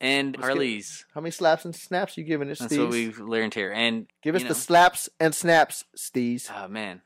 and 0.02 0.30
Let's 0.36 0.38
get- 0.38 0.44
Harleys. 0.46 1.06
how 1.14 1.22
many 1.22 1.32
slaps 1.32 1.64
and 1.66 1.76
snaps 1.76 2.18
you 2.18 2.24
giving 2.24 2.50
us, 2.50 2.58
That's 2.60 2.76
what 2.76 2.90
we've 2.90 3.20
learned 3.20 3.54
here. 3.54 3.72
And 3.72 4.08
Give 4.24 4.34
us 4.36 4.42
you 4.42 4.48
the 4.48 4.56
slaps 4.56 5.10
and 5.20 5.34
snaps, 5.36 5.86
Steez. 5.96 6.50
oh 6.54 6.68
man. 6.68 7.02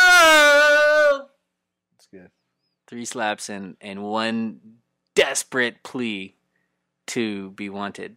Oh! 0.00 1.26
That's 1.92 2.06
good. 2.10 2.30
Three 2.86 3.04
slaps 3.04 3.48
and 3.48 3.76
and 3.80 4.02
one 4.02 4.60
desperate 5.14 5.82
plea 5.82 6.36
to 7.08 7.50
be 7.52 7.68
wanted. 7.68 8.16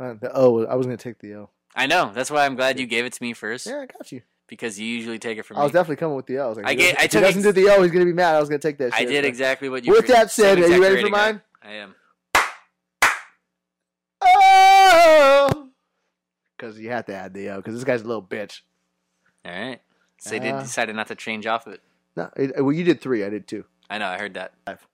Uh, 0.00 0.14
the 0.20 0.30
O. 0.34 0.64
I 0.66 0.74
was 0.74 0.86
gonna 0.86 0.96
take 0.96 1.18
the 1.18 1.34
O. 1.34 1.50
I 1.74 1.86
know. 1.86 2.10
That's 2.14 2.30
why 2.30 2.44
I'm 2.46 2.54
glad 2.56 2.78
you 2.80 2.86
gave 2.86 3.04
it 3.04 3.12
to 3.14 3.22
me 3.22 3.32
first 3.34 3.66
Yeah, 3.66 3.80
I 3.80 3.86
got 3.86 4.10
you. 4.12 4.22
because 4.48 4.78
you 4.80 4.86
usually 4.86 5.18
take 5.18 5.38
it 5.38 5.44
from 5.44 5.56
me. 5.56 5.60
I 5.60 5.64
was 5.64 5.72
definitely 5.72 5.96
coming 5.96 6.16
with 6.16 6.26
the 6.26 6.38
O. 6.38 6.44
I 6.44 6.48
was 6.48 6.56
like, 6.58 6.66
I 6.66 6.70
if 6.72 6.78
get- 6.78 6.86
he 6.86 6.90
I 6.90 6.94
doesn't- 6.94 7.04
if 7.06 7.10
took 7.10 7.18
he 7.20 7.26
doesn't 7.26 7.46
ex- 7.48 7.54
do 7.56 7.62
the 7.64 7.74
O, 7.76 7.82
he's 7.82 7.92
gonna 7.92 8.04
be 8.04 8.12
mad. 8.12 8.34
I 8.34 8.40
was 8.40 8.48
gonna 8.48 8.58
take 8.58 8.78
that. 8.78 8.94
I 8.94 8.98
shit, 9.00 9.08
did 9.08 9.22
but- 9.22 9.28
exactly 9.28 9.68
what 9.68 9.84
you. 9.84 9.92
With 9.92 10.06
that 10.08 10.30
said, 10.30 10.58
are 10.58 10.68
you 10.68 10.82
ready 10.82 11.02
for 11.02 11.08
mine? 11.10 11.42
I 11.62 11.72
am. 11.72 11.94
Oh, 14.20 15.68
because 16.56 16.78
you 16.78 16.90
have 16.90 17.06
to 17.06 17.14
add 17.14 17.32
the 17.34 17.50
O. 17.50 17.56
Because 17.58 17.74
this 17.74 17.84
guy's 17.84 18.02
a 18.02 18.06
little 18.06 18.22
bitch. 18.22 18.60
All 19.48 19.54
right. 19.58 19.80
So 20.18 20.30
they 20.30 20.38
did 20.40 20.54
Uh, 20.54 20.60
decided 20.62 20.94
not 20.96 21.06
to 21.08 21.14
change 21.14 21.46
off 21.46 21.66
of 21.66 21.74
it. 21.74 21.80
No, 22.16 22.30
it, 22.36 22.52
well, 22.64 22.72
you 22.72 22.84
did 22.84 23.00
three. 23.00 23.24
I 23.24 23.28
did 23.30 23.46
two. 23.46 23.64
I 23.88 23.98
know. 23.98 24.06
I 24.08 24.18
heard 24.18 24.34
that. 24.34 24.52
Five. 24.66 24.86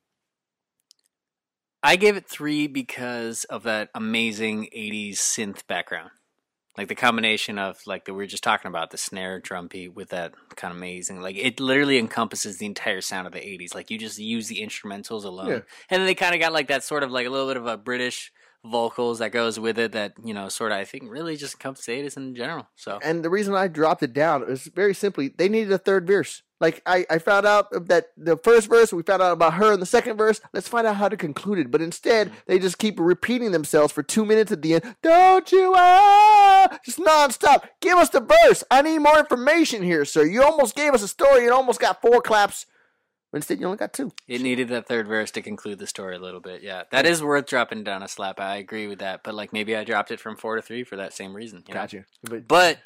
I 1.82 1.96
gave 1.96 2.16
it 2.16 2.26
three 2.28 2.66
because 2.66 3.44
of 3.44 3.62
that 3.64 3.90
amazing 3.94 4.68
'80s 4.74 5.14
synth 5.16 5.66
background, 5.66 6.10
like 6.78 6.88
the 6.88 6.94
combination 6.94 7.58
of 7.58 7.78
like 7.86 8.04
that 8.06 8.14
we 8.14 8.18
were 8.18 8.26
just 8.26 8.42
talking 8.44 8.68
about 8.68 8.90
the 8.90 8.96
snare 8.98 9.38
drum 9.40 9.68
beat 9.68 9.94
with 9.94 10.08
that 10.10 10.32
kind 10.56 10.70
of 10.72 10.78
amazing. 10.78 11.20
Like 11.20 11.36
it 11.36 11.60
literally 11.60 11.98
encompasses 11.98 12.58
the 12.58 12.66
entire 12.66 13.00
sound 13.02 13.26
of 13.26 13.32
the 13.34 13.40
'80s. 13.40 13.74
Like 13.74 13.90
you 13.90 13.98
just 13.98 14.18
use 14.18 14.48
the 14.48 14.60
instrumentals 14.66 15.24
alone, 15.24 15.48
Yeah. 15.48 15.54
and 15.90 16.00
then 16.00 16.06
they 16.06 16.14
kind 16.14 16.34
of 16.34 16.40
got 16.40 16.52
like 16.54 16.68
that 16.68 16.84
sort 16.84 17.02
of 17.02 17.10
like 17.10 17.26
a 17.26 17.30
little 17.30 17.48
bit 17.48 17.56
of 17.58 17.66
a 17.66 17.76
British 17.76 18.32
vocals 18.64 19.18
that 19.18 19.30
goes 19.30 19.58
with 19.60 19.78
it. 19.78 19.92
That 19.92 20.14
you 20.24 20.34
know, 20.34 20.48
sort 20.48 20.72
of 20.72 20.78
I 20.78 20.84
think 20.84 21.04
really 21.06 21.36
just 21.36 21.54
encompasses 21.54 21.86
the 21.86 21.92
'80s 21.92 22.16
in 22.16 22.34
general. 22.34 22.68
So 22.76 22.98
And 23.02 23.24
the 23.24 23.30
reason 23.30 23.54
I 23.54 23.68
dropped 23.68 24.02
it 24.02 24.12
down 24.12 24.44
is 24.44 24.64
very 24.74 24.94
simply 24.94 25.28
they 25.28 25.48
needed 25.48 25.72
a 25.72 25.78
third 25.78 26.06
verse. 26.06 26.42
Like 26.60 26.80
I, 26.86 27.04
I 27.10 27.18
found 27.18 27.46
out 27.46 27.66
that 27.88 28.06
the 28.16 28.36
first 28.38 28.70
verse, 28.70 28.92
we 28.92 29.02
found 29.02 29.20
out 29.20 29.32
about 29.32 29.54
her 29.54 29.72
in 29.72 29.80
the 29.80 29.86
second 29.86 30.16
verse. 30.16 30.40
Let's 30.52 30.68
find 30.68 30.86
out 30.86 30.96
how 30.96 31.08
to 31.08 31.16
conclude 31.16 31.58
it. 31.58 31.70
But 31.70 31.82
instead, 31.82 32.32
they 32.46 32.58
just 32.58 32.78
keep 32.78 32.98
repeating 32.98 33.52
themselves 33.52 33.92
for 33.92 34.02
two 34.02 34.24
minutes 34.24 34.50
at 34.50 34.62
the 34.62 34.74
end. 34.74 34.94
Don't 35.02 35.50
you 35.52 35.74
ah, 35.76 36.78
just 36.84 36.98
nonstop. 36.98 37.64
Give 37.80 37.98
us 37.98 38.08
the 38.08 38.20
verse. 38.20 38.64
I 38.70 38.82
need 38.82 39.00
more 39.00 39.18
information 39.18 39.82
here, 39.82 40.04
sir. 40.04 40.24
You 40.24 40.42
almost 40.42 40.74
gave 40.74 40.94
us 40.94 41.02
a 41.02 41.08
story 41.08 41.44
and 41.44 41.52
almost 41.52 41.80
got 41.80 42.00
four 42.00 42.22
claps. 42.22 42.66
But 43.34 43.38
instead, 43.38 43.58
you 43.58 43.66
only 43.66 43.78
got 43.78 43.92
two. 43.92 44.12
It 44.28 44.42
needed 44.42 44.68
that 44.68 44.86
third 44.86 45.08
verse 45.08 45.32
to 45.32 45.42
conclude 45.42 45.80
the 45.80 45.88
story 45.88 46.14
a 46.14 46.20
little 46.20 46.38
bit. 46.38 46.62
Yeah, 46.62 46.84
that 46.92 47.04
is 47.04 47.20
worth 47.20 47.46
dropping 47.46 47.82
down 47.82 48.00
a 48.04 48.06
slap. 48.06 48.38
I 48.38 48.58
agree 48.58 48.86
with 48.86 49.00
that. 49.00 49.24
But 49.24 49.34
like 49.34 49.52
maybe 49.52 49.74
I 49.74 49.82
dropped 49.82 50.12
it 50.12 50.20
from 50.20 50.36
four 50.36 50.54
to 50.54 50.62
three 50.62 50.84
for 50.84 50.94
that 50.94 51.12
same 51.12 51.34
reason. 51.34 51.64
you 51.66 51.74
know? 51.74 51.80
Got 51.80 51.92
you. 51.92 52.04
But, 52.22 52.46
But 52.46 52.78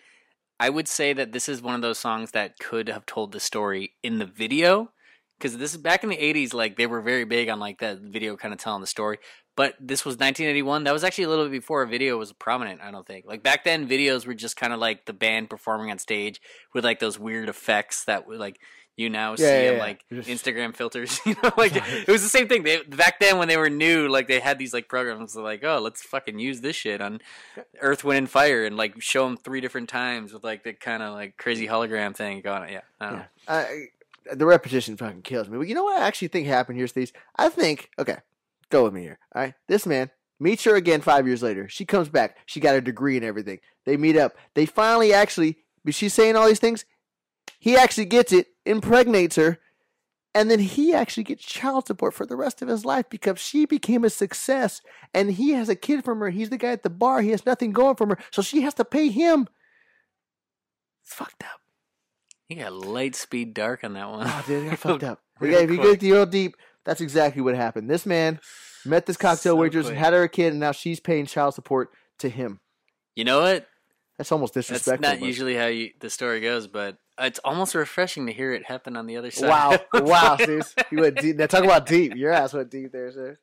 I 0.58 0.70
would 0.70 0.88
say 0.88 1.12
that 1.12 1.32
this 1.32 1.50
is 1.50 1.61
one 1.61 1.74
of 1.74 1.82
those 1.82 1.98
songs 1.98 2.30
that 2.30 2.58
could 2.58 2.88
have 2.88 3.04
told 3.04 3.32
the 3.32 3.40
story 3.40 3.92
in 4.02 4.20
the 4.20 4.24
video. 4.24 4.90
Because 5.37 5.58
this 5.58 5.72
is 5.72 5.76
back 5.82 6.02
in 6.02 6.08
the 6.08 6.16
'80s, 6.16 6.54
like 6.54 6.78
they 6.78 6.87
were 6.87 7.02
very 7.02 7.24
big 7.24 7.50
on 7.50 7.61
like 7.61 7.80
that 7.80 7.98
video 7.98 8.34
kind 8.34 8.54
of 8.54 8.58
telling 8.58 8.80
the 8.80 8.87
story. 8.87 9.18
but 9.54 9.74
this 9.78 10.06
was 10.06 10.14
1981. 10.14 10.84
That 10.84 10.94
was 10.94 11.04
actually 11.04 11.24
a 11.24 11.28
little 11.28 11.44
bit 11.44 11.61
before 11.61 11.82
a 11.82 11.87
video 11.87 12.16
was 12.16 12.32
prominent. 12.32 12.80
I 12.80 12.90
don't 12.90 13.06
think. 13.06 13.26
Like 13.26 13.42
back 13.42 13.64
then, 13.64 13.87
videos 13.87 14.26
were 14.26 14.32
just 14.32 14.56
kind 14.56 14.72
of 14.72 14.80
like 14.80 15.04
the 15.04 15.12
band 15.12 15.50
performing 15.50 15.90
on 15.90 15.98
stage 15.98 16.40
with 16.72 16.84
like 16.84 17.00
those 17.00 17.18
weird 17.18 17.50
effects 17.50 18.04
that 18.04 18.26
were 18.26 18.37
like 18.38 18.58
you 18.98 19.08
now 19.08 19.37
see 19.37 19.44
Yeah, 19.44 19.62
yeah, 19.62 19.68
in 19.70 19.76
yeah. 19.76 19.80
like 19.80 20.04
Instagram 20.11 20.74
filters. 20.74 21.20
You 21.26 21.37
know, 21.42 21.52
like 21.56 21.72
it 22.08 22.08
was 22.08 22.22
the 22.22 22.28
same 22.28 22.48
thing. 22.48 22.64
They 22.64 22.82
back 22.82 23.20
then 23.20 23.38
when 23.38 23.48
they 23.48 23.56
were 23.56 23.70
new, 23.70 24.08
like 24.08 24.28
they 24.28 24.40
had 24.40 24.58
these 24.58 24.74
like 24.74 24.88
programs 24.88 25.37
like, 25.37 25.62
oh, 25.64 25.78
let's 25.78 26.02
fucking 26.02 26.38
use 26.38 26.61
this 26.61 26.76
shit 26.76 27.00
on 27.00 27.20
Earth, 27.80 28.02
Wind, 28.04 28.18
and 28.18 28.30
Fire, 28.30 28.64
and 28.64 28.76
like 28.76 29.00
show 29.00 29.24
them 29.24 29.37
three 29.37 29.61
different 29.61 29.88
times 29.88 30.32
with 30.32 30.44
like 30.44 30.64
the 30.64 30.72
kind 30.72 31.02
of 31.02 31.14
like 31.14 31.37
crazy 31.37 31.66
hologram 31.66 32.14
thing 32.14 32.40
going. 32.40 32.62
on. 32.62 32.68
Yeah, 32.68 32.80
I 33.00 33.08
don't 33.08 33.18
know. 33.18 33.24
I, 33.46 33.84
the 34.34 34.46
repetition 34.46 34.96
fucking 34.96 35.22
kills 35.22 35.48
me. 35.48 35.58
But 35.58 35.68
you 35.68 35.74
know 35.74 35.84
what 35.84 36.00
I 36.02 36.06
actually 36.06 36.28
think 36.28 36.46
happened 36.46 36.78
here, 36.78 36.87
Steve? 36.87 37.12
I 37.37 37.48
think, 37.48 37.90
okay, 37.98 38.18
go 38.70 38.84
with 38.84 38.92
me 38.92 39.02
here. 39.02 39.18
All 39.34 39.42
right. 39.42 39.54
This 39.68 39.87
man 39.87 40.11
meets 40.40 40.64
her 40.64 40.74
again 40.76 41.00
five 41.00 41.26
years 41.26 41.42
later. 41.42 41.68
She 41.68 41.84
comes 41.84 42.08
back. 42.08 42.37
She 42.46 42.61
got 42.61 42.74
a 42.74 42.80
degree 42.80 43.16
and 43.16 43.24
everything. 43.24 43.61
They 43.84 43.96
meet 43.96 44.16
up. 44.16 44.34
They 44.54 44.66
finally 44.66 45.12
actually, 45.12 45.58
but 45.84 45.94
she's 45.94 46.14
saying 46.14 46.37
all 46.37 46.46
these 46.46 46.58
things. 46.61 46.84
He 47.58 47.76
actually 47.76 48.06
gets 48.06 48.32
it, 48.32 48.48
impregnates 48.64 49.37
her, 49.37 49.58
and 50.34 50.50
then 50.50 50.61
he 50.61 50.94
actually 50.94 51.24
gets 51.24 51.44
child 51.44 51.87
support 51.87 52.14
for 52.14 52.26
the 52.26 52.37
rest 52.37 52.62
of 52.62 52.68
his 52.68 52.84
life 52.84 53.06
because 53.11 53.40
she 53.40 53.66
became 53.66 54.04
a 54.04 54.11
success 54.11 54.80
and 55.14 55.32
he 55.32 55.50
has 55.50 55.68
a 55.68 55.74
kid 55.74 56.04
from 56.04 56.20
her. 56.20 56.30
He's 56.30 56.50
the 56.50 56.58
guy 56.58 56.68
at 56.68 56.82
the 56.82 56.90
bar. 56.90 57.22
He 57.22 57.30
has 57.30 57.46
nothing 57.46 57.72
going 57.72 57.96
from 57.96 58.11
her. 58.11 58.18
So 58.30 58.42
she 58.42 58.62
has 58.62 58.74
to 58.74 58.84
pay 58.84 59.08
him. 59.08 59.48
It's 61.02 61.14
fucked 61.14 61.42
up. 61.42 61.61
You 62.48 62.56
got 62.56 62.72
light 62.72 63.14
speed 63.14 63.54
dark 63.54 63.84
on 63.84 63.94
that 63.94 64.08
one. 64.08 64.26
Oh, 64.26 64.44
dude, 64.46 64.66
I 64.66 64.70
got 64.70 64.78
fucked 64.78 65.04
up. 65.04 65.20
Okay, 65.40 65.62
if 65.62 65.70
you 65.70 65.78
quick. 65.78 66.00
get 66.00 66.11
real 66.12 66.26
deep, 66.26 66.56
that's 66.84 67.00
exactly 67.00 67.40
what 67.40 67.54
happened. 67.54 67.88
This 67.88 68.04
man 68.04 68.40
met 68.84 69.06
this 69.06 69.16
cocktail 69.16 69.52
So 69.52 69.56
waitress, 69.56 69.88
had 69.88 70.12
her 70.12 70.24
a 70.24 70.28
kid, 70.28 70.50
and 70.50 70.58
now 70.58 70.72
she's 70.72 70.98
paying 70.98 71.26
child 71.26 71.54
support 71.54 71.90
to 72.18 72.28
him. 72.28 72.58
You 73.14 73.22
know 73.24 73.40
what? 73.40 73.68
That's 74.16 74.32
almost 74.32 74.54
disrespectful. 74.54 75.00
That's 75.00 75.20
not 75.20 75.24
usually 75.24 75.54
how 75.54 75.66
you, 75.66 75.92
the 76.00 76.11
story 76.11 76.40
goes, 76.40 76.66
but 76.66 76.96
it's 77.20 77.38
almost 77.44 77.74
refreshing 77.74 78.26
to 78.26 78.33
hear 78.33 78.52
it 78.52 78.66
happen 78.66 78.96
on 78.96 79.07
the 79.07 79.16
other 79.16 79.31
side. 79.31 79.48
Wow, 79.48 79.78
wow, 80.04 80.37
Steve. 80.40 80.62
You 80.90 80.98
went 81.00 81.16
deep. 81.20 81.37
Now 81.37 81.46
talk 81.46 81.64
about 81.64 81.87
deep. 81.87 82.14
Your 82.16 82.33
ass 82.33 82.52
went 82.52 82.70
deep 82.70 82.92
there, 82.92 83.11
sir. 83.12 83.37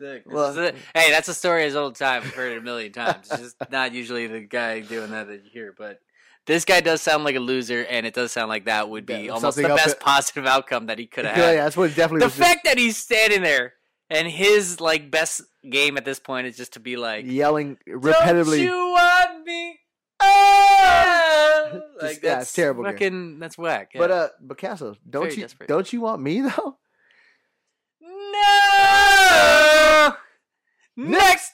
Look, 0.00 0.22
Well- 0.26 0.54
hey, 0.94 1.10
that's 1.10 1.28
a 1.28 1.34
story 1.34 1.64
as 1.64 1.74
old 1.76 1.96
time. 1.96 2.22
We've 2.22 2.34
heard 2.34 2.52
it 2.52 2.58
a 2.58 2.62
million 2.62 2.92
times. 2.92 3.28
It's 3.30 3.40
just 3.42 3.56
not 3.70 3.92
usually 3.92 4.26
the 4.26 4.40
guy 4.40 4.80
doing 4.80 5.10
that 5.12 5.28
that 5.28 5.44
you 5.44 5.50
hear, 5.52 5.74
but 5.76 6.00
this 6.46 6.64
guy 6.64 6.80
does 6.80 7.00
sound 7.02 7.24
like 7.24 7.36
a 7.36 7.40
loser, 7.40 7.84
and 7.84 8.06
it 8.06 8.14
does 8.14 8.32
sound 8.32 8.48
like 8.48 8.64
that 8.66 8.88
would 8.88 9.06
be 9.06 9.14
Yeah, 9.26 9.32
almost 9.32 9.56
the 9.56 9.64
best 9.68 9.96
it- 9.96 10.00
positive 10.00 10.46
outcome 10.46 10.86
that 10.86 10.98
he 10.98 11.06
could 11.06 11.24
have 11.24 11.36
Yeah, 11.38 11.52
yeah, 11.52 11.64
that's 11.64 11.76
what 11.76 11.88
definitely 11.94 12.20
the 12.20 12.26
was. 12.26 12.36
just 12.36 12.48
fact 12.48 12.64
that 12.64 12.78
he's 12.78 12.96
standing 12.96 13.42
there 13.42 13.74
and 14.10 14.26
his 14.26 14.80
like 14.80 15.10
best 15.10 15.42
game 15.68 15.96
at 15.98 16.04
this 16.04 16.18
point 16.18 16.46
is 16.46 16.56
just 16.56 16.72
to 16.74 16.80
be 16.80 16.96
like, 16.96 17.26
yelling 17.26 17.76
Don't 17.86 18.58
you 18.58 18.70
want 18.70 19.44
me? 19.46 19.78
Oh! 20.20 21.80
like 22.02 22.20
that's 22.20 22.52
terrible. 22.52 22.84
Fucking, 22.84 23.30
gear. 23.30 23.40
that's 23.40 23.58
whack. 23.58 23.90
Yeah. 23.94 24.00
But 24.00 24.10
uh, 24.10 24.28
but 24.40 24.58
Castle, 24.58 24.96
don't 25.08 25.24
Very 25.24 25.34
you 25.36 25.42
desperate. 25.42 25.68
don't 25.68 25.92
you 25.92 26.00
want 26.00 26.22
me 26.22 26.40
though? 26.40 26.78
No. 28.00 30.14
Next 30.96 31.52